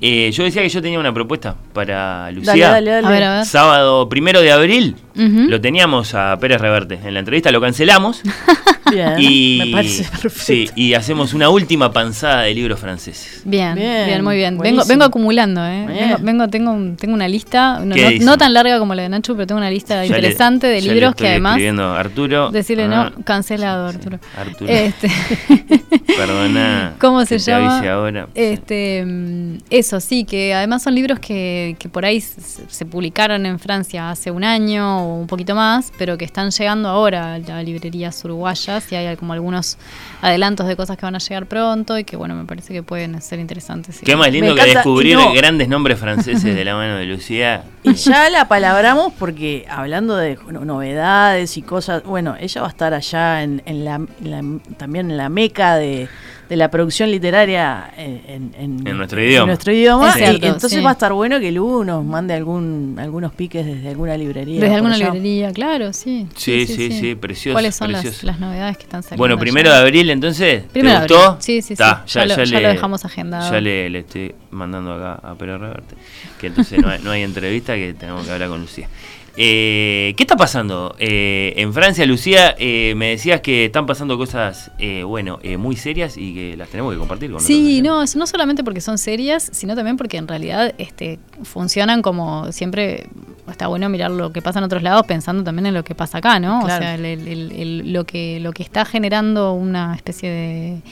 [0.04, 2.70] Eh, yo decía que yo tenía una propuesta para Lucía.
[2.70, 3.06] Dale, dale, dale.
[3.06, 3.46] A ver, a ver.
[3.46, 8.20] Sábado primero de abril lo teníamos a Pérez Reverte en la entrevista, lo cancelamos
[8.92, 10.40] Bien, y, me parece perfecto.
[10.44, 13.42] sí, y hacemos una última panzada de libros franceses.
[13.44, 14.58] Bien, Bien, bien, muy bien.
[14.58, 15.86] Vengo, vengo acumulando, ¿eh?
[15.86, 19.46] Vengo, vengo- tengo, un- tengo una lista, no, tan larga como la de Nacho, pero
[19.46, 21.52] tengo una lista Ya le- interesante de libros que además...
[21.52, 22.50] escribiendo a Arturo.
[22.50, 24.18] Decirle Ah, no, cancelado, Arturo.
[24.36, 24.70] Arturo.
[24.72, 25.08] Este,
[26.16, 26.94] Perdona.
[27.00, 27.80] ¿Cómo se llama?
[27.92, 28.28] ahora.
[28.34, 33.46] Este, mm, eso sí, que además son libros que, que por ahí se, se publicaron
[33.46, 37.62] en Francia hace un año o un poquito más, pero que están llegando ahora a
[37.62, 39.78] librerías uruguayas y hay como algunos
[40.20, 43.20] adelantos de cosas que van a llegar pronto y que bueno, me parece que pueden
[43.22, 44.00] ser interesantes.
[44.04, 47.64] Qué más lindo Me que descubrir no- grandes nombres franceses de la mano de Lucía.
[47.82, 52.70] Y ya la palabramos porque hablando de no- novedades y cosas, bueno, ella va a
[52.70, 56.08] estar allá en, en la, en la- también en la meca de,
[56.52, 59.44] de la producción literaria en, en- En nuestro idioma.
[59.44, 60.08] en nuestro idioma.
[60.10, 60.80] Es cierto, y entonces sí.
[60.84, 64.60] va a estar bueno que Lu nos mande algún algunos piques desde alguna librería.
[64.60, 65.06] Desde alguna allá.
[65.06, 66.26] librería, claro, sí.
[66.36, 68.26] Sí, sí, sí, precioso, ¿Cuáles son las, precioso.
[68.26, 69.18] las novedades que están saliendo?
[69.22, 69.40] Bueno, allá?
[69.40, 70.64] primero de abril entonces.
[70.70, 71.28] Primero ¿Te de gustó?
[71.30, 71.42] abril.
[71.42, 71.82] Sí, sí, sí.
[71.82, 73.50] Ya lo- ya lo dejamos agendado.
[73.50, 75.94] Ya le, le estoy mandando acá a Pérez Reverte.
[76.38, 78.88] Que entonces no hay, no hay entrevista que tenemos que hablar con Lucía.
[79.36, 82.54] Eh, ¿Qué está pasando eh, en Francia, Lucía?
[82.58, 86.68] eh, me decías que están pasando cosas, eh, bueno, eh, muy serias y que las
[86.68, 87.82] tenemos que compartir con Sí, nosotros.
[87.98, 92.52] no, es- no solamente porque son serias, sino también porque en realidad este, funcionan como
[92.52, 93.06] siempre.
[93.50, 96.18] Está bueno mirar lo que pasa en otros lados pensando también en lo que pasa
[96.18, 96.60] acá, ¿no?
[96.60, 96.76] Claro.
[96.76, 100.82] O sea, el- el- el- el- lo, que, lo que está generando una especie de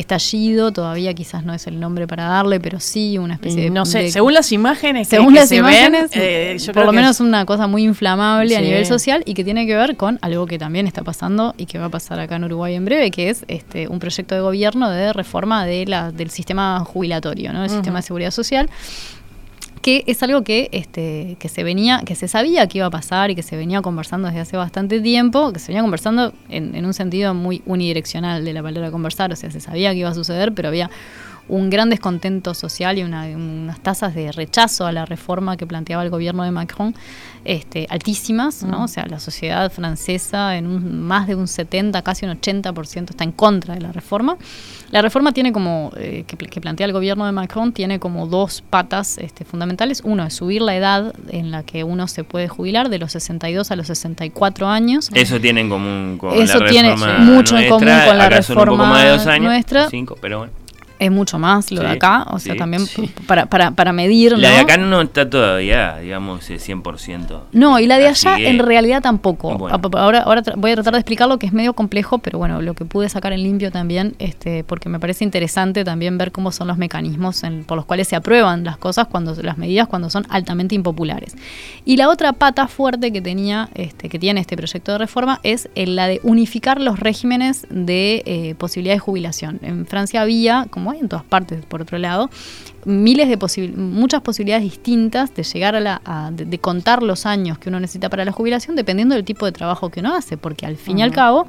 [0.00, 3.70] estallido, todavía quizás no es el nombre para darle, pero sí una especie de...
[3.70, 6.66] no sé, de- según las imágenes que- según que las se imágenes, ven, eh, yo
[6.66, 9.66] por creo lo menos es- una cosa muy inflamable a nivel social y que tiene
[9.66, 12.44] que ver con algo que también está pasando y que va a pasar acá en
[12.44, 16.30] Uruguay en breve, que es este un proyecto de gobierno de reforma de la, del
[16.30, 17.60] sistema jubilatorio, ¿no?
[17.62, 18.68] del sistema de seguridad social
[19.82, 23.30] que es algo que este que se venía que se sabía que iba a pasar
[23.30, 26.84] y que se venía conversando desde hace bastante tiempo que se venía conversando en, en
[26.84, 29.32] un sentido muy unidireccional de la palabra conversar.
[29.32, 30.90] O sea se sabía que iba a suceder pero había
[31.48, 36.02] un gran descontento social y una- unas tasas de rechazo a la reforma que planteaba
[36.04, 36.94] el gobierno de Macron
[37.44, 38.84] este, altísimas, ¿no?
[38.84, 43.24] O sea, la sociedad francesa en un, más de un 70, casi un 80% está
[43.24, 44.36] en contra de la reforma.
[44.90, 48.62] La reforma tiene como, eh, que, que plantea el gobierno de Macron, tiene como dos
[48.68, 50.02] patas este, fundamentales.
[50.04, 53.70] Uno es subir la edad en la que uno se puede jubilar de los 62
[53.70, 55.10] a los 64 años.
[55.14, 58.30] Eso tiene en común con Eso la tiene reforma mucho en común con la un
[58.30, 59.88] poco reforma más de dos años, nuestra.
[59.88, 60.52] cinco, pero bueno.
[61.00, 63.10] Es mucho más lo de acá, o sea, sí, también sí.
[63.26, 64.54] para, para, para medir, La ¿no?
[64.54, 67.40] de acá no está todavía, digamos, eh, 100%.
[67.52, 69.56] No, y la de allá que- en realidad tampoco.
[69.56, 69.80] Bueno.
[69.94, 72.84] Ahora, ahora voy a tratar de explicarlo que es medio complejo, pero bueno, lo que
[72.84, 76.76] pude sacar en limpio también, este, porque me parece interesante también ver cómo son los
[76.76, 80.74] mecanismos en- por los cuales se aprueban las cosas cuando las medidas cuando son altamente
[80.74, 81.34] impopulares.
[81.86, 85.70] Y la otra pata fuerte que tenía, este, que tiene este proyecto de reforma es
[85.74, 89.58] el- la de unificar los regímenes de eh, posibilidad de jubilación.
[89.62, 92.30] En Francia había, como hay en todas partes, por otro lado,
[92.84, 97.26] miles de posibil- muchas posibilidades distintas de llegar a la a- de, de contar los
[97.26, 100.36] años que uno necesita para la jubilación dependiendo del tipo de trabajo que uno hace,
[100.36, 101.46] porque al fin y al cabo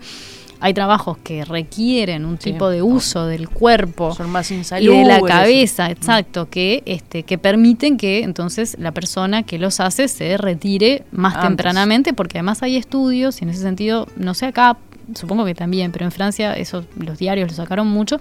[0.63, 2.51] hay trabajos que requieren un Sí.
[2.51, 5.07] tipo de uso del cuerpo Son más y insalubres.
[5.07, 10.07] de la cabeza, exacto, que este que permiten que entonces la persona que los hace
[10.07, 11.47] se retire más Antes.
[11.47, 14.77] tempranamente, porque además hay estudios y en ese sentido, no sé acá,
[15.15, 18.19] supongo que también, pero en Francia eso los diarios lo sacaron mucho.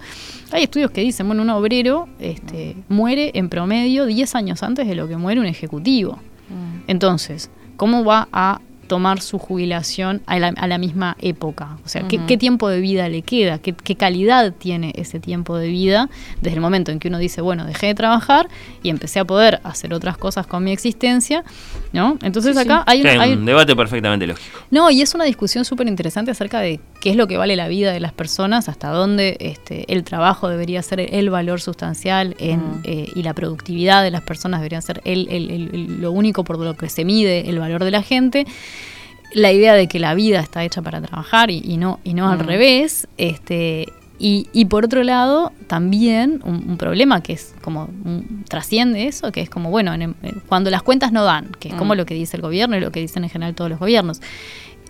[0.51, 4.95] Hay estudios que dicen, bueno, un obrero este, muere en promedio 10 años antes de
[4.95, 6.13] lo que muere un ejecutivo.
[6.49, 6.83] Mm.
[6.87, 8.61] Entonces, ¿cómo va a
[8.91, 11.77] tomar su jubilación a la, a la misma época?
[11.85, 13.57] O sea, ¿qué, tiempo de vida le queda?
[13.57, 16.09] ¿Qué, qué calidad tiene ese tiempo de vida
[16.41, 18.49] desde el momento en que uno dice, bueno, dejé de trabajar
[18.83, 21.45] y empecé a poder hacer otras cosas con mi existencia?
[21.93, 22.17] ¿No?
[22.21, 22.83] Entonces Sí, acá sí.
[22.87, 24.59] hay, Sí, hay- un debate perfectamente lógico.
[24.71, 27.69] no, y es una discusión súper interesante acerca de qué es lo que vale la
[27.69, 32.61] vida de las personas, hasta dónde este, el trabajo debería ser el valor sustancial en,
[32.83, 36.43] eh, y la productividad de las personas deberían ser el, el- el- el- lo único
[36.43, 38.45] por lo que se mide el valor de la gente.
[39.33, 42.29] La idea de que la vida está hecha para trabajar y, y no, y no
[42.29, 42.47] al Mm.
[42.47, 43.07] revés.
[43.17, 43.87] Este,
[44.19, 49.31] y, y por otro lado, también un, un problema que es como un- trasciende eso,
[49.31, 50.15] que es como, bueno, en- en-
[50.47, 51.97] cuando las cuentas no dan, que es como Mm.
[51.97, 54.21] lo que dice el gobierno y lo que dicen en general todos los gobiernos,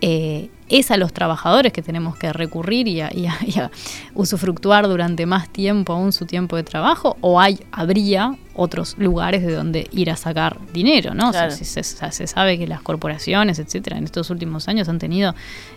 [0.04, 3.70] eh, es a los trabajadores que tenemos que recurrir y a, y a- y a
[4.14, 9.52] usufructuar durante más tiempo aún su tiempo de trabajo, o hay, habría otros lugares de
[9.52, 11.28] donde ir a sacar dinero, ¿no?
[11.30, 15.34] O sea, se, se sabe que las corporaciones, etcétera, en estos últimos años han tenido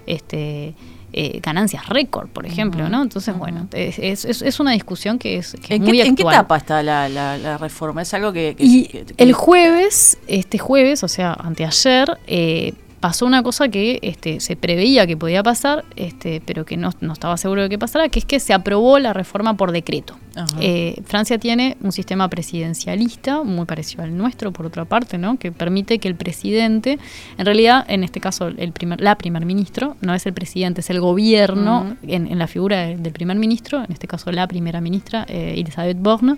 [0.07, 0.75] este
[1.17, 3.01] eh, ganancias récord, por ejemplo, ¿no?
[3.01, 6.23] Entonces, bueno, es, es- una discusión que es, que es ¿En muy qué, en qué
[6.23, 6.35] actual.
[6.35, 8.01] etapa está la, la- la reforma?
[8.01, 8.55] Es algo que...
[8.57, 14.39] que- Y el jueves, este jueves, o sea, anteayer, eh, pasó una cosa que este,
[14.39, 18.09] se preveía que podía pasar, este, pero que no, no estaba seguro de que pasara,
[18.09, 20.17] que es que se aprobó la reforma por decreto.
[20.59, 25.37] Eh, Francia tiene un sistema presidencialista muy parecido al nuestro, por otra parte, ¿no?
[25.37, 26.97] que permite que el presidente,
[27.37, 30.89] en realidad, en este caso, el primer, la primer ministro, no es el presidente, es
[30.89, 34.81] el gobierno en, en la figura de- del primer ministro, en este caso la primera
[34.81, 36.35] ministra, eh, Elisabeth Borne,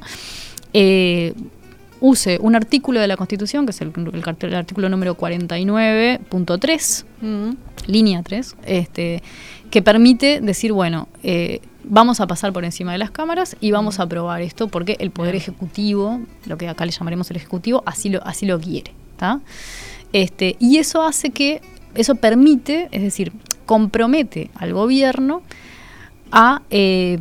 [0.74, 1.34] eh,
[2.02, 7.06] use un artículo de la Constitución, que es el, el cart- el artículo número 49.3,
[7.22, 7.50] Mm.
[7.88, 9.24] línea 3, este,
[9.72, 14.00] que permite decir, bueno, eh, vamos a pasar por encima de las cámaras y vamos
[14.00, 15.36] a aprobar esto porque el Poder.
[15.36, 18.92] Ejecutivo, lo que acá le llamaremos el Ejecutivo, así lo, así lo quiere.
[19.18, 19.40] ¿tá?
[20.14, 21.62] Este, y eso hace que,
[21.96, 23.32] eso permite, es decir,
[23.66, 25.42] compromete al gobierno
[26.32, 27.20] a, eh,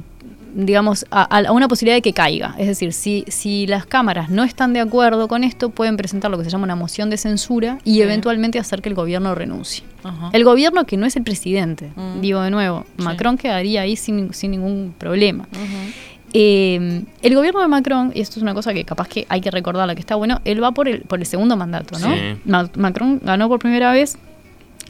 [0.59, 2.55] digamos, a, a una posibilidad de que caiga.
[2.59, 6.39] Es decir, si, si las cámaras no están de acuerdo con esto, pueden presentar lo
[6.39, 8.03] que se llama una moción de censura y Sí.
[8.03, 9.85] eventualmente hacer que el gobierno renuncie.
[10.03, 10.31] Ajá.
[10.33, 12.21] El gobierno que no es el presidente, Mm.
[12.23, 13.05] digo de nuevo, Sí.
[13.05, 15.47] Macron quedaría ahí sin, sin ningún problema.
[16.33, 19.51] Eh, el gobierno de Macron, y esto es una cosa que capaz que hay que
[19.51, 22.13] recordarla, que está bueno, él va por el, por el segundo mandato, ¿no?
[22.13, 22.21] Sí.
[22.45, 24.19] Ma- Macron ganó por primera vez,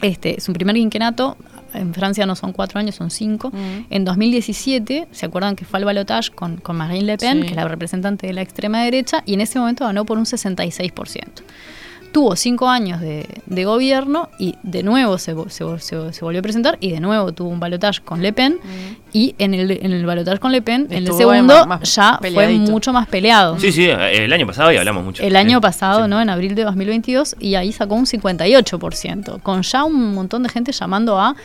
[0.03, 1.37] este, su primer quinquenato,
[1.77, 3.51] en Francia no son cuatro años, son cinco.
[3.51, 3.87] Mm.
[3.91, 7.43] En 2017, ¿se acuerdan que fue al balotage con, con Marine Le Pen, Sí.
[7.43, 10.25] que es la representante de la extrema derecha, y en ese momento ganó por un
[10.27, 11.43] 66%?
[12.13, 16.43] Tuvo cinco años de, de gobierno y de nuevo se, se, se- se volvió a
[16.43, 18.59] presentar y de nuevo tuvo un balotage con Le Pen.
[19.13, 22.19] Y en el, en el balotage con Le Pen, en el segundo, más- más ya
[22.33, 23.59] fue mucho más peleado.
[23.59, 25.23] Sí, sí, el año pasado y hablamos mucho.
[25.23, 26.09] El año pasado, Sí.
[26.11, 26.23] ¿no?
[26.23, 30.73] En abril de 2022, y ahí sacó un 58%, con ya un montón de gente
[30.73, 31.37] llamando a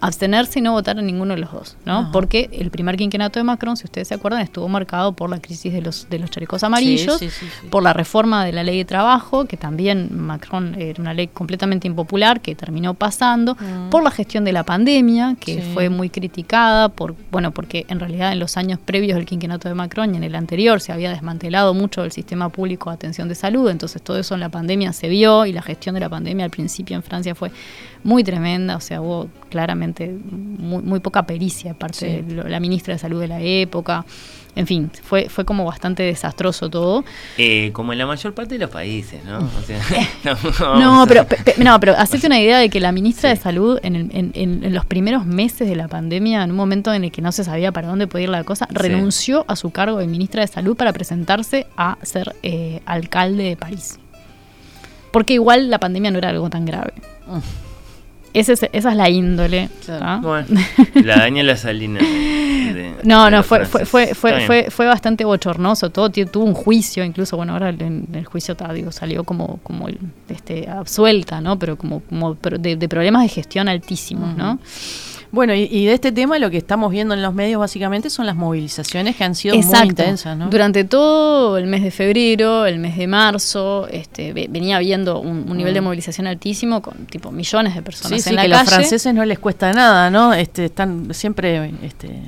[0.00, 1.98] abstenerse y no votar a ninguno de los dos, ¿no?
[1.98, 2.12] Ajá.
[2.12, 5.72] Porque el primer quinquenato de Macron, si ustedes se acuerdan, estuvo marcado por la crisis
[5.72, 7.66] de los, de los chalecos amarillos, Sí, sí, sí, sí.
[7.68, 11.86] por la reforma de la ley de trabajo, que también Macron era una ley completamente
[11.86, 13.56] impopular, que terminó pasando,
[13.90, 15.74] por la gestión de la pandemia, que Mm.
[15.74, 19.74] Fue muy criticada, por bueno, porque en realidad en los años previos del quinquenato de
[19.74, 23.34] Macron y en el anterior se había desmantelado mucho el sistema público de atención de
[23.34, 26.44] salud, entonces todo eso en la pandemia se vio y la gestión de la pandemia
[26.44, 27.50] al principio en Francia fue
[28.04, 32.22] muy tremenda, o sea, hubo claramente muy, muy poca pericia de parte Sí.
[32.22, 34.04] de lo- la ministra de salud de la época.
[34.56, 37.04] En fin, fue, fue como bastante desastroso todo.
[37.36, 39.38] Eh, como en la mayor parte de los países, ¿no?
[39.38, 39.78] O sea,
[40.80, 43.78] No, pero, pe- pe- no, pero hacete una idea de que la ministra de Salud,
[43.84, 47.04] en, el- en- en- en los primeros meses de la pandemia, en un momento en
[47.04, 49.98] el que no se sabía para dónde podía ir la cosa, renunció a su cargo
[49.98, 54.00] de ministra de Salud para presentarse a ser eh, alcalde de París.
[55.12, 56.94] Porque igual la pandemia no era algo tan grave.
[58.34, 59.68] Ese es- esa es la índole.
[59.84, 60.20] Claro.
[60.22, 60.46] Bueno,
[61.04, 62.00] la Daniela Salina.
[62.00, 66.54] de- No, de no, fue, fue, fue, fue, fue, fue bastante bochornoso todo, tuvo un
[66.54, 69.98] juicio, incluso, bueno, ahora en el juicio ta, digo, salió como, como el-
[70.28, 71.58] este, absuelta, ¿no?
[71.58, 74.58] Pero como, como de problemas de gestión altísimos, ¿no?
[75.30, 78.24] Bueno, y, y de este tema lo que estamos viendo en los medios básicamente son
[78.26, 80.48] las movilizaciones que han sido muy intensas, ¿no?
[80.48, 85.44] Durante todo el mes de febrero, el mes de marzo, este, ve- venía habiendo un,
[85.50, 88.22] un nivel de movilización altísimo con tipo millones de personas Mm.
[88.22, 88.62] Sí, en sí, la que calle.
[88.64, 90.32] los franceses no les cuesta nada, ¿no?
[90.32, 92.22] Este, están siempre, este,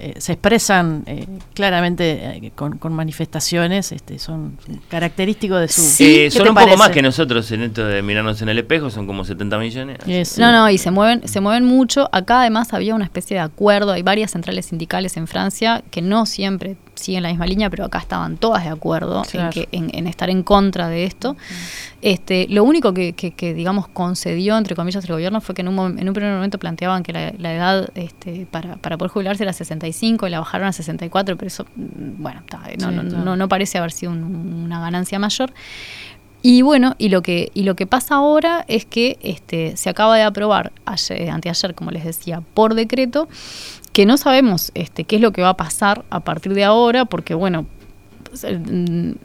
[0.00, 4.56] eh, se expresan eh, claramente eh, con, con manifestaciones, este, son
[4.88, 5.82] característicos de su.
[6.02, 8.90] Eh, ¿Qué son un poco más que nosotros en esto de mirarnos en el espejo,
[8.90, 10.38] son como 70 millones.
[10.38, 12.08] No, no, y se mueven, se mueven mucho.
[12.12, 16.26] Acá además había una especie de acuerdo, hay varias centrales sindicales en Francia que no
[16.26, 20.06] siempre siguen la misma línea, pero acá estaban todas de acuerdo en, que, en, en
[20.06, 21.36] estar en contra de esto.
[22.02, 25.68] Este, lo único que, que- que, digamos, concedió, entre comillas, el gobierno fue que en
[25.68, 29.42] un, en un primer momento planteaban que la, la edad este, para, para poder jubilarse
[29.42, 33.24] era 65 y la bajaron a 64, pero eso, mm, bueno, no, Sí, no, claro.
[33.24, 35.52] no, no parece haber sido un- una ganancia mayor.
[36.40, 40.16] Y bueno, y lo que, y lo que pasa ahora es que este, se acaba
[40.16, 43.28] de aprobar ayer, anteayer, como les decía, por decreto,
[43.98, 47.06] que no sabemos este, qué es lo que va a pasar a partir de ahora,
[47.06, 47.66] porque bueno,
[48.22, 49.16] pues, el,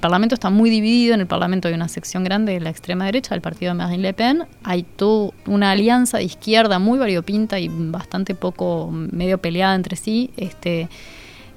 [0.00, 3.36] Parlamento está muy dividido, en el Parlamento hay una sección grande de la extrema derecha,
[3.36, 7.68] del partido de Marine Le Pen, hay toda una alianza de izquierda muy variopinta y
[7.68, 10.88] bastante poco medio peleada entre sí, este,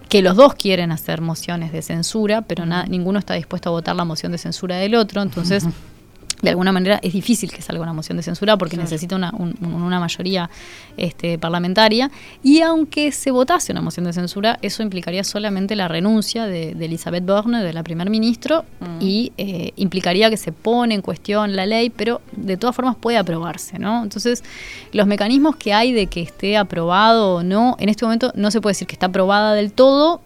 [0.07, 4.05] que los dos quieren hacer mociones de censura, pero ninguno está dispuesto a votar la
[4.05, 5.65] moción de censura del otro, entonces
[6.41, 9.55] de alguna manera es difícil que salga una moción de censura porque necesita una, un-
[9.61, 10.49] un- una mayoría
[10.97, 12.11] este, parlamentaria.
[12.43, 16.85] Y aunque se votase una moción de censura, eso implicaría solamente la renuncia de, de
[16.85, 18.65] Elizabeth Borne, de la primer ministro,
[18.99, 23.17] y eh, implicaría que se pone en cuestión la ley, pero de todas formas puede
[23.17, 24.03] aprobarse, ¿no?
[24.03, 24.43] Entonces,
[24.91, 28.61] los mecanismos que hay de que esté aprobado o no, en este momento no se
[28.61, 30.21] puede decir que está aprobada del todo,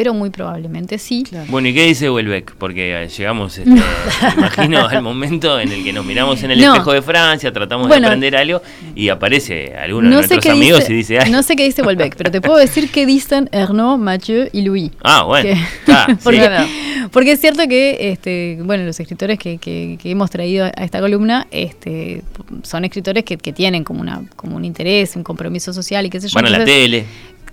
[0.00, 1.24] pero muy probablemente sí.
[1.48, 2.54] Bueno, ¿y qué dice Welbeck?
[2.56, 3.82] Porque eh, llegamos, este, me
[4.38, 6.72] imagino, al momento en el que nos miramos en el No.
[6.72, 8.00] espejo de Francia, tratamos Bueno.
[8.00, 8.62] de aprender algo
[8.94, 11.30] y aparece alguno de No nuestros amigos dice, y dice, "Ay".
[11.30, 14.90] no sé qué dice Welbeck, pero te puedo decir qué dicen Ernaud, Mathieu y Louis.
[15.02, 15.50] Ah, bueno.
[15.54, 16.14] Que- Ah, sí.
[16.24, 16.48] porque,
[17.12, 21.00] porque es cierto que este, bueno, los escritores que, que- que hemos traído a esta
[21.00, 22.22] columna este,
[22.62, 26.22] son escritores que, que tienen como, una, como un interés, un compromiso social y qué
[26.22, 26.34] sé yo.
[26.36, 27.04] Van a la tele,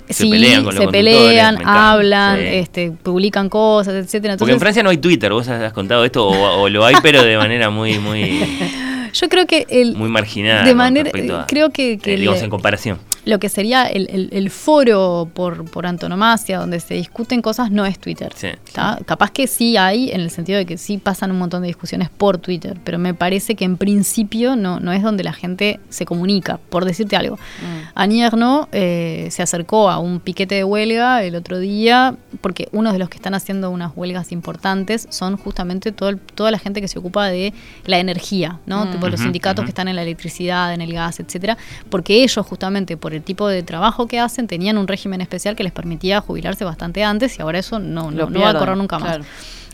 [0.07, 2.45] se sí, pelean con los se pelean, hablan, sí.
[2.45, 4.37] este, publican cosas, etcétera.
[4.37, 6.95] Porque en Francia no hay Twitter, vos has has contado esto, o, o lo hay,
[7.01, 8.39] pero de manera muy, muy,
[9.19, 10.65] yo creo que el, muy marginal.
[10.65, 12.99] de manera, respecto a- creo que, que eh, digamos, le- en comparación.
[13.25, 17.85] lo que sería el, el- el foro por, por antonomasia, donde se discuten cosas, no
[17.85, 18.31] es Twitter.
[18.35, 18.49] Sí.
[19.05, 22.09] Capaz que sí hay, en el sentido de que sí pasan un montón de discusiones
[22.09, 26.05] por Twitter, pero me parece que en principio no, no es donde la gente se
[26.05, 26.59] comunica.
[26.69, 27.37] Por decirte algo,
[27.95, 32.99] Ernaux eh, se acercó a un piquete de huelga el otro día, porque uno de
[32.99, 36.87] los que están haciendo unas huelgas importantes son justamente todo el- toda la gente que
[36.87, 37.53] se ocupa de
[37.85, 38.85] la energía, ¿no?
[38.85, 38.91] Mm.
[38.91, 41.57] Tipo los sindicatos que están en la electricidad, en el gas, etcétera,
[41.89, 45.63] porque ellos justamente por el tipo de trabajo que hacen tenían un régimen especial que
[45.63, 48.99] les permitía jubilarse bastante antes y ahora eso no, no, no va a correr nunca
[48.99, 49.17] más.
[49.17, 49.25] claro.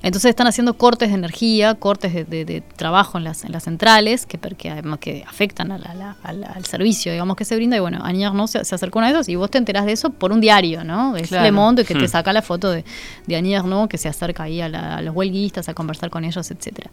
[0.03, 3.63] Entonces están haciendo cortes de energía, cortes de, de- de trabajo en las, en las
[3.63, 7.55] centrales, que, que además que afectan a la- la- al, al servicio, digamos, que se
[7.55, 7.77] brinda.
[7.77, 9.85] Y bueno, Añar no se, se acercó a uno de esos y vos te enterás
[9.85, 11.15] de eso por un diario, ¿no?
[11.15, 11.45] Es Claro.
[11.45, 12.07] Le Monde que te Hmm.
[12.09, 12.83] saca la foto de,
[13.25, 16.25] de Añar no que se acerca ahí a, la- a los huelguistas, a conversar con
[16.25, 16.91] ellos, etcétera.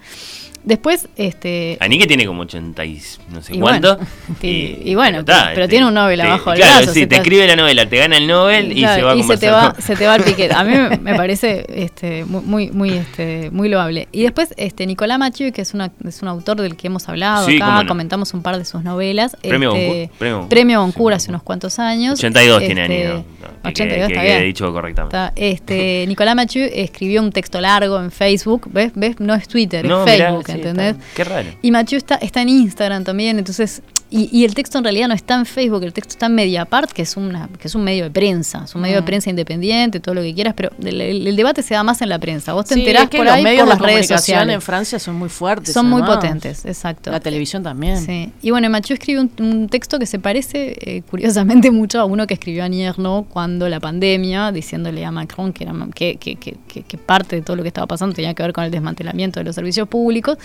[0.62, 1.78] Después, este...
[1.80, 3.00] Aní que tiene como 80 y
[3.32, 3.96] no sé Y cuánto.
[3.96, 4.10] bueno,
[4.42, 7.06] y- y bueno, pero- pero este, tiene un Nobel abajo del Claro, brazo, sí, te
[7.08, 9.36] te- escribe la novela, te gana el Nobel y Claro, se va a y se
[9.38, 10.54] te va, se te va el piquete.
[10.54, 14.08] A mí me, parece este, muy, muy, Este, muy loable.
[14.12, 17.46] Y después, este, Nicolás Mathieu, que es, una, es un autor del que hemos hablado
[17.46, 17.88] Sí, acá, no.
[17.88, 19.36] comentamos un par de sus novelas.
[19.42, 20.10] Premio este,
[20.48, 22.18] premio Goncourt hace unos cuantos años.
[22.18, 23.24] 82 tiene Este, Aníbal.
[23.62, 24.42] Que 82 quede- que está bien.
[24.44, 25.16] dicho correctamente.
[25.16, 28.92] Está, este, Nicolás Mathieu escribió un texto largo en Facebook, ¿ves?
[28.94, 29.18] ¿Ves?
[29.20, 30.96] No es Twitter, No, es mirá, Facebook, sí, ¿entendés?
[30.96, 31.48] está- Qué raro.
[31.62, 35.14] Y Mathieu está, está en Instagram también, entonces, y, y el texto en realidad no
[35.14, 38.04] está en Facebook, el texto está en Mediapart, que es una, que es un medio
[38.04, 39.04] de prensa, es un medio de Mm.
[39.04, 42.08] prensa independiente, todo lo que quieras, pero el, el- el debate se da más en
[42.08, 42.52] la prensa.
[42.52, 44.18] Vos te Sí, enterás es que por los ahí medios por de las redes comunicación
[44.18, 44.54] sociales.
[44.54, 45.72] en Francia son muy fuertes.
[45.72, 47.10] Son muy potentes, exacto.
[47.10, 47.98] La televisión también.
[48.04, 48.30] Sí.
[48.42, 52.26] Y bueno, Mathieu escribe un, un texto que se parece eh, curiosamente mucho a uno
[52.26, 56.56] que escribió Annie Ernaux cuando la pandemia, diciéndole a Macron que, era, que, que, que,
[56.66, 59.38] que- que parte de todo lo que estaba pasando tenía que ver con el desmantelamiento
[59.40, 60.36] de los servicios públicos.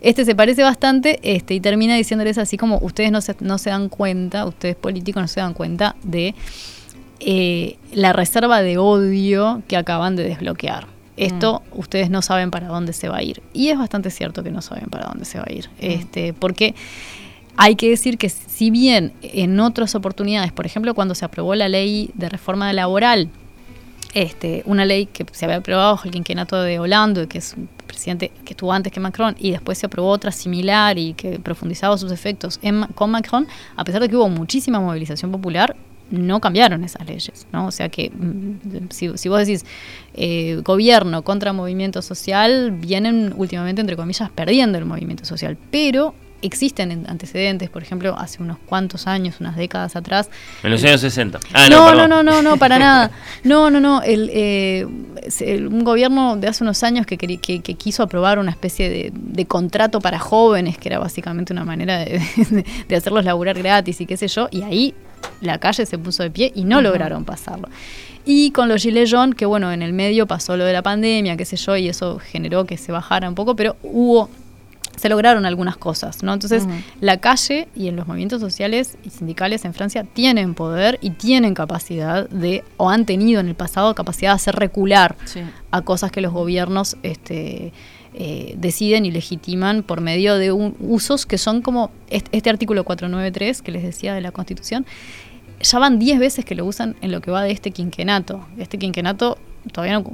[0.00, 3.70] Este se parece bastante este, y termina diciéndoles así como ustedes no se, no se
[3.70, 6.34] dan cuenta, ustedes políticos no se dan cuenta de
[7.20, 10.86] eh, la reserva de odio que acaban de desbloquear.
[11.16, 13.42] Esto ustedes no saben para dónde se va a ir.
[13.52, 15.68] Y es bastante cierto que no saben para dónde se va a ir.
[15.78, 16.74] Este, porque
[17.56, 21.68] hay que decir que si bien en otras oportunidades, por ejemplo, cuando se aprobó la
[21.68, 23.28] ley de reforma laboral,
[24.14, 27.68] este, una ley que se había aprobado bajo el quinquenato de Hollande, que es un
[27.86, 31.96] presidente que estuvo antes que Macron, y después se aprobó otra similar y que profundizaba
[31.98, 33.46] sus efectos en con Macron,
[33.76, 35.76] a pesar de que hubo muchísima movilización popular,
[36.10, 37.66] no cambiaron esas leyes, ¿no?
[37.66, 39.64] O sea que mm, si, si vos decís
[40.14, 46.92] eh, gobierno contra movimiento social, vienen últimamente, entre comillas, perdiendo el movimiento social, pero existen
[46.92, 50.30] en- antecedentes, por ejemplo, hace unos cuantos años, unas décadas atrás,
[50.62, 51.38] En los años 60.
[51.52, 53.10] Ah, no, no, no, no, no, no, para nada.
[53.44, 54.02] No, no, no.
[54.02, 54.86] El, eh,
[55.40, 58.88] el- un gobierno de hace unos años que, queri- que, que quiso aprobar una especie
[58.88, 63.56] de, de contrato para jóvenes, que era básicamente una manera de, de- de hacerlos laburar
[63.58, 64.94] gratis y qué sé yo, y ahí
[65.40, 67.68] la calle se puso de pie y no lograron pasarlo.
[68.26, 71.36] Y con los Gilets Jaunes, que bueno, en el medio pasó lo de la pandemia,
[71.38, 74.28] qué sé yo, y eso generó que se bajara un poco, pero hubo
[75.00, 76.32] se lograron algunas cosas, ¿no?
[76.34, 76.64] Entonces,
[77.00, 81.54] la calle y en los movimientos sociales y sindicales en Francia tienen poder y tienen
[81.54, 85.40] capacidad de, o han tenido en el pasado capacidad de hacer recular Sí.
[85.70, 87.72] a cosas que los gobiernos este,
[88.12, 92.84] eh, deciden y legitiman por medio de un- usos que son como est- este artículo
[92.84, 94.84] 493 que les decía de la Constitución.
[95.62, 98.46] Ya van 10 veces que lo usan en lo que va de este quinquenato.
[98.58, 99.38] Este quinquenato
[99.72, 100.04] todavía no,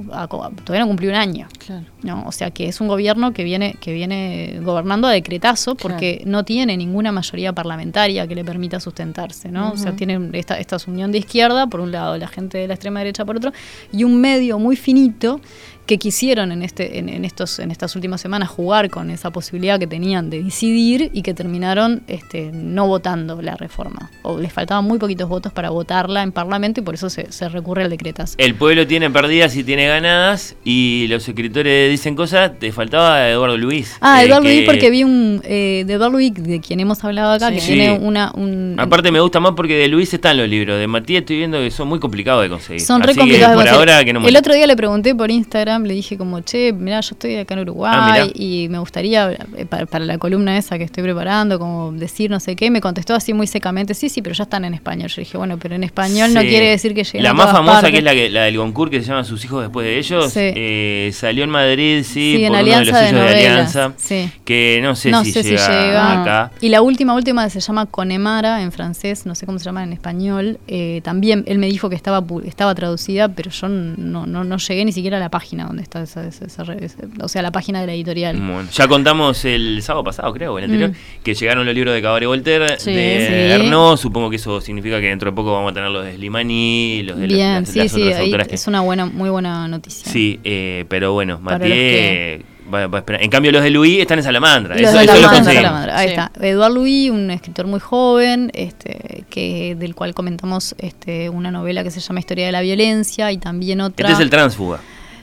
[0.63, 1.47] todavía no cumplió un año.
[1.65, 1.85] Claro.
[2.03, 2.23] ¿no?
[2.27, 6.43] O sea que es un gobierno que viene, que viene gobernando a decretazo porque no
[6.43, 9.71] tiene ninguna mayoría parlamentaria que le permita sustentarse, ¿no?
[9.71, 12.75] O sea, tiene esta, esta unión de izquierda, por un lado, la gente de la
[12.75, 13.51] extrema derecha por otro,
[13.91, 15.41] y un medio muy finito
[15.87, 19.79] que quisieron en este, en, en estos, en estas últimas semanas jugar con esa posibilidad
[19.79, 24.11] que tenían de decidir y que terminaron este, no votando la reforma.
[24.21, 27.47] O les faltaban muy poquitos votos para votarla en parlamento y por eso se, se
[27.49, 28.35] recurre al decretazo.
[28.37, 32.51] El pueblo tiene perdidas y tiene ganadas y los escritores dicen cosas.
[32.59, 33.95] Te faltaba Eduardo Luis.
[34.01, 37.01] Ah, eh, Eduardo que- Luis, porque vi un eh, de Eduardo Luis de quien hemos
[37.03, 37.55] hablado acá, Sí.
[37.55, 37.73] que Sí.
[37.73, 38.31] tiene una.
[38.35, 40.77] Un, Aparte me gusta más porque de Luis están los libros.
[40.79, 42.81] De Matías estoy viendo que son muy complicados de conseguir.
[42.81, 43.89] son re Así complicados que de por conseguir.
[43.93, 46.99] ahora que no El otro día le pregunté por Instagram, le dije como, che, mirá,
[47.01, 48.27] yo estoy acá en Ah, Uruguay mirá.
[48.33, 52.39] y me gustaría, eh, para, para la columna esa que estoy preparando, como decir no
[52.39, 55.09] sé qué, me contestó así muy secamente, sí, sí, pero ya están en español.
[55.09, 57.57] Yo dije, bueno, pero en español no quiere decir que lleguen La a más todas
[57.57, 57.91] famosa, partes.
[57.91, 60.31] que es la, que, la del Goncourt, que se llama Sus hijos después de ellos,
[60.33, 60.39] Sí.
[60.41, 63.75] eh, salió en Madrid, sí, Sí, en por de Alianza los de sellos de, Novelas,
[63.75, 64.33] Alianza.
[64.45, 66.51] Que no sé, no si, sé llega si llega acá.
[66.61, 69.93] Y la última, última se llama Conemara en francés, no sé cómo se llama en
[69.93, 70.59] español.
[70.67, 74.85] eh, también él me dijo que estaba estaba traducida, pero yo no, no, no llegué
[74.85, 77.51] ni siquiera a la página donde está esa, esa- esa re- ese- o sea, la
[77.51, 78.35] página de la editorial.
[78.37, 81.23] Bueno, ya contamos el sábado pasado, creo, el anterior, Mm.
[81.23, 82.91] que llegaron los libros de Cabaret Voltaire, Sí.
[82.93, 83.57] de
[83.95, 84.01] Sí.
[84.01, 87.17] Supongo que eso significa que dentro de poco vamos a tener los de Slimani, los
[87.17, 89.29] de las- Bien, las, sí, las sí, otras ahí autoras que- es una buena, muy
[89.29, 90.11] buena noticia.
[90.11, 92.41] Sí, eh, pero bueno, Matías
[92.73, 93.23] va, va a esperar.
[93.23, 94.75] En cambio, los de Luis están en Salamandra.
[94.75, 96.13] Los eso de eso lo Ahí Sí.
[96.13, 96.31] está.
[96.41, 101.91] Eduard Louis, un escritor muy joven, este, que del cual comentamos este, una novela que
[101.91, 104.07] se llama Historia de la Violencia y también otra.
[104.09, 104.79] Este es el Transfuga.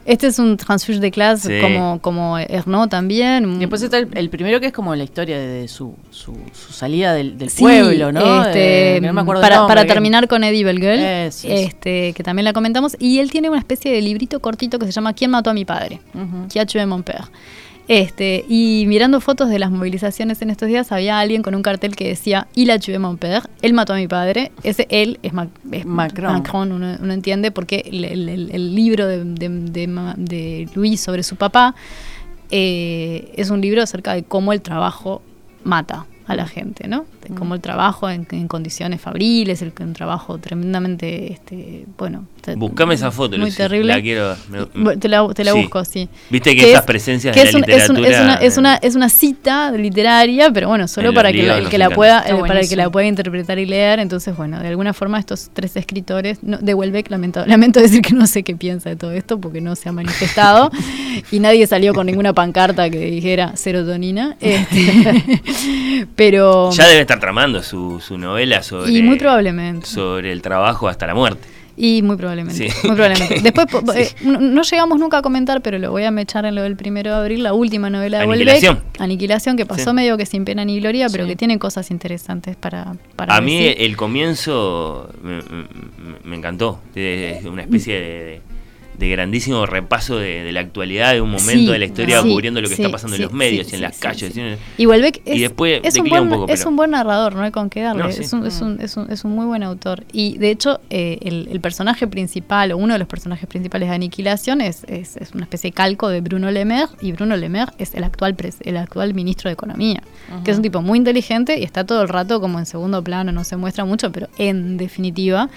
[0.06, 1.62] Este es un transfuge de clase Sí.
[1.62, 3.58] como, como Ernaud también.
[3.58, 7.14] Después está el, el primero que es como la historia de su, su, su salida
[7.14, 8.44] del, del Sí, pueblo, ¿no?
[8.44, 11.48] este, Eh, no me acuerdo para, nombre, para terminar con Eddie eso.
[11.48, 12.96] este, que también la comentamos.
[12.98, 15.64] Y él tiene una especie de librito cortito que se llama ¿Quién mató a mi
[15.64, 16.00] padre?
[16.14, 16.48] Ujú.
[16.48, 17.24] Qui a tué mon père?
[17.86, 21.94] Este, y mirando fotos de las movilizaciones en estos días, había alguien con un cartel
[21.96, 24.52] que decía Il a tué mon père, él mató a mi padre.
[24.62, 26.72] Ese él es, Ma- es Macron.
[26.72, 31.00] uno, uno entiende, porque el, el- el- el libro de, de, de Ma- de Luis
[31.02, 31.74] sobre su papá
[32.50, 35.22] eh, es un libro acerca de cómo el trabajo
[35.62, 37.04] mata a la gente, ¿no?
[37.28, 42.26] De cómo el trabajo en, en condiciones fabriles, el, un trabajo tremendamente, este, bueno,
[42.56, 43.94] Buscame esa foto, Muy Lucy, terrible.
[43.94, 44.36] la quiero-
[44.74, 45.60] me- te la, te la Sí.
[45.62, 46.10] busco, sí.
[46.28, 47.88] Viste que esas presencias que de es la un- es
[48.20, 51.66] una, es, una, eh, es una cita literaria, pero bueno, solo En para que, la,
[51.70, 53.98] que la pueda, eh, para el que la pueda interpretar y leer.
[53.98, 58.12] Entonces, bueno, de alguna forma estos tres escritores, no, de Welbeck, lamento, lamento decir que
[58.14, 60.70] no sé qué piensa de todo esto porque no se ha manifestado
[61.32, 64.36] y nadie salió con ninguna pancarta que dijera serotonina.
[64.40, 65.40] este,
[66.16, 69.86] pero Ya debe estar tramando su, su novela sobre, Y muy probablemente.
[69.86, 71.48] sobre el trabajo hasta la muerte.
[71.76, 72.70] Y muy probablemente.
[72.70, 72.86] Sí.
[72.86, 73.40] Muy probablemente.
[73.42, 74.00] Después, Sí.
[74.00, 76.76] eh, no, no llegamos nunca a comentar, pero lo voy a mechar en lo del
[76.76, 78.78] primero de abril, la última novela de Aniquilación.
[79.00, 79.96] Aniquilación, que pasó Sí.
[79.96, 83.74] medio que sin pena ni gloria, pero que tiene cosas interesantes para, para A mí
[83.76, 85.66] el comienzo me, me-
[86.22, 86.78] me encantó.
[86.94, 88.40] Es una especie de, de-
[88.98, 92.28] de grandísimo repaso de, de la actualidad, de un momento Sí, de la historia sí,
[92.28, 94.34] cubriendo lo que sí, está pasando en los medios y en las calles.
[94.78, 97.42] Y Welbeck es, Y después es, un buen, un poco, es un buen narrador, no
[97.42, 98.02] hay con qué darle.
[98.04, 100.04] No, es, un, es, un, es, un, es un muy buen autor.
[100.12, 103.94] Y de hecho, eh, el, el personaje principal, o uno de los personajes principales de
[103.94, 106.88] Aniquilación, es, es, es una especie de calco de Bruno Le Maire.
[107.00, 110.02] Y Bruno Le Maire es el actual, pres- el actual ministro de Economía,
[110.44, 113.32] que es un tipo muy inteligente y está todo el rato como en segundo plano,
[113.32, 115.48] no se muestra mucho, pero en definitiva.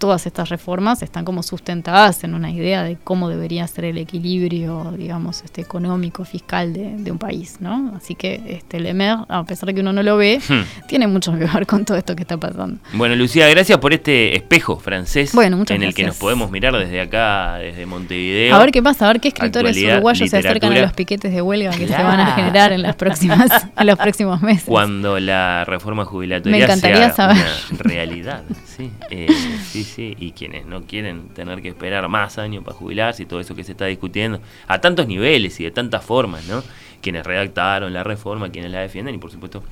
[0.00, 4.92] Todas estas reformas están como sustentadas en una idea de cómo debería ser el equilibrio,
[4.96, 7.92] digamos, este económico, fiscal de, de un país, ¿no?
[7.96, 10.62] Así que este Lemer, a pesar de que uno no lo ve, Hmm.
[10.88, 12.78] tiene mucho que ver con todo esto que está pasando.
[12.94, 17.00] Bueno, Lucía, gracias por este espejo francés Bueno, en el que nos podemos mirar desde
[17.00, 18.54] acá, desde Montevideo.
[18.56, 21.42] A ver qué pasa, a ver qué escritores uruguayos se acercan a los piquetes de
[21.42, 24.64] huelga que se van a generar en las próximas, en los próximos meses.
[24.64, 27.36] Cuando la reforma jubilatoria Me encantaría sea saber.
[27.70, 28.42] una realidad.
[28.76, 29.26] Sí, Eh,
[29.70, 33.54] sí, Y quienes no quieren tener que esperar más años para jubilarse y todo eso
[33.54, 36.62] que se está discutiendo a tantos niveles y de tantas formas, ¿no?
[37.00, 39.62] Quienes redactaron la reforma, quienes la defienden y por supuesto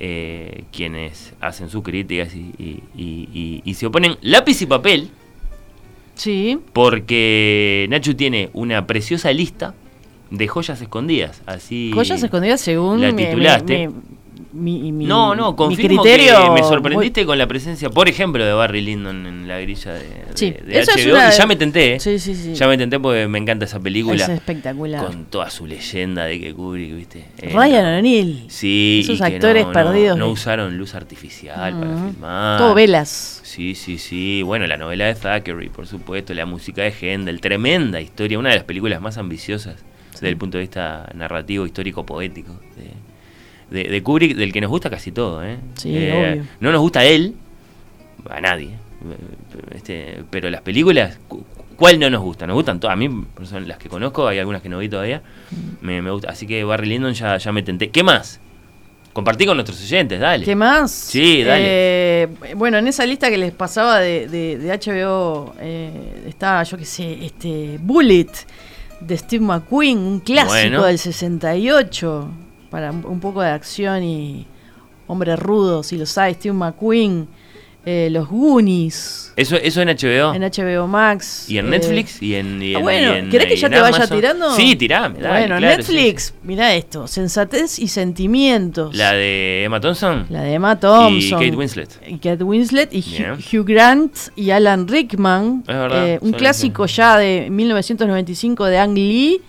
[0.00, 5.08] eh, quienes hacen sus críticas y, y- y- y- y se oponen lápiz y papel
[6.16, 6.58] Sí.
[6.72, 9.74] porque Nacho tiene una preciosa lista
[10.30, 11.42] de joyas escondidas.
[11.46, 13.88] Así Joyas escondidas según la mi- mi- titulaste.
[13.88, 13.94] mi,
[14.52, 16.42] mi- mi- No, no, mi confirmo criterio.
[16.44, 20.24] que me sorprendiste con la presencia, por ejemplo, de Barry Lyndon en la grilla de,
[20.34, 21.14] Sí, de esa es HBO.
[21.14, 22.00] una ya me tenté, ¿eh?
[22.00, 22.54] Sí, sí, sí.
[22.54, 24.22] Ya me tenté porque me encanta esa película.
[24.22, 25.04] Es espectacular.
[25.04, 27.24] Con toda su leyenda de que Kubrick, ¿viste?
[27.38, 28.44] Eh, Ryan O'Neill.
[28.48, 32.10] Sí, Esos actores no, perdidos No, usaron luz artificial para Ujú.
[32.10, 32.58] filmar.
[32.58, 33.40] Todo velas.
[33.44, 34.42] Sí, sí, sí.
[34.42, 38.56] Bueno, la novela de Thackeray, por supuesto, la música de Händel, tremenda historia, una de
[38.56, 39.76] las películas más ambiciosas
[40.12, 42.90] desde el punto de vista narrativo, histórico, poético de,
[43.74, 45.44] de- de Kubrick, del que nos gusta casi todo.
[45.44, 45.58] ¿eh?
[45.74, 46.44] Sí, Eh, obvio.
[46.60, 47.34] No nos gusta él,
[48.30, 48.70] a nadie,
[49.74, 51.44] este, pero las películas, cu-
[51.76, 52.46] ¿cuál no nos gusta?
[52.46, 52.94] Nos gustan todas.
[52.94, 53.08] A mí
[53.44, 55.84] son las que conozco, hay algunas que no vi todavía, Mm.
[55.86, 56.30] me, me gusta.
[56.30, 57.90] Así que Barry Lyndon ya, ya me tenté.
[57.90, 58.40] ¿Qué más?
[59.12, 60.44] Compartí con nuestros oyentes, dale.
[60.44, 60.90] ¿Qué más?
[60.90, 61.62] Sí, dale.
[61.66, 66.76] Eh, bueno, en esa lista que les pasaba de, de- de HBO eh, está, yo
[66.76, 68.26] qué sé, este Bullet
[69.00, 70.84] de Steve McQueen, un clásico Bueno.
[70.84, 72.28] del 68,
[72.74, 74.48] para un, poco de acción y
[75.06, 77.28] hombre rudo, si lo sabe, Steve McQueen,
[77.86, 80.34] eh, Los Goonies Eso, eso en HBO.
[80.34, 81.48] en HBO Max.
[81.48, 82.20] ¿Y en eh, Netflix?
[82.20, 84.06] ¿Y en, y Ah, en- bueno, y en- ¿querés que y ya en te vaya
[84.08, 84.50] tirando?
[84.56, 88.90] Sí, tirame, dale, bueno, claro, Netflix, sí, mira esto, Sensatez y Sentimientos.
[88.90, 88.98] sí.
[88.98, 90.26] ¿La de Emma Thompson?
[90.30, 91.16] La de Emma Thompson.
[91.20, 91.90] Y Kate Winslet.
[92.08, 93.04] Y Kate Winslet y.
[93.56, 95.62] Hugh, Grant y Alan Rickman.
[95.68, 99.40] Es verdad, Eh, un clásico ya de 1995 de Ang Lee,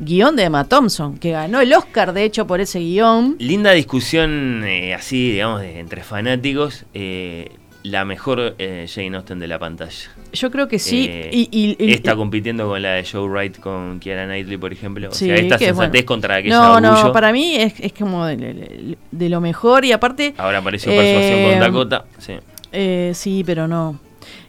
[0.00, 3.36] guion de Emma Thompson, que ganó el Oscar de hecho por ese guion.
[3.38, 6.84] Linda discusión eh, así, digamos, de- entre fanáticos.
[6.94, 7.50] eh,
[7.84, 10.10] la mejor eh, Jane Austen de la pantalla.
[10.32, 11.06] Yo creo que sí.
[11.08, 14.72] Eh, y, y- y- está compitiendo con la de Joe Wright con Kiara Knightley, por
[14.72, 15.08] ejemplo.
[15.08, 16.06] O Sí, sea, esta que sensatez bueno.
[16.06, 17.04] contra aquella No, orgullo.
[17.04, 20.34] no, para mí es, es como de, de- de lo mejor y aparte...
[20.36, 22.04] Ahora apareció Persuasión eh, con Dakota.
[22.18, 22.34] Sí.
[22.72, 23.98] eh, sí, pero no.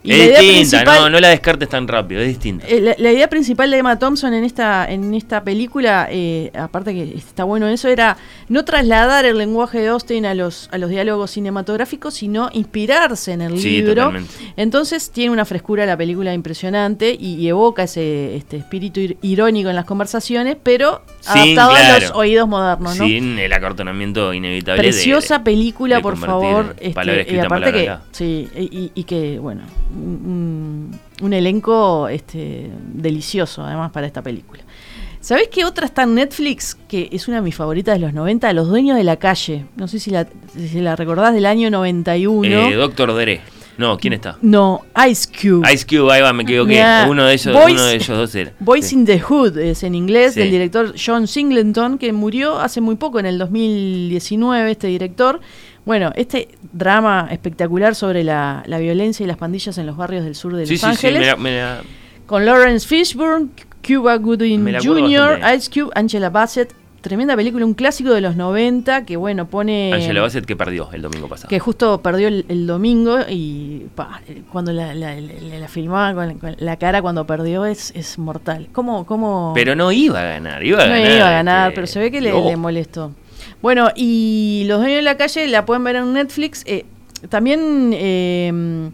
[0.01, 2.65] Y es la distinta, no, no la descartes tan rápido, es distinta.
[2.67, 6.93] Eh, La, la idea principal de Emma Thompson en esta, en esta película, eh, aparte
[6.93, 8.15] que está bueno eso, era
[8.47, 13.41] no trasladar el lenguaje de Austen a los, a los diálogos cinematográficos, sino inspirarse en
[13.41, 13.95] el Sí, libro.
[14.05, 14.33] totalmente.
[14.55, 19.69] Entonces tiene una frescura la película impresionante y, y evoca ese este espíritu ir- irónico
[19.69, 23.05] en las conversaciones, pero adaptado a claro, los oídos modernos, ¿no?
[23.05, 24.81] Sin el acartonamiento inevitable.
[24.81, 26.75] Preciosa de- película, de por favor.
[26.79, 29.61] este, palabra y aparte que, sí, y, y que, bueno,
[29.93, 34.63] un, un elenco este, delicioso además para esta película.
[35.21, 36.77] ¿Sabés qué otra está en Netflix?
[36.87, 39.65] Que es una de mis favoritas de los 90, Los Dueños de la Calle.
[39.75, 40.25] No sé si la,
[40.55, 42.47] si la recordás del año 91.
[42.69, 43.41] Eh, Doctor Dre.
[43.79, 44.37] No, ¿quién está?
[44.41, 45.71] no, Ice Cube.
[45.73, 46.73] Ice Cube, ahí va, me equivoqué.
[46.73, 48.51] Mirá, uno de ellos, Boys- uno de ellos dos era.
[48.59, 48.95] Boys Sí.
[48.95, 50.41] in the Hood es en inglés, Sí.
[50.41, 55.39] del director John Singleton, que murió hace muy poco, en el 2019, este director.
[55.85, 60.35] Bueno, este drama espectacular sobre la, la violencia y las pandillas en los barrios del
[60.35, 61.81] sur de Sí, Los sí, sí, Ángeles, me la- me la-
[62.27, 63.47] con Lawrence Fishburne,
[63.85, 65.39] Cuba Gooding Jr..
[65.55, 66.73] Ice Cube, Angela Bassett.
[67.01, 69.93] Tremenda película, un clásico de los 90 que, bueno, pone...
[69.93, 71.47] Angela Bassett que perdió el domingo pasado.
[71.49, 76.13] que justo perdió el, el domingo y pa, eh, cuando la, la, la- la filmaba
[76.13, 78.67] con, con la cara cuando perdió es, es mortal.
[78.73, 79.53] ¿Cómo, cómo?
[79.55, 81.11] Pero no iba a ganar, iba a no ganar.
[81.15, 82.43] iba a ganar, este, pero se ve que le, no.
[82.49, 83.11] le molestó.
[83.61, 86.63] Bueno, y Los Dueños de la Calle la pueden ver en Netflix.
[86.65, 86.85] Eh,
[87.29, 88.89] también eh,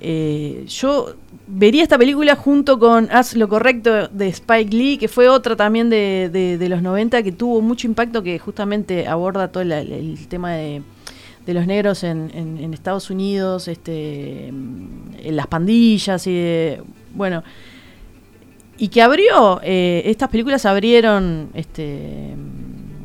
[0.00, 1.14] eh, yo
[1.54, 5.90] vería esta película junto con Haz lo correcto de Spike Lee, que fue otra también
[5.90, 9.70] de, de- los 90 que tuvo mucho impacto, que justamente aborda todo el,
[10.28, 10.82] tema de,
[11.44, 16.76] de los negros en, en- Estados Unidos, este, en las pandillas y
[17.14, 17.42] bueno.
[18.78, 22.34] Y que abrió eh, estas películas abrieron este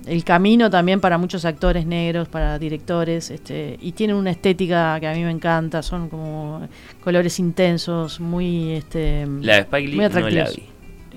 [0.07, 5.07] el camino también para muchos actores negros, para directores, este, y tienen una estética que
[5.07, 6.67] a mí me encanta, son como
[7.03, 10.59] colores intensos, muy este La de Spike Lee muy no la atractivos.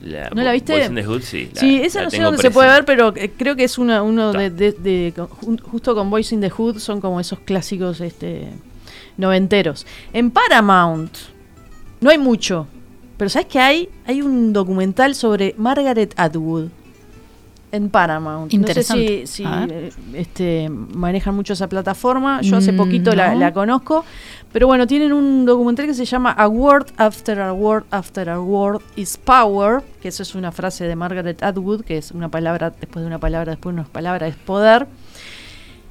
[0.03, 0.89] La ¿No la viste?
[1.05, 1.51] Hood, sí.
[1.55, 4.03] la- sí, esa no sé dónde se puede ver, pero eh, creo que es una,
[4.03, 5.13] uno de,
[5.63, 8.49] justo con Boys in the Hood son como esos clásicos este
[9.19, 9.87] noventeros.
[10.13, 11.13] En Paramount
[12.01, 12.67] no hay mucho,
[13.19, 13.89] pero ¿sabes qué hay?
[14.07, 16.69] Hay un documental sobre Margaret Atwood
[17.73, 18.53] en Paramount.
[18.53, 19.21] Interesante.
[19.21, 22.41] No sé si, eh, este, manejan mucho esa plataforma.
[22.43, 23.41] Yo hace Mm, poquito la, no.
[23.41, 24.05] la conozco.
[24.53, 28.41] Pero bueno, tienen un documental que se llama A Word After a Word After a
[28.41, 32.71] Word is Power, que eso es una frase de Margaret Atwood, que es una palabra
[32.71, 34.89] después de una palabra, después de una palabra, es poder.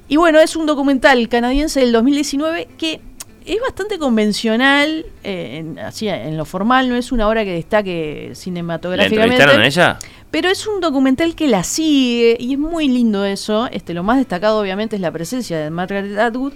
[0.09, 2.99] Y bueno, es un documental canadiense del 2019 que
[3.45, 8.25] es bastante convencional, eh, en, así en lo formal, no es una obra que destaque
[8.29, 9.35] ¿La cinematográficamente.
[9.35, 9.99] entrevistaron a ella?
[10.31, 13.67] Pero es un documental que la sigue y es muy lindo eso.
[13.71, 16.53] Este, lo más destacado obviamente es la presencia de Margaret Atwood,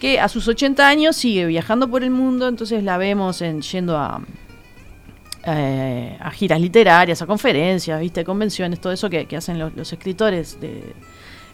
[0.00, 3.96] que a sus 80 años sigue viajando por el mundo, entonces la vemos en, yendo
[3.96, 4.20] a,
[5.44, 10.82] eh, a giras literarias, a conferencias, viste, convenciones, todo eso que, hacen los escritores de,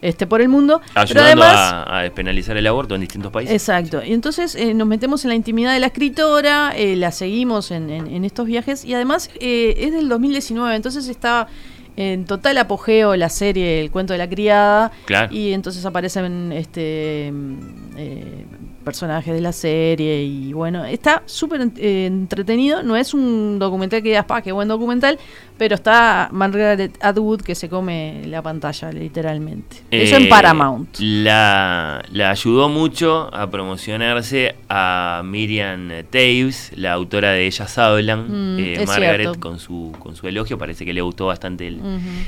[0.01, 0.81] este, por el mundo.
[0.89, 3.55] Pero Ayudando además, a, a despenalizar el aborto en distintos países.
[3.55, 4.03] Exacto.
[4.05, 7.91] Y entonces eh, nos metemos en la intimidad de la escritora, eh, la seguimos en,
[7.91, 11.47] en- en estos viajes y además eh, es del 2019, entonces está
[11.97, 15.35] en total apogeo la serie El cuento de la criada Claro.
[15.35, 17.97] y entonces aparecen este mm,
[18.89, 24.09] personajes de la serie y bueno, está súper eh, entretenido, no es un documental que
[24.09, 25.19] digas, pa, qué buen documental,
[25.59, 29.77] pero está Margaret Atwood que se come la pantalla literalmente.
[29.91, 30.89] Eso en Eh, Paramount.
[31.01, 38.57] La, la ayudó mucho a promocionarse a Miriam Taves, la autora de Ellas Hablan.
[38.57, 39.41] Mm, Eh, Margaret cierto.
[39.41, 41.81] con su, con su elogio, parece que le gustó bastante el,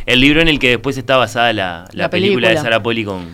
[0.04, 2.48] el libro en el que después está basada la, la La película.
[2.50, 2.56] de.
[2.58, 3.24] Sarah Poli con,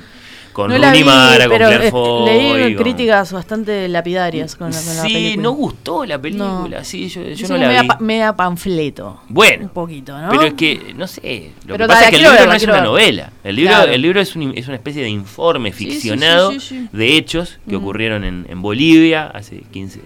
[0.56, 4.70] con no la Rooney Mara, con pero Claire Foy, leí con- críticas bastante lapidarias con
[4.70, 5.42] la, con la Sí, película.
[5.42, 6.82] no gustó la película, No.
[6.84, 7.88] sí, yo, no la media vi.
[7.88, 9.20] pa- media panfleto.
[9.28, 10.30] Bueno, Un poquito, ¿no?
[10.30, 12.62] Pero es que, no sé, lo Pero que pasa es que el libro no es
[12.64, 13.32] una novela.
[13.44, 13.92] El libro, Claro.
[13.92, 16.88] el libro es, un- es una especie de informe ficcionado sí, sí.
[16.90, 17.82] de hechos que Mm.
[17.82, 20.00] ocurrieron en, en Bolivia hace 15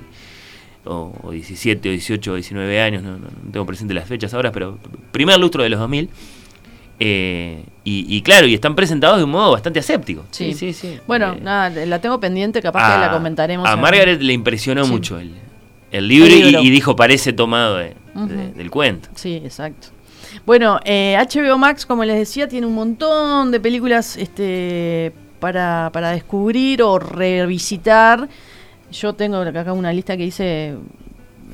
[0.84, 4.34] o, o 17 o 18 o 19 años, no, no- no tengo presente las fechas
[4.34, 4.78] ahora, pero
[5.12, 6.08] primer lustro de los 2000.
[7.02, 10.24] Eh, y, y claro, y están presentados de un modo bastante aséptico.
[10.30, 10.52] Sí.
[10.52, 10.98] sí, sí.
[11.06, 13.66] Bueno, Eh, nada, la tengo pendiente, capaz que la comentaremos.
[13.68, 14.90] a Margaret le impresionó Sí.
[14.92, 15.32] mucho el,
[15.90, 16.62] el libro, El y- libro.
[16.62, 18.26] Y, dijo, parece tomado de- Ujú.
[18.26, 19.08] de- del cuento.
[19.14, 19.88] Sí, exacto.
[20.44, 26.10] Bueno, eh, HBO Max, como les decía, tiene un montón de películas este, para, para
[26.10, 28.28] descubrir o revisitar.
[28.92, 30.74] Yo tengo acá una lista que hice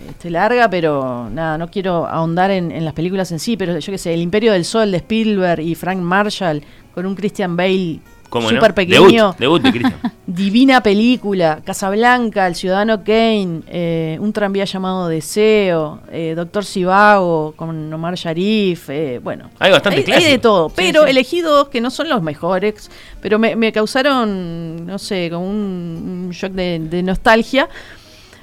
[0.08, 3.92] este, larga, pero nada, no quiero ahondar en, en las películas en sí, pero yo
[3.92, 6.62] qué sé, El Imperio del Sol de Spielberg y Frank Marshall
[6.94, 8.00] con un Christian Bale
[8.42, 9.34] súper pequeño.
[9.38, 9.92] Debut, debut de.
[10.26, 17.92] Divina película, Casablanca, El Ciudadano Kane, eh, Un tranvía llamado Deseo, eh, Doctor Sivago con
[17.92, 19.50] Omar Sharif, eh, bueno.
[19.58, 20.30] Hay bastante hay, clásicos.
[20.30, 21.10] de todo, Sí, pero sí.
[21.10, 22.90] elegí dos que no son los mejores,
[23.20, 27.68] pero me, me causaron, no sé, como un, un shock de, de nostalgia.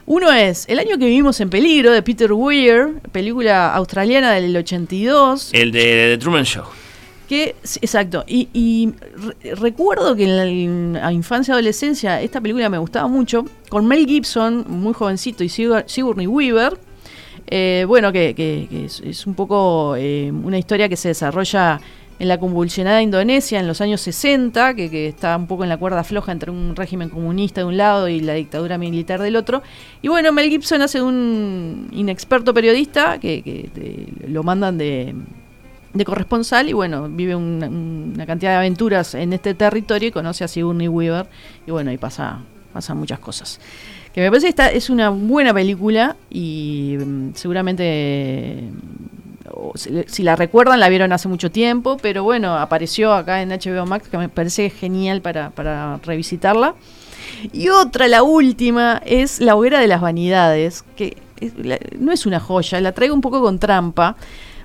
[0.06, 5.52] Uno es El año que vivimos en peligro de Peter Weir, película australiana del 82.
[5.54, 5.82] El de
[6.12, 6.66] The Truman Show.
[7.30, 8.26] Que, exacto.
[8.28, 8.92] Y, y
[9.42, 13.46] re- recuerdo que en la, infancia y adolescencia esta película me gustaba mucho.
[13.70, 16.78] Con Mel Gibson, muy jovencito, y Sigur- Sigourney Weaver.
[17.48, 21.80] Eh, bueno, que, que- que es, es un poco eh, una historia que se desarrolla
[22.24, 26.06] en la convulsionada Indonesia en los años 60, que, está un poco en la cuerda
[26.06, 29.62] floja entre un régimen comunista de un lado y la dictadura militar del otro.
[30.02, 33.70] Y bueno, Mel Gibson hace un inexperto periodista que,
[34.26, 35.14] lo mandan de
[36.06, 40.88] corresponsal y bueno, vive una, cantidad de aventuras en este territorio y conoce a Sigourney
[40.88, 41.28] Weaver
[41.68, 42.40] y bueno, ahí pasa,
[42.95, 43.60] muchas cosas.
[44.14, 48.64] Que me parece que esta es una buena película y mm, seguramente
[49.76, 54.08] si, la recuerdan la vieron hace mucho tiempo, pero bueno, apareció acá en HBO Max
[54.10, 56.76] que me parece genial para, para revisitarla.
[57.52, 61.18] Y otra, la última, es La hoguera de las vanidades, que
[62.00, 64.16] no es una joya, la traigo un poco con trampa,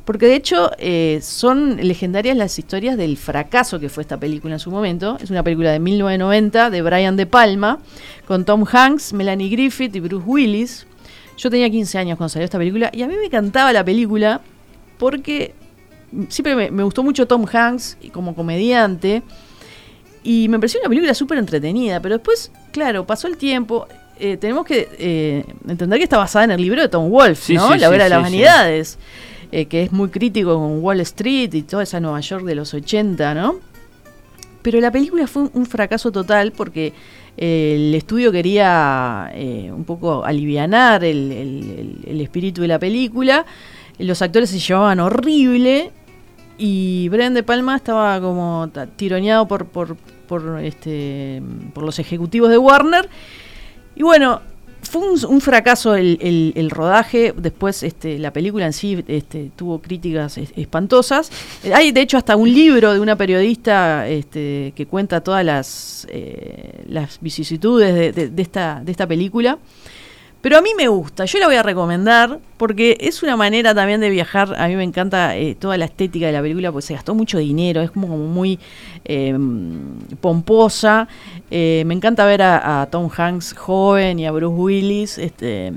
[0.05, 4.61] porque de hecho eh, son legendarias las historias del fracaso que fue esta película en
[4.61, 5.19] su momento.
[5.21, 7.79] Es una película de 1990 de Brian De Palma,
[8.27, 10.87] con Tom Hanks, Melanie Griffith y Bruce Willis.
[11.37, 14.41] Yo tenía 15 años cuando salió esta película y a mí me encantaba la película
[14.99, 15.55] porque
[16.29, 19.23] siempre me, me gustó mucho Tom Hanks como comediante.
[20.25, 23.87] Y me pareció una película súper entretenida, pero después, claro, pasó el tiempo.
[24.21, 27.55] eh, tenemos que eh, entender que está basada en el libro de Tom Wolfe, Sí,
[27.55, 27.69] ¿no?
[27.69, 28.99] sí, la sí, hoguera de las vanidades,
[29.53, 32.75] eh, que es muy crítico con Wall Street y toda esa Nueva York de los
[32.75, 33.57] 80, ¿no?
[34.61, 36.93] Pero la película fue un, un fracaso total porque
[37.37, 39.33] el estudio quería
[39.73, 43.47] un poco alivianar el, el- el- el espíritu de la película.
[43.99, 45.91] Los actores se llevaban horrible
[46.57, 49.97] y Brian De Palma estaba como tironeado por, por,
[50.27, 51.43] por, este,
[51.75, 53.09] por los ejecutivos de Warner.
[53.97, 54.41] Y bueno,
[54.83, 56.19] fue un, fracaso el,
[56.55, 57.35] el- rodaje.
[57.37, 61.31] Después este, la película en sí este, tuvo críticas es- espantosas.
[61.75, 66.85] Hay de hecho hasta un libro de una periodista este, que cuenta todas las, eh,
[66.89, 69.59] las vicisitudes de, de- de esta, de esta película.
[70.49, 74.01] Pero a mí me gusta, yo la voy a recomendar porque es una manera también
[74.01, 74.55] de viajar.
[74.59, 77.37] A mí me encanta eh, toda la estética de la película porque se gastó mucho
[77.37, 78.59] dinero, es como, muy
[79.05, 79.37] eh,
[80.23, 81.07] pomposa.
[81.51, 85.19] Eh, me encanta ver a, Tom Hanks joven y a Bruce Willis.
[85.19, 85.71] Este,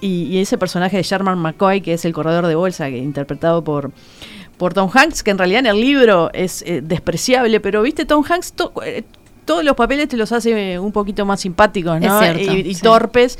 [0.00, 3.92] y, ese personaje de Sherman McCoy, que es el corredor de bolsa, que interpretado por,
[4.56, 8.24] por Tom Hanks, que en realidad en el libro es eh, despreciable, pero viste, Tom
[8.28, 8.54] Hanks
[9.44, 12.20] todos los papeles te los hace eh, un poquito más simpáticos, ¿no?
[12.22, 12.82] Es cierto, y, y sí.
[12.82, 13.38] torpes.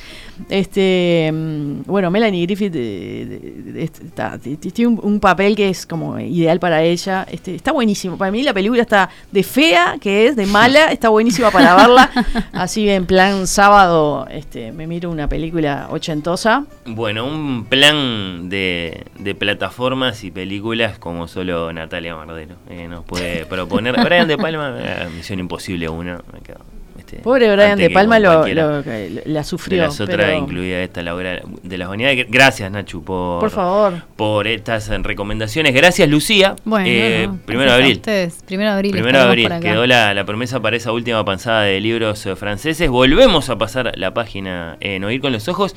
[0.48, 6.18] Este, mm, bueno, Melanie Griffith eh, este, está- tiene un, un papel que es como
[6.18, 7.26] ideal para ella.
[7.30, 8.16] Este, está buenísimo.
[8.18, 12.10] Para mí la película está de fea, que es, de mala, está buenísima para verla.
[12.52, 16.64] Así en plan sábado, este, me miro una película ochentosa.
[16.86, 23.46] Bueno, un plan de, de plataformas y películas como solo Natalia Mardero eh, nos puede
[23.46, 23.94] proponer.
[24.04, 26.22] Brian De Palma, eh, Misión Imposible 1.
[26.32, 26.58] me quedo,
[26.98, 29.80] este, Pobre Brian De Palma lo, la sufrió.
[29.82, 32.26] de las otras, pero- incluida esta, la obra de las vanidades.
[32.30, 33.94] Gracias, Nachu, por, Por favor.
[34.16, 35.74] por estas eh, recomendaciones.
[35.74, 36.54] Gracias, Lucía.
[36.64, 38.00] Bueno, Eh, no, primero de abril.
[38.46, 38.92] Primero de abril.
[38.92, 42.88] Primero de abril, quedó la, la promesa para esa última panzada de libros eh, franceses.
[42.88, 45.74] Volvemos a pasar la página en Oír con los Ojos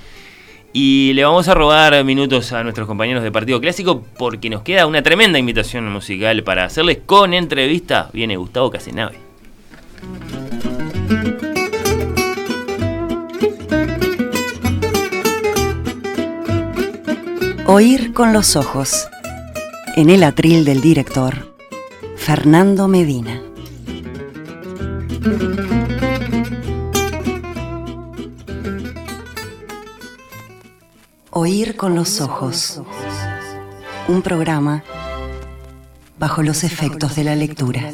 [0.71, 4.85] y le vamos a robar minutos a nuestros compañeros de Partido Clásico porque nos queda
[4.85, 8.09] una tremenda invitación musical para hacerles con entrevista.
[8.13, 9.26] Viene Gustavo Casenave.
[17.69, 19.09] Oír con los ojos.
[19.97, 21.53] En el atril del director,
[22.15, 23.41] Fernando Medina.
[31.31, 32.81] Oír con los ojos.
[34.07, 34.83] Un programa
[36.17, 37.91] bajo los efectos de la lectura.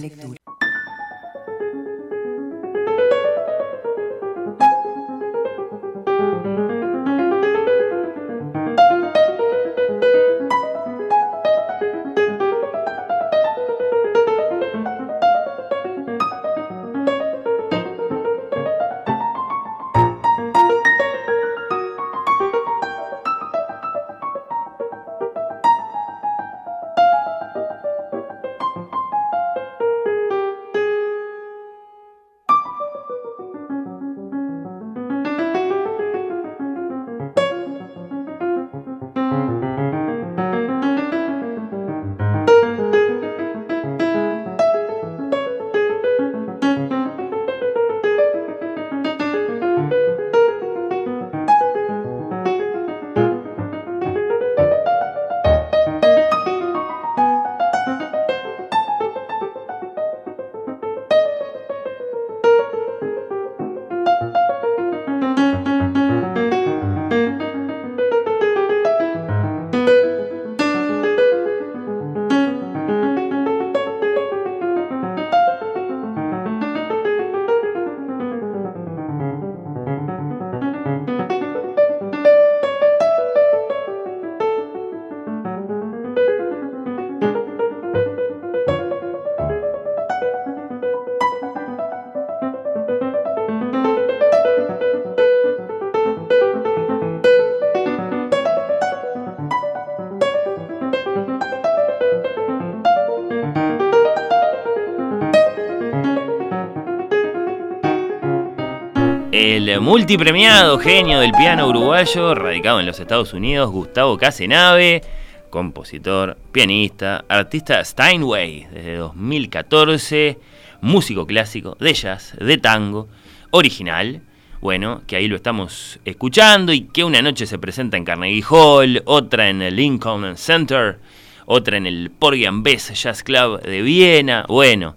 [109.46, 115.02] El multipremiado genio del piano uruguayo, radicado en los Estados Unidos, Gustavo Casenave,
[115.50, 120.40] compositor, pianista, artista Steinway desde 2014,
[120.80, 123.10] músico clásico de jazz, de tango,
[123.52, 124.22] original,
[124.62, 129.04] bueno, que ahí lo estamos escuchando y que una noche se presenta en Carnegie Hall,
[129.04, 131.00] otra en el Lincoln Center,
[131.48, 134.96] otra en el Porgy and Jazz Club de Viena, bueno,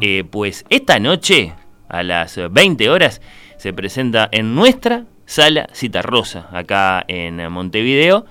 [0.00, 1.54] eh, pues esta noche
[1.88, 3.20] a las 20 horas
[3.64, 8.26] se presenta en nuestra sala Citarrosa, acá en Montevideo,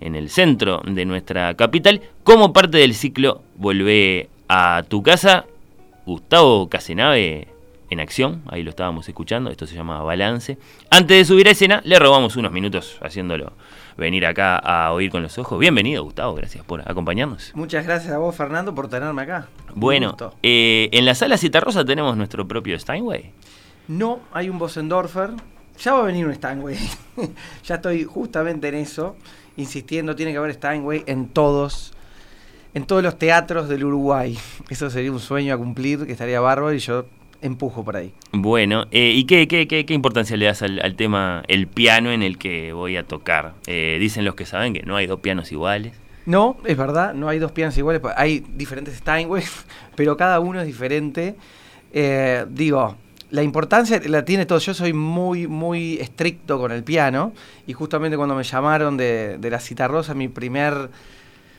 [0.00, 5.44] en el centro de nuestra capital, como parte del ciclo Volvé a tu casa.
[6.04, 7.46] Gustavo Casenave
[7.90, 10.58] en acción, ahí lo estábamos escuchando, esto se llama Balance.
[10.90, 13.52] Antes de subir a escena, le robamos unos minutos haciéndolo
[13.96, 15.60] venir acá a oír con los ojos.
[15.60, 17.52] Bienvenido, Gustavo, gracias por acompañarnos.
[17.54, 19.46] Muchas gracias a vos, Fernando, por tenerme acá.
[19.76, 23.30] Bueno, eh, en la sala Citarrosa tenemos nuestro propio Steinway.
[23.88, 25.30] No, hay un Bossendorfer.
[25.78, 26.76] Ya va a venir un Steinway.
[27.64, 29.16] ya estoy justamente en eso,
[29.56, 31.92] insistiendo, tiene que haber Steinway en todos,
[32.74, 34.38] en todos los teatros del Uruguay.
[34.68, 37.06] Eso sería un sueño a cumplir, que estaría bárbaro y yo
[37.40, 38.14] empujo por ahí.
[38.32, 42.22] Bueno, eh, ¿y qué, qué, qué, qué, importancia le das al, tema el piano en
[42.22, 43.54] el que voy a tocar?
[43.66, 45.92] Eh, dicen los que saben que no hay dos pianos iguales.
[46.24, 49.42] No, es verdad, no hay dos pianos iguales, hay diferentes Steinway,
[49.96, 51.34] pero cada uno es diferente.
[51.92, 52.96] Eh, digo,
[53.32, 54.58] la importancia la tiene todo.
[54.58, 57.32] Yo soy muy, muy estricto con el piano.
[57.66, 60.90] Y justamente cuando me llamaron de, la cita rosa, mi primer.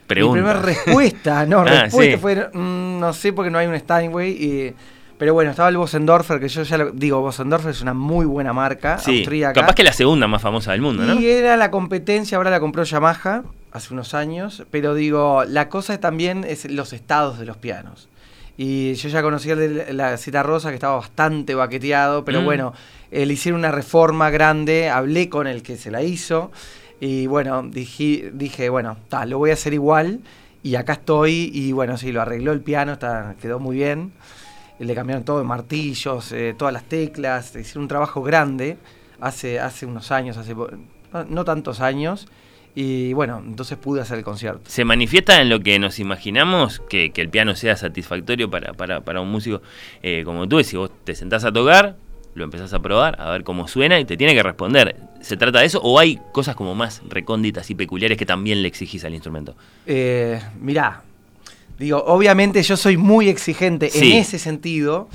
[0.08, 0.36] Pregunta.
[0.36, 4.32] Mi primera respuesta, no, ah, respuesta fue, mm, no sé porque no hay un Steinway.
[4.32, 4.74] Y,
[5.18, 8.54] pero bueno, estaba el Bossendorfer, que yo ya lo digo, Bossendorfer es una muy buena
[8.54, 9.60] marca sí, austríaca.
[9.60, 11.20] Capaz que la segunda más famosa del mundo, ¿no?
[11.20, 16.00] Y era la competencia, ahora la compró Yamaha hace unos años, pero digo, la cosa
[16.00, 18.10] también es los estados de los pianos.
[18.58, 22.46] Y yo ya conocía de la Cita Rosa, que estaba bastante baqueteado, pero mm.
[22.46, 22.74] bueno,
[23.12, 26.52] le hicieron una reforma grande, hablé con el que se la hizo,
[27.00, 30.22] y bueno, dije, dije bueno, ta, lo voy a hacer igual,
[30.64, 34.14] y acá estoy, y bueno, sí, lo arregló el piano, está, quedó muy bien.
[34.80, 38.78] Le cambiaron todo, martillos, eh, todas las teclas, hicieron un trabajo grande
[39.20, 40.56] hace, hace unos años, hace
[41.30, 42.28] no tantos años,
[42.76, 44.62] y bueno, entonces pude hacer el concierto.
[44.66, 49.22] ¿Se manifiesta en lo que nos imaginamos que, el piano sea satisfactorio para, para, para
[49.22, 49.62] un músico
[50.02, 50.64] eh, como tú?
[50.64, 51.96] Si vos te sentás a tocar,
[52.36, 54.96] lo empezás a probar, a ver cómo suena y te tiene que responder.
[55.22, 58.68] ¿Se trata de eso o hay cosas como más recónditas y peculiares que también le
[58.68, 59.56] exigís al instrumento?
[59.86, 61.04] Eh, mirá,
[61.78, 65.10] digo, obviamente yo soy muy exigente en ese sentido.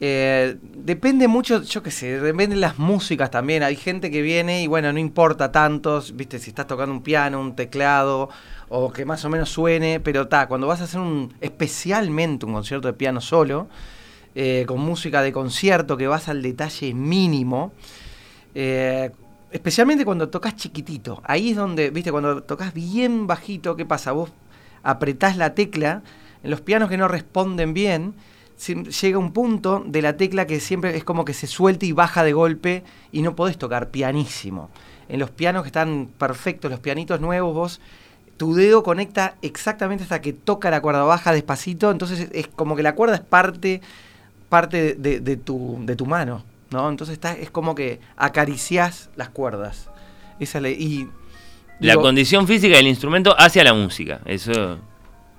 [0.00, 3.62] Eh, depende mucho, yo qué sé, depende de las músicas también.
[3.62, 7.40] Hay gente que viene y bueno, no importa tantos, viste, si estás tocando un piano,
[7.40, 8.28] un teclado,
[8.68, 12.52] o que más o menos suene, pero está, cuando vas a hacer un, especialmente un
[12.52, 13.68] concierto de piano solo,
[14.34, 17.72] eh, con música de concierto, que vas al detalle mínimo,
[18.54, 19.10] eh,
[19.50, 24.12] especialmente cuando tocas chiquitito, ahí es donde, viste, cuando tocas bien bajito, ¿qué pasa?
[24.12, 24.30] Vos
[24.82, 26.02] apretás la tecla,
[26.44, 28.14] en los pianos que no responden bien,
[28.58, 32.24] llega un punto de la tecla que siempre es como que se suelta y baja
[32.24, 34.70] de golpe y no podés tocar pianísimo.
[35.08, 37.80] En los pianos que están perfectos, los pianitos nuevos, vos
[38.38, 42.82] tu dedo conecta exactamente hasta que toca la cuerda baja despacito, entonces es como que
[42.82, 43.82] la cuerda es parte,
[44.48, 46.88] parte de, tu, de tu mano, ¿no?
[46.88, 49.90] Entonces está, es como que acariciás las cuerdas.
[50.38, 51.08] Esa y,
[51.80, 54.78] la condición física del instrumento hacia la música, eso...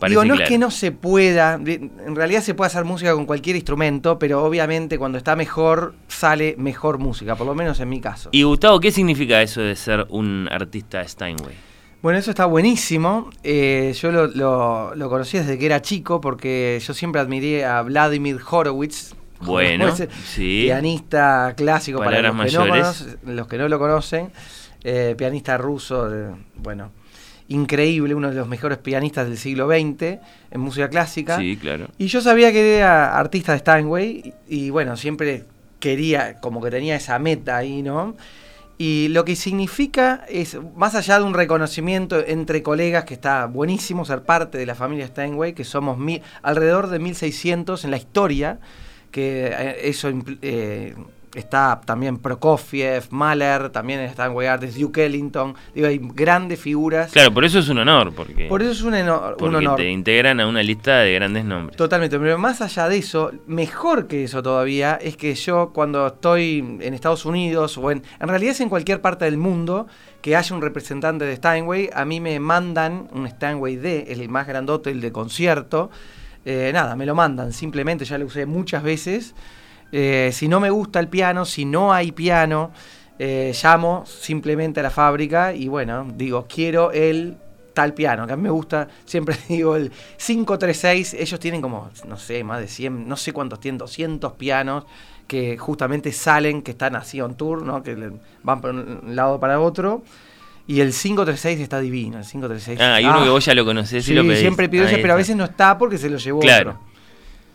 [0.08, 3.58] Digo, no es que no se pueda, en realidad se puede hacer música con cualquier
[3.58, 8.30] instrumento, pero obviamente cuando está mejor sale mejor música, por lo menos en mi caso.
[8.32, 11.70] Y Gustavo, ¿qué significa eso de ser un artista Steinway?
[12.02, 13.30] Bueno, eso está buenísimo.
[13.44, 19.16] Eh, yo lo, conocí desde que era chico porque yo siempre admiré a Vladimir Horowitz.
[19.42, 20.64] Bueno, sí.
[20.66, 24.32] Pianista clásico para los que, no los que, no lo conocen.
[24.82, 26.10] Eh, pianista ruso,
[26.56, 26.92] bueno,
[27.50, 30.20] increíble, uno de los mejores pianistas del siglo XX
[30.52, 31.38] en música clásica.
[31.38, 31.88] Sí, claro.
[31.98, 35.46] Y yo sabía que era artista de Steinway y, bueno, siempre
[35.80, 38.16] quería, como que tenía esa meta ahí, ¿no?
[38.78, 44.06] Y lo que significa es, más allá de un reconocimiento entre colegas, que está buenísimo
[44.06, 48.60] ser parte de la familia Steinway, que somos mil, alrededor de 1600 en la historia,
[49.12, 50.10] que eh, eso
[50.42, 50.96] eh,
[51.36, 57.12] está también Prokofiev, Mahler, también están Artists, Duke Ellington, digo, hay grandes figuras.
[57.12, 58.94] Claro, por eso es un honor, porque, por eso es un,
[59.38, 61.78] porque te integran a una lista de grandes nombres.
[61.78, 66.78] Totalmente, pero más allá de eso, mejor que eso todavía, es que yo cuando estoy
[66.80, 69.88] en Estados Unidos o en, en realidad es en cualquier parte del mundo,
[70.22, 74.48] que haya un representante de Steinway, a mí me mandan un Steinway D, el más
[74.48, 75.90] grandote, el de concierto,
[76.46, 79.36] eh, nada, me lo mandan, simplemente ya lo usé muchas veces.
[79.92, 82.72] Eh, si no me gusta el piano, si no hay piano,
[83.18, 87.38] eh, llamo simplemente a la fábrica y bueno, digo, quiero el
[87.74, 92.18] tal piano, que a mí me gusta, siempre digo el 536, ellos tienen como, no
[92.18, 94.86] sé, más de 100, no sé cuántos tienen, 200 pianos
[95.28, 97.84] que justamente salen, que están así on tour, ¿no?
[97.84, 98.12] que
[98.44, 100.04] van por un lado para otro.
[100.66, 102.80] Y el 536 está divino, el 536.
[102.80, 104.40] Ah, hay uno que vos ya lo conocés y sí, lo pedís.
[104.40, 106.72] siempre pido ese, pero a veces no está porque se lo llevó Claro.
[106.72, 106.89] otro.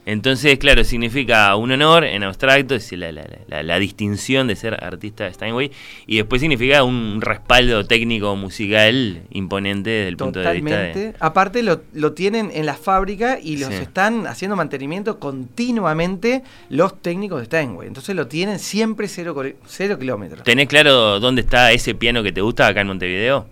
[0.07, 4.75] Entonces, claro, significa un honor en abstracto, es la, la- la- la distinción de ser
[4.85, 5.71] artista de Steinway,
[6.07, 10.99] y después significa un respaldo técnico musical imponente desde el punto de vista Totalmente.
[10.99, 11.15] de...
[11.21, 13.77] Aparte lo, lo tienen en la fábrica y los Sí.
[13.83, 17.89] están haciendo mantenimiento continuamente los técnicos de Steinway.
[17.89, 19.35] Entonces lo tienen siempre cero,
[19.67, 20.43] cero kilómetros.
[20.45, 23.47] ¿Tenés claro dónde está ese piano que te gusta acá en Montevideo?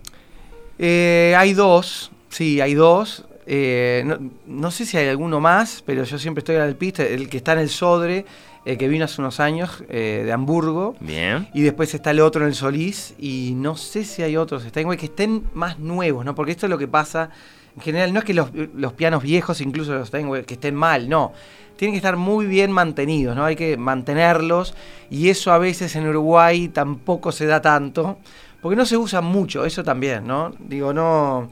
[0.77, 3.25] Eh, hay dos, sí, hay dos.
[3.45, 7.03] Eh, no, no sé si hay alguno más, pero yo siempre estoy al pista.
[7.03, 8.25] El que está en el Sodre,
[8.65, 10.95] eh, que vino hace unos años, eh, de Hamburgo.
[10.99, 11.49] Bien.
[11.53, 13.13] Y después está el otro en el Solís.
[13.19, 16.35] Y no sé si hay otros Steinway que estén más nuevos, ¿no?
[16.35, 17.29] Porque esto es lo que pasa.
[17.75, 21.09] En general, no es que los, los pianos viejos, incluso los Steinway, que estén mal,
[21.09, 21.33] no.
[21.75, 23.43] Tienen que estar muy bien mantenidos, ¿no?
[23.45, 24.75] Hay que mantenerlos.
[25.09, 28.19] Y eso a veces en Uruguay tampoco se da tanto.
[28.61, 30.53] Porque no se usa mucho, eso también, ¿no?
[30.57, 31.49] Digo, no.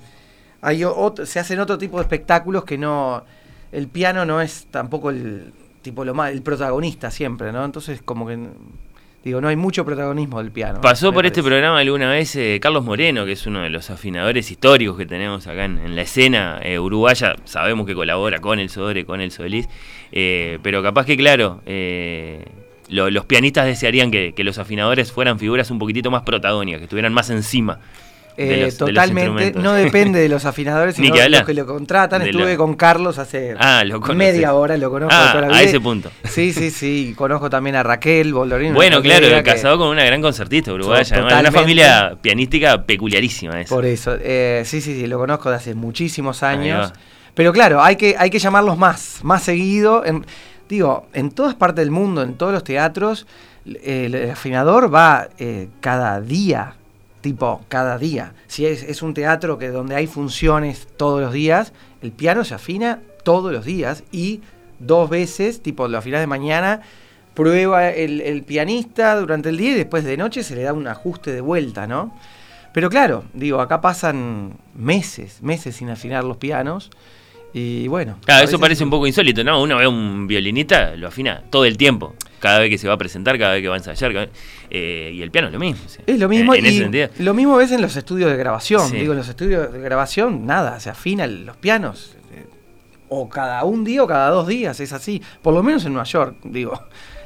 [0.61, 3.23] Hay otro- se hacen otro tipo de espectáculos que no.
[3.71, 7.63] El piano no es tampoco el tipo lo más, el protagonista siempre, ¿no?
[7.65, 8.37] Entonces, como que.
[9.23, 10.81] Digo, no hay mucho protagonismo del piano.
[10.81, 14.49] Pasó por este programa alguna vez eh, Carlos Moreno, que es uno de los afinadores
[14.49, 17.35] históricos que tenemos acá en, en la escena eh, uruguaya.
[17.45, 19.69] Sabemos que colabora con el Sodre, con el Solís.
[20.11, 22.45] eh, pero capaz que, claro, eh,
[22.89, 26.85] lo- los pianistas desearían que, que los afinadores fueran figuras un poquitito más protagónicas, que
[26.85, 27.79] estuvieran más encima.
[28.37, 32.23] Eh, los- totalmente, no depende de los afinadores, sino de los que lo contratan.
[32.23, 33.83] De Estuve lo- con Carlos hace Ah,
[34.15, 36.09] media hora, lo conozco Ah, de toda la a ese punto.
[36.23, 37.13] Sí, sí, sí.
[37.17, 38.73] Conozco también a Raquel Boldorino.
[38.73, 41.15] Bueno, claro, que- casado con una gran concertista uruguaya.
[41.15, 43.73] Además, Una familia pianística peculiarísima esa.
[43.75, 46.93] Por eso, eh, sí, sí, sí, lo conozco de hace muchísimos años.
[47.33, 50.05] Pero claro, hay que, hay que llamarlos más, más seguido.
[50.05, 50.25] En-
[50.69, 53.25] digo, en todas partes del mundo, en todos los teatros,
[53.83, 56.75] el afinador va eh, cada día,
[57.21, 58.33] tipo, cada día.
[58.47, 62.55] Si es, es un teatro que donde hay funciones todos los días, el piano se
[62.55, 64.41] afina todos los días y
[64.79, 66.81] dos veces, tipo, lo afinas de mañana,
[67.33, 70.87] prueba el, el pianista durante el día y después de noche se le da un
[70.87, 72.13] ajuste de vuelta, ¿no?
[72.73, 76.89] Pero claro, digo, acá pasan meses, meses sin afinar los pianos.
[77.53, 78.17] Y bueno.
[78.23, 79.61] Claro, eso parece un poco insólito, ¿no?
[79.61, 82.15] Uno ve a un violinista, lo afina todo el tiempo.
[82.41, 84.13] Cada vez que se va a presentar, cada vez que va a ensayar.
[84.13, 84.27] cada
[84.69, 85.81] eh, y el piano es lo mismo.
[85.87, 88.89] sea, Es lo mismo En, en y lo mismo ves en los estudios de grabación.
[88.89, 88.97] Sí.
[88.97, 92.17] Digo, en los estudios de grabación, nada, se afinan los pianos.
[92.33, 92.45] eh,
[93.09, 95.21] O cada un día o cada dos días, es así.
[95.41, 96.73] Por lo menos en Nueva York, digo.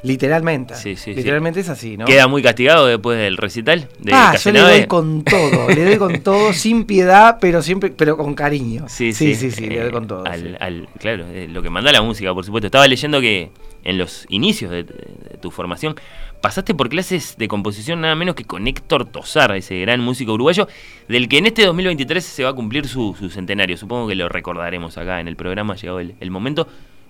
[0.06, 0.74] Literalmente.
[0.74, 1.14] Sí, sí, sí.
[1.14, 2.04] literalmente es así, ¿no?
[2.04, 5.96] Queda muy castigado después del recital de ah, yo le doy con todo, le doy
[5.98, 8.84] con todo, sin piedad, pero siempre, pero con cariño.
[8.88, 10.24] Sí, sí, sí, sí, le eh, doy con todo.
[10.26, 10.54] al- sí.
[10.60, 12.66] al- claro, eh, lo que manda la música, por supuesto.
[12.66, 13.50] Estaba leyendo que
[13.84, 15.94] en los inicios de, de tu formación
[16.40, 20.68] pasaste por clases de composición nada menos que con Héctor Tosar, ese gran músico uruguayo,
[21.08, 23.76] del que en este 2023 se va a cumplir su, su centenario.
[23.76, 26.68] Supongo que lo recordaremos acá en el programa, ha llegado el, el momento.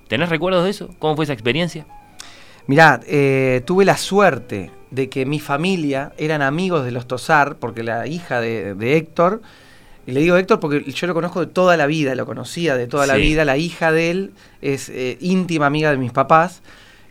[0.09, 0.91] ¿Tenés recuerdos de eso?
[0.99, 1.87] ¿Cómo fue esa experiencia?
[2.67, 7.83] Mirá, eh, tuve la suerte de que mi familia eran amigos de los Tosar, porque
[7.83, 9.41] la hija de, de Héctor,
[10.07, 12.87] y le digo Héctor porque yo lo conozco de toda la vida, lo conocía de
[12.87, 14.33] toda la vida, la hija de él
[14.63, 16.63] es eh, íntima amiga de mis papás.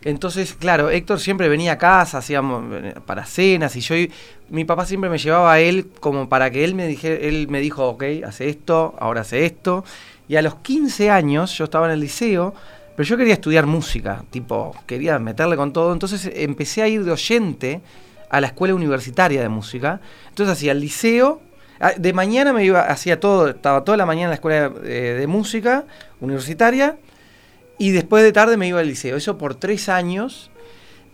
[0.02, 3.94] Entonces, claro, Héctor siempre venía a casa, hacíamos eh, para cenas y yo,
[4.48, 7.60] mi papá siempre me llevaba a él como para que él me dijera, él me
[7.60, 9.84] dijo, ok, hace esto, ahora hace esto.
[10.28, 12.54] Y a los 15 años yo estaba en el liceo,
[12.96, 15.92] pero yo quería estudiar música, tipo, quería meterle con todo.
[15.92, 17.80] Entonces empecé a ir de oyente
[18.30, 20.00] a la escuela universitaria de música.
[20.28, 21.40] Entonces hacía el liceo,
[21.78, 25.16] ah, de mañana me iba, hacía todo, estaba toda la mañana en la escuela eh,
[25.20, 25.84] de música
[26.20, 26.96] universitaria
[27.78, 29.16] y después de tarde me iba al liceo.
[29.16, 30.50] Eso por tres años.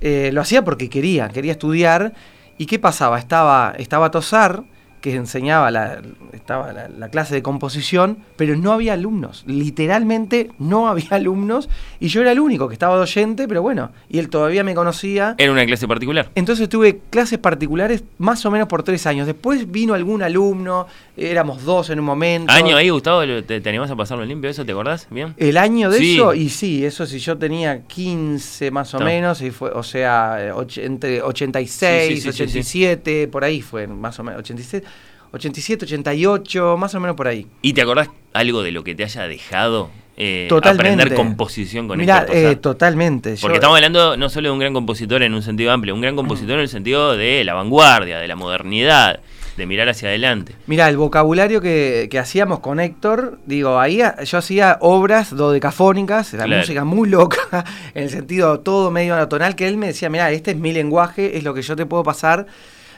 [0.00, 2.12] eh, lo hacía porque quería, quería estudiar.
[2.58, 3.18] ¿Y qué pasaba?
[3.18, 4.64] Estaba, estaba Tosar,
[5.02, 6.00] que enseñaba la,
[6.32, 9.44] estaba la, la clase de composición, pero no había alumnos.
[9.46, 11.68] Literalmente no había alumnos.
[12.00, 14.74] Y yo era el único que estaba de oyente, pero bueno, y él todavía me
[14.74, 15.34] conocía.
[15.38, 16.30] ¿Era una clase particular?
[16.34, 19.26] Entonces tuve clases particulares más o menos por tres años.
[19.26, 22.52] Después vino algún alumno, éramos dos en un momento.
[22.52, 23.22] ¿Año ahí, Gustavo?
[23.42, 24.64] ¿Te, te animás a pasarlo limpio eso?
[24.64, 25.08] ¿Te acordás?
[25.10, 25.34] ¿Bien?
[25.36, 26.14] El año de Sí.
[26.14, 30.52] eso, y sí, eso si yo tenía 15 más o menos, y fue, o sea,
[30.54, 32.42] och- entre 86, Sí, sí, sí, sí, sí.
[32.84, 34.86] 87, por ahí fue, más o menos, 87,
[35.32, 37.46] 87, 88, más o menos por ahí.
[37.62, 40.90] ¿Y te acordás algo de lo que te haya dejado eh, Totalmente.
[41.02, 43.30] aprender composición con Mirá, Héctor eh, totalmente.
[43.40, 46.02] Porque Yo- estamos hablando no solo de un gran compositor en un sentido amplio, un
[46.02, 49.20] gran compositor en el sentido de la vanguardia, de la modernidad,
[49.56, 50.54] de mirar hacia adelante.
[50.66, 56.44] Mira, el vocabulario que, que hacíamos con Héctor, digo, ahí yo hacía obras dodecafónicas, la
[56.44, 56.60] Claro.
[56.60, 57.64] música muy loca,
[57.94, 61.36] en el sentido todo medio anatonal, que él me decía, mira, este es mi lenguaje,
[61.38, 62.46] es lo que yo te puedo pasar.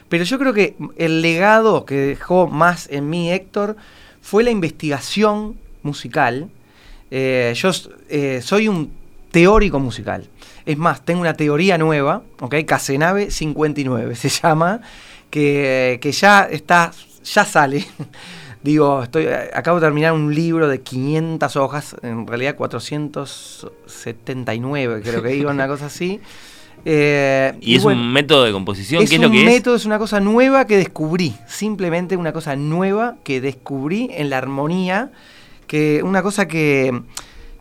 [0.09, 3.77] Pero yo creo que el legado que dejó más en mí Héctor
[4.21, 6.49] fue la investigación musical.
[7.11, 7.71] Eh, yo
[8.09, 8.91] eh, soy un
[9.31, 10.27] teórico musical.
[10.65, 12.55] Es más, tengo una teoría nueva, ¿ok?
[12.65, 14.81] Casenave 59 se llama,
[15.29, 16.91] que, que ya está,
[17.23, 17.85] ya sale.
[18.63, 25.35] Digo, estoy, acabo de terminar un libro de 500 hojas, en realidad 479 creo que
[25.35, 26.19] iba, una cosa así.
[26.85, 29.45] Eh, Y, es bueno, un método de composición, es ¿qué es un lo que es?
[29.45, 34.37] método, es una cosa nueva que descubrí, simplemente una cosa nueva que descubrí en la
[34.37, 35.11] armonía,
[35.65, 37.01] que una cosa que,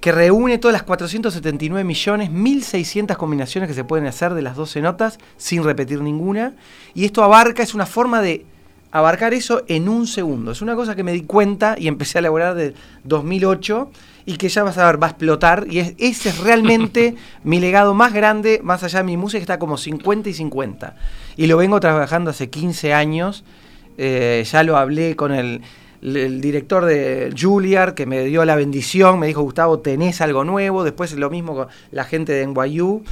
[0.00, 4.82] que reúne todas las 479 millones, 1600 combinaciones que se pueden hacer de las 12
[4.82, 6.52] notas sin repetir ninguna,
[6.92, 8.44] y esto abarca, es una forma de
[8.92, 10.52] abarcar eso en un segundo.
[10.52, 12.74] Es una cosa que me di cuenta y empecé a elaborar de
[13.04, 13.90] 2008
[14.26, 15.66] y que ya vas a ver, va a explotar.
[15.70, 17.14] Y es, ese es realmente
[17.44, 20.96] mi legado más grande, más allá de mi música, que está como 50 y 50.
[21.36, 23.44] Y lo vengo trabajando hace 15 años.
[23.98, 25.60] Eh, ya lo hablé con el,
[26.02, 30.44] el- el director de Juilliard, que me dio la bendición, me dijo, Gustavo, tenés algo
[30.44, 30.84] nuevo.
[30.84, 33.02] Después lo mismo con la gente de NYU.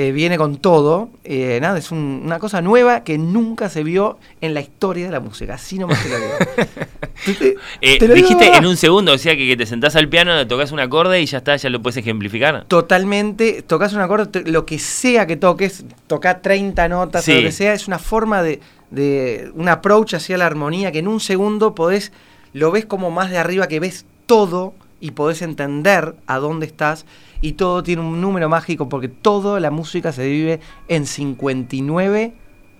[0.00, 1.08] Eh, viene con todo.
[1.24, 5.10] Eh, nada, es un- una cosa nueva que nunca se vio en la historia de
[5.10, 5.54] la música.
[5.54, 6.28] Así nomás te lo digo.
[7.26, 9.96] Te- te- Eh, te lo dijiste en un segundo, o sea que, que te sentás
[9.96, 12.64] al piano, tocas un acorde y ya está, ya lo puedes ejemplificar.
[12.68, 17.32] Totalmente, tocas un acorde, lo que sea que toques, toca 30 notas Sí.
[17.32, 18.60] o lo que sea, es una forma de,
[18.92, 22.12] de un approach hacia la armonía que en un segundo podés,
[22.52, 27.06] lo ves como más de arriba, que ves todo y podés entender a dónde estás
[27.40, 32.32] y todo tiene un número mágico porque toda la música se vive en 59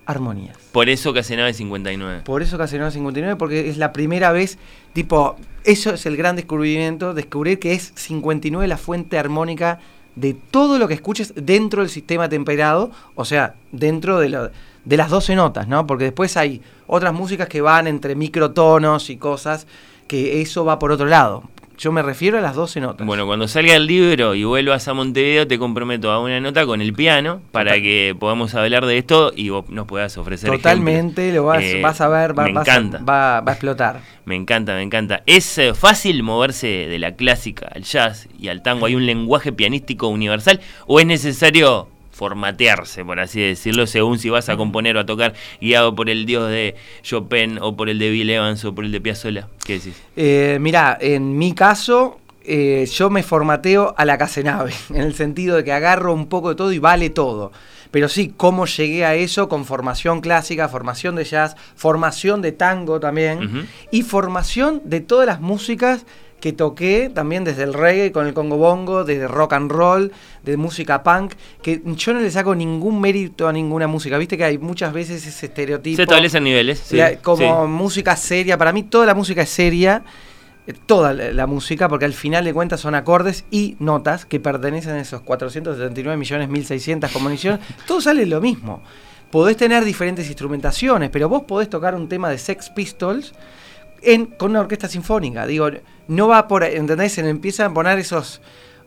[0.05, 0.57] armonías.
[0.71, 2.21] Por eso Casenave 59.
[2.25, 4.57] Por eso Casanova 59, porque es la primera vez,
[4.93, 9.79] tipo, eso es el gran descubrimiento, descubrir que es 59 la fuente armónica
[10.15, 14.49] de todo lo que escuches dentro del sistema temperado, o sea, dentro de, lo-
[14.83, 15.85] de las 12 notas, ¿no?
[15.85, 19.67] Porque después hay otras músicas que van entre microtonos y cosas,
[20.07, 21.43] que eso va por otro lado.
[21.79, 23.07] Yo me refiero a las 12 notas.
[23.07, 26.81] Bueno, cuando salga el libro y vuelvas a Montevideo, te comprometo a una nota con
[26.81, 31.35] el piano para que podamos hablar de esto y vos nos puedas ofrecer Totalmente, ejemplos.
[31.35, 32.97] lo vas, Eh, vas a ver, va, me vas encanta.
[32.97, 34.01] va- va a explotar.
[34.25, 35.23] Me encanta, me encanta.
[35.25, 38.85] ¿Es eh, fácil moverse de la clásica al jazz y al tango?
[38.85, 41.87] ¿Hay un lenguaje pianístico universal o es necesario
[42.19, 46.25] formatearse, por así decirlo, según si vas a componer o a tocar guiado por el
[46.25, 49.47] dios de Chopin o por el de Bill Evans o por el de Piazzolla?
[49.65, 50.03] ¿Qué decís?
[50.17, 55.55] Eh, mira, en mi caso, eh, yo me formateo a la casenave, en el sentido
[55.55, 57.53] de que agarro un poco de todo y vale todo.
[57.89, 62.99] Pero sí, cómo llegué a eso con formación clásica, formación de jazz, formación de tango
[62.99, 66.05] también, y formación de todas las músicas
[66.39, 70.11] que toqué también desde el reggae con el Congo Bongo, desde rock and roll,
[70.43, 74.17] de música punk, que yo no le saco ningún mérito a ninguna música.
[74.17, 75.97] Viste que hay muchas veces ese estereotipo.
[75.97, 76.79] Se establecen niveles.
[76.79, 77.69] sí, como sí.
[77.71, 80.03] música seria, para mí toda la música es seria,
[80.65, 84.39] eh, toda la, la música, porque al final de cuentas son acordes y notas que
[84.39, 88.81] pertenecen a esos 479 millones 1600 comunicaciones, todo sale lo mismo.
[89.31, 93.33] Podés tener diferentes instrumentaciones, pero vos podés tocar un tema de Sex Pistols
[94.37, 95.45] con una orquesta sinfónica.
[95.45, 95.69] Digo,
[96.07, 97.13] no va por, ¿entendés?
[97.13, 98.41] Se empiezan a poner esos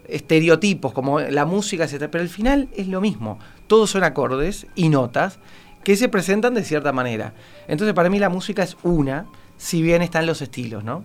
[0.08, 2.08] estereotipos, como la música, etc.
[2.10, 3.38] Pero al final es lo mismo.
[3.66, 5.38] Todos son acordes y notas
[5.84, 7.32] que se presentan de cierta manera.
[7.68, 9.26] Entonces, para mí la música es una,
[9.56, 11.04] si bien están los estilos, ¿no?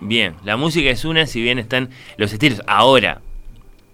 [0.00, 2.62] Bien, la música es una, si bien están los estilos.
[2.66, 3.20] Ahora,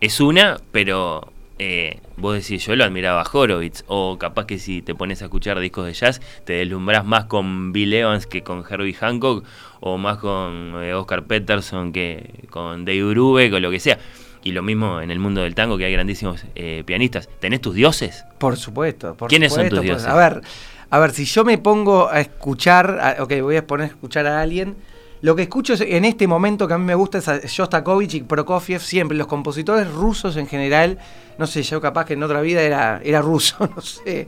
[0.00, 4.82] es una, pero eh, vos decís, yo lo admiraba a Horowitz, o capaz que si
[4.82, 8.64] te pones a escuchar discos de jazz, te deslumbrás más con Bill Evans que con
[8.68, 9.44] Herbie Hancock,
[9.80, 13.98] o más con eh, Oscar Peterson que con Dave Brubeck, o lo que sea.
[14.44, 17.28] Y lo mismo en el mundo del tango, que hay grandísimos eh, pianistas.
[17.40, 18.24] ¿Tenés tus dioses?
[18.38, 19.14] Por supuesto.
[19.16, 20.06] Por ¿Quiénes son tus pues, dioses?
[20.06, 20.42] A ver,
[20.90, 24.26] a ver, si yo me pongo a escuchar, a- ok, voy a poner a escuchar
[24.26, 24.76] a alguien.
[25.20, 28.14] Lo que escucho es- en este momento que a mí me gusta es a Shostakovich
[28.14, 29.16] y Prokofiev, siempre.
[29.18, 30.98] Los compositores rusos en general,
[31.38, 34.26] no sé, yo capaz que en otra vida era, era ruso, no sé.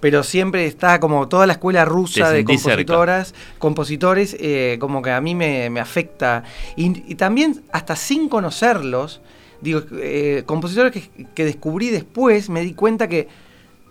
[0.00, 2.52] Pero siempre está como toda la escuela rusa de cerca.
[2.52, 6.44] compositoras, compositores, eh, como que a mí me, me afecta.
[6.76, 9.20] Y, y también, hasta sin conocerlos,
[9.60, 13.26] digo, eh, compositores que, que descubrí después, me di cuenta que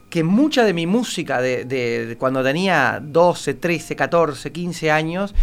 [0.10, 5.36] que mucha de mi música de, de- de cuando tenía 12, 13, 14, 15 años,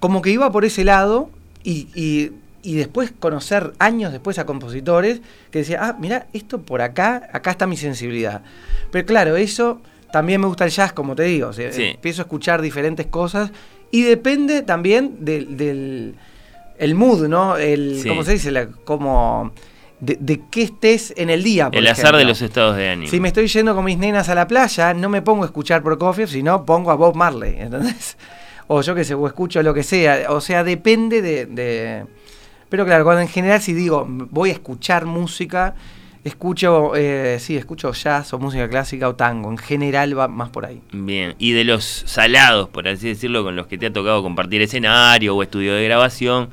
[0.00, 1.30] como que iba por ese lado
[1.64, 5.20] y, y y después conocer años después a compositores
[5.52, 8.42] que decían, ah, mira, esto por acá, acá está mi sensibilidad.
[8.90, 9.80] Pero claro, eso
[10.12, 11.48] también me gusta el jazz, como te digo.
[11.48, 11.84] o sea, Sí.
[11.84, 13.52] Empiezo a escuchar diferentes cosas
[13.92, 16.14] y depende también del, del
[16.78, 17.56] el mood, ¿no?
[17.56, 18.08] El, Sí.
[18.08, 18.50] ¿Cómo se dice?
[18.50, 19.52] La- como
[20.00, 21.66] de, de qué estés en el día.
[21.70, 23.08] por El azar de los estados de ánimo.
[23.10, 25.82] Si me estoy yendo con mis nenas a la playa, no me pongo a escuchar
[25.82, 28.16] Prokofiev, sino pongo a Bob Marley, ¿entendés?
[28.68, 30.26] O yo qué sé, o escucho lo que sea.
[30.30, 32.04] O sea, depende de, de-
[32.68, 35.74] Pero claro, cuando en general si digo voy a escuchar música,
[36.24, 39.50] escucho, eh, sí, escucho jazz o música clásica o tango.
[39.50, 40.82] En general va más por ahí.
[40.92, 44.60] Bien, y de los salados, por así decirlo, con los que te ha tocado compartir
[44.60, 46.50] escenario o estudio de grabación,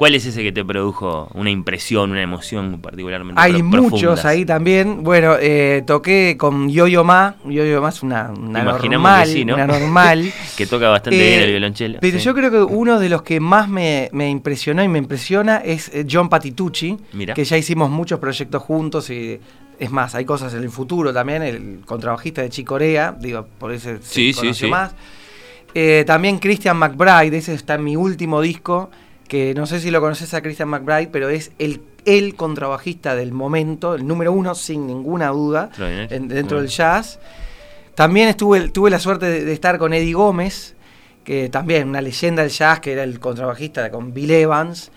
[0.00, 4.24] ¿cuál es ese que te produjo una impresión, una emoción particularmente Hay pro- muchos profundas?
[4.24, 5.04] ahí también.
[5.04, 7.34] Bueno, eh, toqué con Yo-Yo Ma.
[7.44, 9.56] Yo-Yo Ma es una, una normal, que sí, ¿no?
[9.56, 10.32] una normal.
[10.56, 11.98] que toca bastante Eh, bien el violonchelo.
[12.00, 12.24] Pero sí.
[12.24, 15.90] yo creo que uno de los que más me, me impresionó y me impresiona es
[15.94, 17.34] eh, John Patitucci, Mira.
[17.34, 19.38] que ya hicimos muchos proyectos juntos y
[19.78, 23.90] es más, hay cosas en el futuro también, el contrabajista de Chicorea, digo, por eso
[24.00, 24.92] se Sí, conoció más.
[25.74, 28.90] Eh, también Christian McBride, ese está en mi último disco,
[29.30, 33.30] que no sé si lo conoces a Christian McBride, pero es el, el contrabajista del
[33.30, 36.60] momento, el número uno sin ninguna duda, en- dentro Bueno.
[36.62, 37.20] del jazz.
[37.94, 40.74] También estuve, tuve la suerte de, de estar con Eddie Gómez,
[41.22, 44.90] que también una leyenda del jazz, que era el contrabajista con Bill Evans.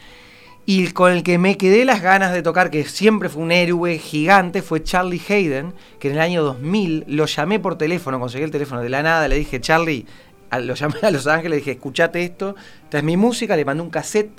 [0.66, 4.00] Y con el que me quedé las ganas de tocar, que siempre fue un héroe
[4.00, 8.52] gigante, fue Charlie Hayden, que en el año 2000 lo llamé por teléfono, conseguí el
[8.52, 10.06] teléfono de la nada, le dije, Charlie,
[10.54, 13.66] a- lo llamé a Los Ángeles, le dije, escuchate esto, esta es mi música, le
[13.66, 14.32] mandé un cassette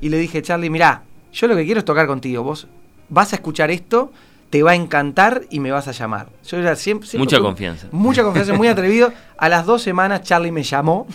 [0.00, 1.02] y le dije, Charlie, mirá,
[1.32, 2.66] yo lo que quiero es tocar contigo, vos
[3.08, 4.12] vas a escuchar esto,
[4.50, 6.28] te va a encantar y me vas a llamar.
[6.48, 7.08] Yo era siempre...
[7.08, 7.88] siempre Mucha fui- confianza.
[7.90, 9.12] Mucha confianza, muy atrevido.
[9.36, 11.06] A las dos semanas Charlie me llamó.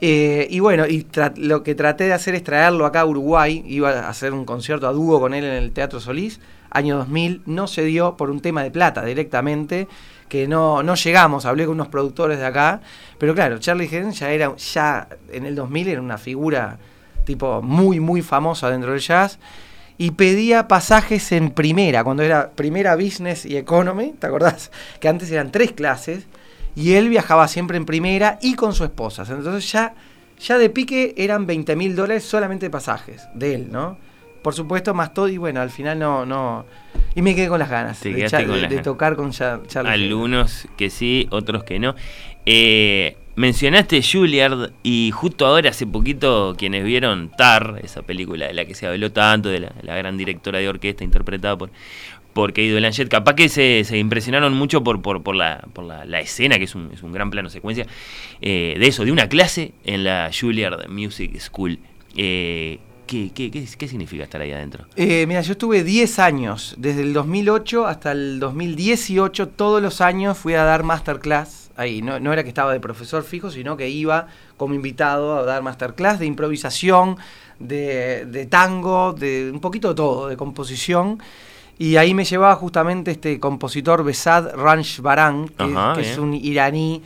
[0.00, 1.06] Eh, y bueno, y
[1.36, 3.62] lo que traté de hacer es traerlo acá a Uruguay.
[3.66, 6.40] Iba a hacer un concierto a dúo con él en el Teatro Solís.
[6.70, 9.88] Año 2000 no se dio por un tema de plata directamente,
[10.30, 11.44] que no, no llegamos.
[11.44, 12.80] Hablé con unos productores de acá.
[13.18, 16.78] Pero claro, Charlie Hayden ya era, ya en el 2000 era una figura
[17.26, 19.38] tipo muy, muy famosa dentro del jazz.
[19.98, 24.70] Y pedía pasajes en primera, cuando era primera business y economy, ¿te acordás?
[24.98, 26.24] Que antes eran tres clases
[26.74, 29.26] y él viajaba siempre en primera y con su esposa.
[29.28, 29.94] Entonces ya,
[30.38, 33.98] ya de pique eran 20 mil dólares solamente de pasajes de él, ¿no?
[34.42, 36.64] Por supuesto, más todo y bueno, al final no, no.
[37.14, 38.82] Y me quedé con las ganas de, con de- las de ganas.
[38.82, 39.60] tocar con Char-.
[39.86, 41.94] Algunos que sí, otros que no.
[42.46, 48.64] Eh, mencionaste Juilliard y justo ahora, hace poquito, quienes vieron Tar, esa película de la
[48.64, 51.70] que se habló tanto, de la, la gran directora de orquesta interpretada por,
[52.32, 56.04] por Kate Blanchett, capaz que se, se impresionaron mucho por, por, por, la, por la,
[56.06, 57.86] la escena, que es un, es un gran plano secuencia,
[58.40, 61.78] eh, de eso, de una clase en la Juilliard Music School.
[62.16, 62.78] Eh,
[63.10, 64.86] ¿qué, qué, qué, qué significa estar ahí adentro?
[64.94, 70.38] Eh, mira, yo estuve 10 años, desde el 2008 hasta el 2018, todos los años
[70.38, 72.02] fui a dar masterclass ahí.
[72.02, 75.60] No, no era que estaba de profesor fijo, sino que iba como invitado a dar
[75.60, 77.16] masterclass de improvisación,
[77.58, 81.18] de, de tango, de un poquito de todo, de composición.
[81.78, 87.02] Y ahí me llevaba justamente este compositor Besad Ranjbaran, que, Ajá, que es un iraní,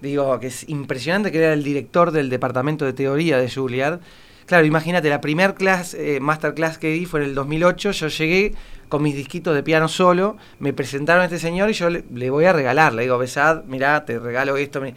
[0.00, 4.00] digo, que es impresionante, que era el director del departamento de teoría de Juilliard.
[4.46, 8.54] Claro, imagínate, la primer class, eh, masterclass que di fue en el 2008, yo llegué
[8.88, 12.30] con mis disquitos de piano solo, me presentaron a este señor y yo le, le
[12.30, 14.80] voy a regalar, le digo, Besad, mirá, te regalo esto.
[14.80, 14.94] me-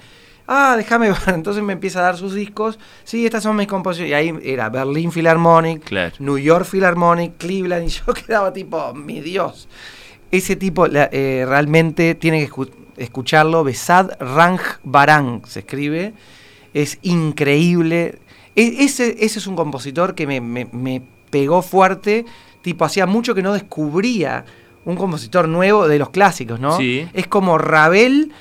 [0.50, 4.12] Ah, déjame ver, entonces me empieza a dar sus discos, sí, estas son mis composiciones,
[4.12, 6.14] y ahí era Berlin Philharmonic, Claro.
[6.20, 9.68] New York Philharmonic, Cleveland, y yo quedaba tipo, mi Dios.
[10.30, 13.64] Ese tipo la- eh, realmente tiene que escu- escucharlo.
[13.64, 16.14] Besad Ranj Barang se escribe.
[16.74, 18.20] Es increíble.
[18.58, 22.26] E- ese, ese es un compositor que me, me- me pegó fuerte.
[22.62, 24.44] Tipo, hacía mucho que no descubría
[24.84, 26.76] un compositor nuevo de los clásicos, ¿no?
[26.78, 27.08] Sí.
[27.14, 28.32] Es como Ravel,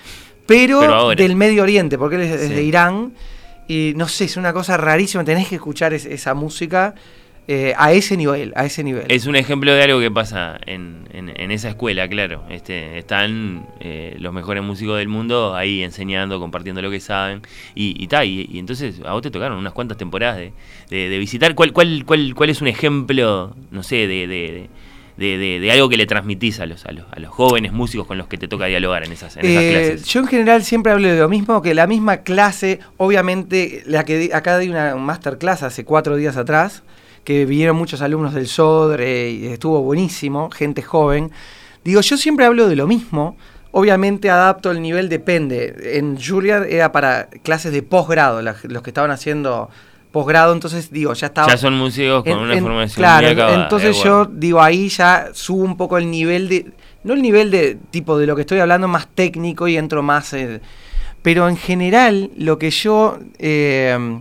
[0.47, 0.81] pero,
[1.23, 2.63] del Medio Oriente, porque él es, de.
[2.65, 3.13] Irán.
[3.69, 5.23] Y no sé, es una cosa rarísima.
[5.25, 6.95] Tenés que escuchar es- esa música
[7.49, 9.05] eh, a ese nivel, a ese nivel.
[9.09, 12.43] Es un ejemplo de algo que pasa en, en- en esa escuela, claro.
[12.51, 17.43] Este, están eh, los mejores músicos del mundo ahí enseñando, compartiendo lo que saben.
[17.75, 20.53] Y, y, ta, y, y entonces a vos te tocaron unas cuantas temporadas de,
[20.91, 21.55] de- de visitar.
[21.55, 24.69] ¿Cuál, cuál, cuál, ¿Cuál es un ejemplo, no sé, de, de,
[25.17, 28.07] de- de- de algo que le transmitís a los, a, los, a los jóvenes músicos
[28.09, 30.05] con los que te toca dialogar en esas, en esas Eh, clases?
[30.07, 34.19] yo en general siempre hablo de lo mismo, que la misma clase, obviamente, la que
[34.19, 36.83] di- acá di una masterclass hace cuatro días atrás,
[37.27, 41.33] que vinieron muchos alumnos del SODRE y estuvo buenísimo, gente joven.
[41.85, 43.37] Digo, yo siempre hablo de lo mismo,
[43.73, 45.75] obviamente adapto el nivel, depende.
[45.99, 49.69] En Juilliard era para clases de posgrado, los que estaban haciendo
[50.13, 51.49] posgrado, entonces digo, ya estaba...
[51.49, 53.29] Ya son músicos con en- una en- formación Claro,
[53.63, 56.71] entonces de yo digo, ahí ya subo un poco el nivel de...
[57.03, 60.33] No el nivel de tipo de lo que estoy hablando más técnico y entro más...
[60.33, 60.61] eh,
[61.23, 63.19] pero en general lo que yo...
[63.39, 64.21] eh,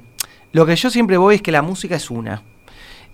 [0.53, 2.41] lo que yo siempre voy es que la música es una.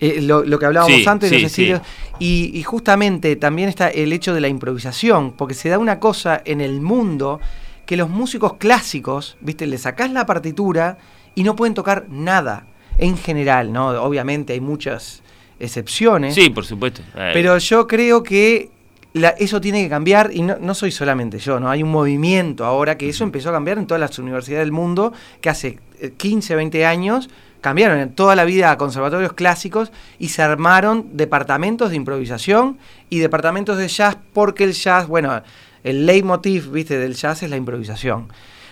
[0.02, 1.62] Eh, lo, lo que hablábamos Sí, antes de sí, los sí.
[1.62, 1.80] estilos.
[2.18, 6.42] Y, y justamente también está el hecho de la improvisación, porque se da una cosa
[6.44, 7.40] en el mundo
[7.86, 10.98] que los músicos clásicos, viste, le sacás la partitura
[11.36, 12.66] y no pueden tocar nada.
[12.98, 13.88] En general, ¿no?
[14.02, 15.22] Obviamente hay muchas
[15.58, 16.34] excepciones.
[16.34, 17.02] Sí, por supuesto.
[17.16, 18.70] Eh, Pero yo creo que
[19.14, 21.70] la- eso tiene que cambiar y no, no soy solamente yo, ¿no?
[21.70, 25.12] Hay un movimiento ahora que eso empezó a cambiar en todas las universidades del mundo,
[25.40, 25.78] que hace
[26.10, 27.28] 15, 20 años
[27.60, 33.78] cambiaron toda la vida a conservatorios clásicos y se armaron departamentos de improvisación y departamentos
[33.78, 35.42] de jazz porque el jazz, bueno,
[35.84, 36.98] el leitmotiv, ¿viste?
[36.98, 38.28] del jazz es la improvisación.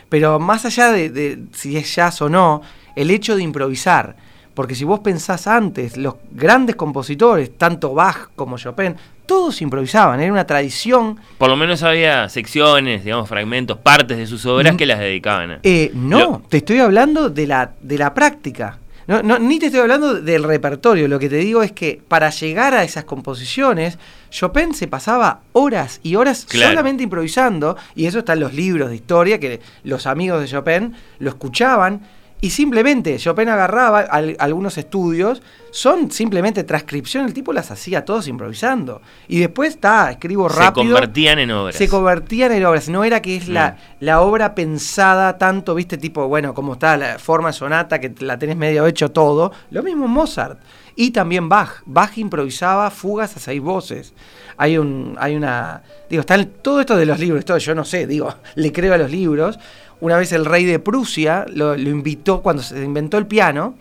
[0.08, 2.62] Pero más allá de, de si es jazz o no,
[2.96, 4.16] el hecho de improvisar,
[4.60, 10.30] porque si vos pensás antes, los grandes compositores, tanto Bach como Chopin, todos improvisaban, era
[10.30, 11.18] una tradición.
[11.38, 14.76] Por lo menos había secciones, digamos, fragmentos, partes de sus obras Mm.
[14.76, 15.50] que las dedicaban.
[15.52, 18.76] a- Eh, no, Lo- te estoy hablando de la, de la práctica.
[19.06, 22.28] No, no, ni te estoy hablando del repertorio, lo que te digo es que para
[22.28, 23.98] llegar a esas composiciones,
[24.30, 26.72] Chopin se pasaba horas y horas Claro.
[26.72, 30.92] solamente improvisando, y eso está en los libros de historia, que los amigos de Chopin
[31.18, 32.02] lo escuchaban,
[32.42, 38.26] y simplemente Chopin agarraba al- algunos estudios, son simplemente transcripción, el tipo las hacía todos
[38.28, 39.02] improvisando.
[39.28, 40.86] Y después está, escribo se rápido.
[40.94, 41.76] convertían en obras.
[41.76, 46.26] Se convertían en obras, no era que es la, la obra pensada tanto, viste, tipo,
[46.28, 49.52] bueno, como está la forma sonata, que la tenés medio hecho todo.
[49.70, 50.58] Lo mismo Mozart.
[50.96, 51.82] Y también Bach.
[51.86, 54.12] Bach improvisaba fugas a seis voces.
[54.56, 55.82] Hay un, hay una.
[56.10, 58.98] Digo, están todo esto de los libros, todo, yo no sé, digo, le creo a
[58.98, 59.58] los libros.
[60.00, 63.74] Una vez el rey de Prusia lo, invitó cuando se inventó el piano.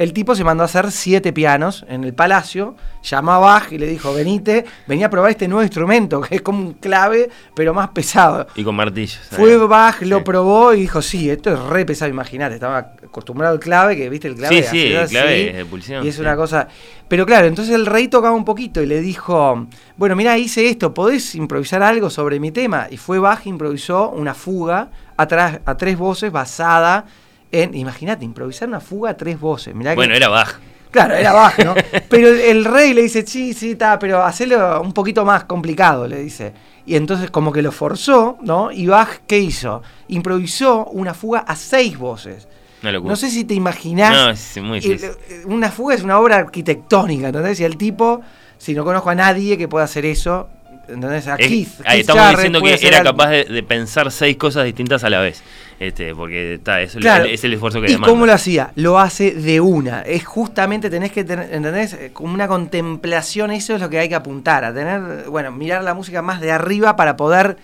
[0.00, 3.76] El tipo se mandó a hacer siete pianos en el palacio, llamó a Bach y
[3.76, 7.74] le dijo, venite, venía a probar este nuevo instrumento, que es como un clave, pero
[7.74, 8.46] más pesado.
[8.54, 9.20] Y con martillos.
[9.30, 9.56] Fue eh.
[9.58, 13.94] Bach, lo probó y dijo, sí, esto es re pesado, imagínate, estaba acostumbrado al clave,
[13.94, 14.62] que viste el clave.
[14.62, 16.22] Sí, sí, el clave así, es de pulsión, Y es sí.
[16.22, 16.66] una cosa...
[17.06, 19.66] Pero claro, entonces el rey tocaba un poquito y le dijo,
[19.98, 22.86] bueno, mira, hice esto, ¿podés improvisar algo sobre mi tema?
[22.90, 24.88] Y fue Bach, improvisó una fuga
[25.18, 27.04] a tres voces basada
[27.52, 29.74] en, imagínate, improvisar una fuga a tres voces.
[29.74, 30.58] Mirá que- Bueno, era Bach.
[30.90, 31.74] Claro, era Bach, ¿no?
[32.08, 36.08] Pero el, el rey le dice, sí, sí, está, pero hacelo un poquito más complicado,
[36.08, 36.52] le dice.
[36.84, 38.72] Y entonces como que lo forzó, ¿no?
[38.72, 39.82] Y Bach, ¿qué hizo?
[40.08, 42.48] Improvisó una fuga a seis voces.
[42.82, 44.12] No sé si te imaginás.
[44.12, 45.10] No, es muy difícil.
[45.28, 47.60] eh, Una fuga es una obra arquitectónica, ¿entendés?
[47.60, 48.22] Y el tipo,
[48.58, 50.48] si no conozco a nadie que pueda hacer eso,
[50.88, 51.28] ¿entendés?
[51.28, 51.68] A Es- Keith.
[51.84, 55.20] ahí estamos Jarrett diciendo que era capaz de, de pensar seis cosas distintas a la
[55.20, 55.42] vez.
[55.80, 57.24] Este, porque está, eso Claro.
[57.24, 58.08] es el esfuerzo que ¿Y demanda.
[58.12, 58.70] cómo lo hacía?
[58.76, 60.02] Lo hace de una.
[60.02, 61.94] Es justamente tenés que tener, ¿entendés?
[61.94, 65.82] Eh, Como una contemplación, eso es lo que hay que apuntar, a tener, bueno, mirar
[65.82, 67.56] la música más de arriba para poder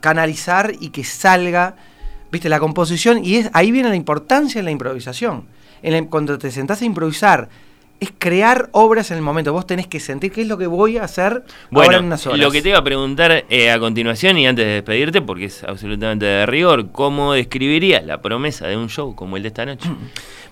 [0.00, 1.74] canalizar y que salga,
[2.30, 3.22] viste, la composición.
[3.24, 5.44] Y es ahí viene la importancia de la improvisación.
[5.82, 7.48] En la- cuando te sentás a improvisar,
[8.02, 9.52] es crear obras en el momento.
[9.52, 12.26] Vos tenés que sentir qué es lo que voy a hacer ahora Bueno, en unas
[12.26, 12.40] horas.
[12.40, 15.62] lo que te iba a preguntar eh, a continuación y antes de despedirte, porque es
[15.62, 19.88] absolutamente de rigor, ¿cómo describirías la promesa de un show como el de esta noche?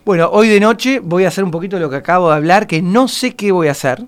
[0.03, 2.81] Bueno, hoy de noche voy a hacer un poquito lo que acabo de hablar, que
[2.81, 4.03] no sé qué voy a hacer,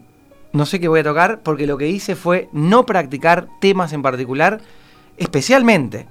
[0.53, 4.01] no sé qué voy a tocar, porque lo que hice fue no practicar temas en
[4.01, 4.61] particular,
[5.19, 6.07] especialmente.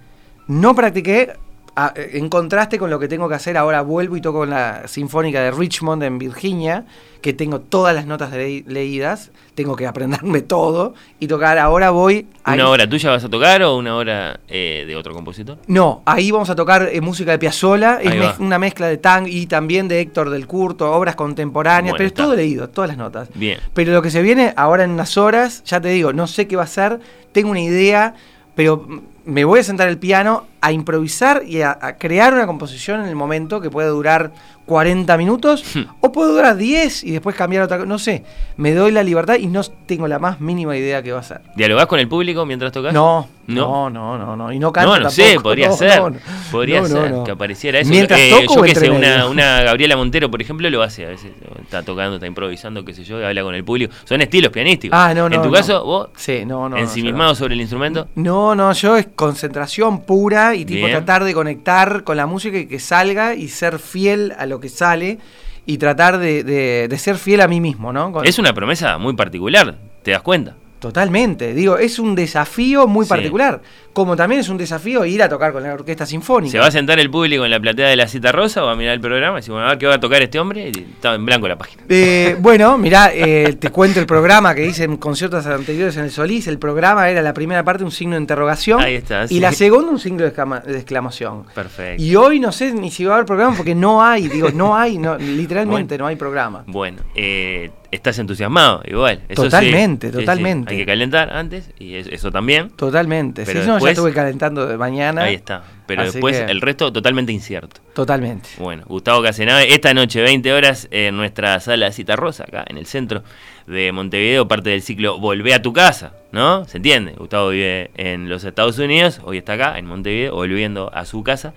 [0.48, 1.34] No practiqué,
[1.76, 4.88] a- en contraste con lo que tengo que hacer, ahora vuelvo y toco con la
[4.88, 6.86] Sinfónica de Richmond en Virginia,
[7.22, 12.28] que tengo todas las notas de- leídas, tengo que aprenderme todo y tocar, ahora voy...
[12.44, 15.60] a ¿Una hora tuya vas a tocar o una hora eh, de otro compositor?
[15.68, 19.28] no, ahí vamos a tocar eh, música de Piazzolla, es mez- una mezcla de tango
[19.30, 22.98] y también de Héctor del Curto, obras contemporáneas, Bueno, pero es todo leído, todas las
[22.98, 23.30] notas.
[23.36, 23.60] Bien.
[23.74, 26.56] Pero lo que se viene ahora en unas horas, ya te digo, no sé qué
[26.56, 27.00] va a ser,
[27.32, 28.16] tengo una idea,
[28.56, 28.86] pero
[29.26, 33.08] me voy a sentar al piano a improvisar y a, a crear una composición en
[33.08, 34.32] el momento que puede durar
[34.68, 35.84] 40 minutos Hmm.
[36.02, 38.24] o puede durar 10 y después cambiar otra cosa, no sé,
[38.58, 41.42] me doy la libertad y no tengo la más mínima idea qué va a ser.
[41.56, 42.94] ¿Dialogás con el público mientras tocas?
[42.94, 43.90] No, No.
[43.90, 46.00] no, no, no, y no canto No, no sé, tampoco, podría no, ser.
[46.02, 46.14] no,
[46.52, 47.90] podría ser que apareciera eso.
[47.90, 51.32] Mientras Eh, toco yo entre sé, una, Gabriela Montero, por ejemplo, lo hace a veces.
[51.62, 53.94] Está tocando, está improvisando, qué sé yo, y habla con el público.
[54.04, 54.98] Son estilos pianísticos.
[55.00, 55.36] Ah, no, no.
[55.38, 56.70] En tu caso, vos, Sí, no, no.
[56.70, 58.08] no, ensimismado sobre el instrumento.
[58.16, 60.92] No, no, yo es concentración pura y tipo Bien.
[60.98, 64.70] tratar de conectar con la música y que salga y ser fiel a lo que
[64.70, 65.20] sale
[65.66, 68.12] y tratar de, de- de ser fiel a mí mismo, ¿no?
[68.12, 70.56] Con- Es una promesa muy particular, ¿te das cuenta?
[70.82, 73.10] Totalmente, digo, es un desafío muy Sí.
[73.10, 73.62] particular,
[73.94, 76.52] como también es un desafío ir a tocar con la orquesta sinfónica.
[76.52, 78.72] ¿Se va a sentar el público en la platea de la cita rosa o va
[78.72, 80.72] a mirar el programa y decir, bueno, a ver qué va a tocar este hombre?
[80.76, 81.84] Y está en blanco la página.
[81.88, 86.10] Eh, bueno, mirá, eh, te cuento el programa que hice en conciertos anteriores en el
[86.12, 86.48] Solís.
[86.48, 89.92] El programa era la primera parte un signo de interrogación Ahí está, y la segunda
[89.92, 90.30] un signo de
[90.78, 91.44] exclamación.
[91.54, 92.02] Perfecto.
[92.02, 94.76] Y hoy no sé ni si va a haber programa porque no hay, digo, no
[94.76, 96.64] hay, no, literalmente no hay programa.
[96.66, 99.22] Bueno, eh, estás entusiasmado, igual.
[99.30, 99.50] Eso sí.
[99.50, 100.20] Totalmente, Sí, sí.
[100.20, 100.72] totalmente.
[100.74, 102.70] Hay que calentar antes y es- eso también.
[102.72, 103.44] Totalmente.
[103.46, 105.24] Pero si no, ya después- estuve calentando de mañana.
[105.24, 105.64] Ahí está.
[105.88, 107.82] Pero después que- el resto totalmente incierto.
[107.94, 108.50] Totalmente.
[108.60, 112.86] Bueno, Gustavo Casenave, esta noche, 20 horas, en nuestra sala Cita Rosa, acá en el
[112.86, 113.24] centro
[113.68, 116.64] de Montevideo, parte del ciclo Volvé a tu casa, ¿no?
[116.66, 117.12] ¿Se entiende?
[117.18, 121.54] Gustavo vive en los Estados Unidos, hoy está acá, en Montevideo, volviendo a su casa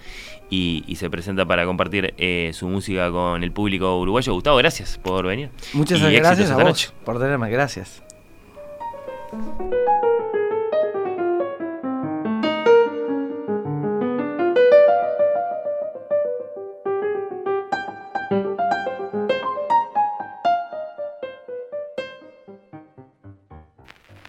[0.55, 4.33] y, y se presenta para compartir eh, su música con el público uruguayo.
[4.35, 5.51] Gustavo, gracias por venir.
[5.73, 6.91] Muchas Y gracias a vos noche.
[7.05, 7.51] por tenerme.
[7.51, 8.03] Gracias.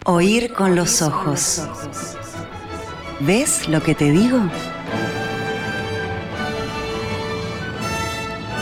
[0.04, 1.62] Oír con los ojos.
[3.20, 4.38] ¿Ves lo que te digo?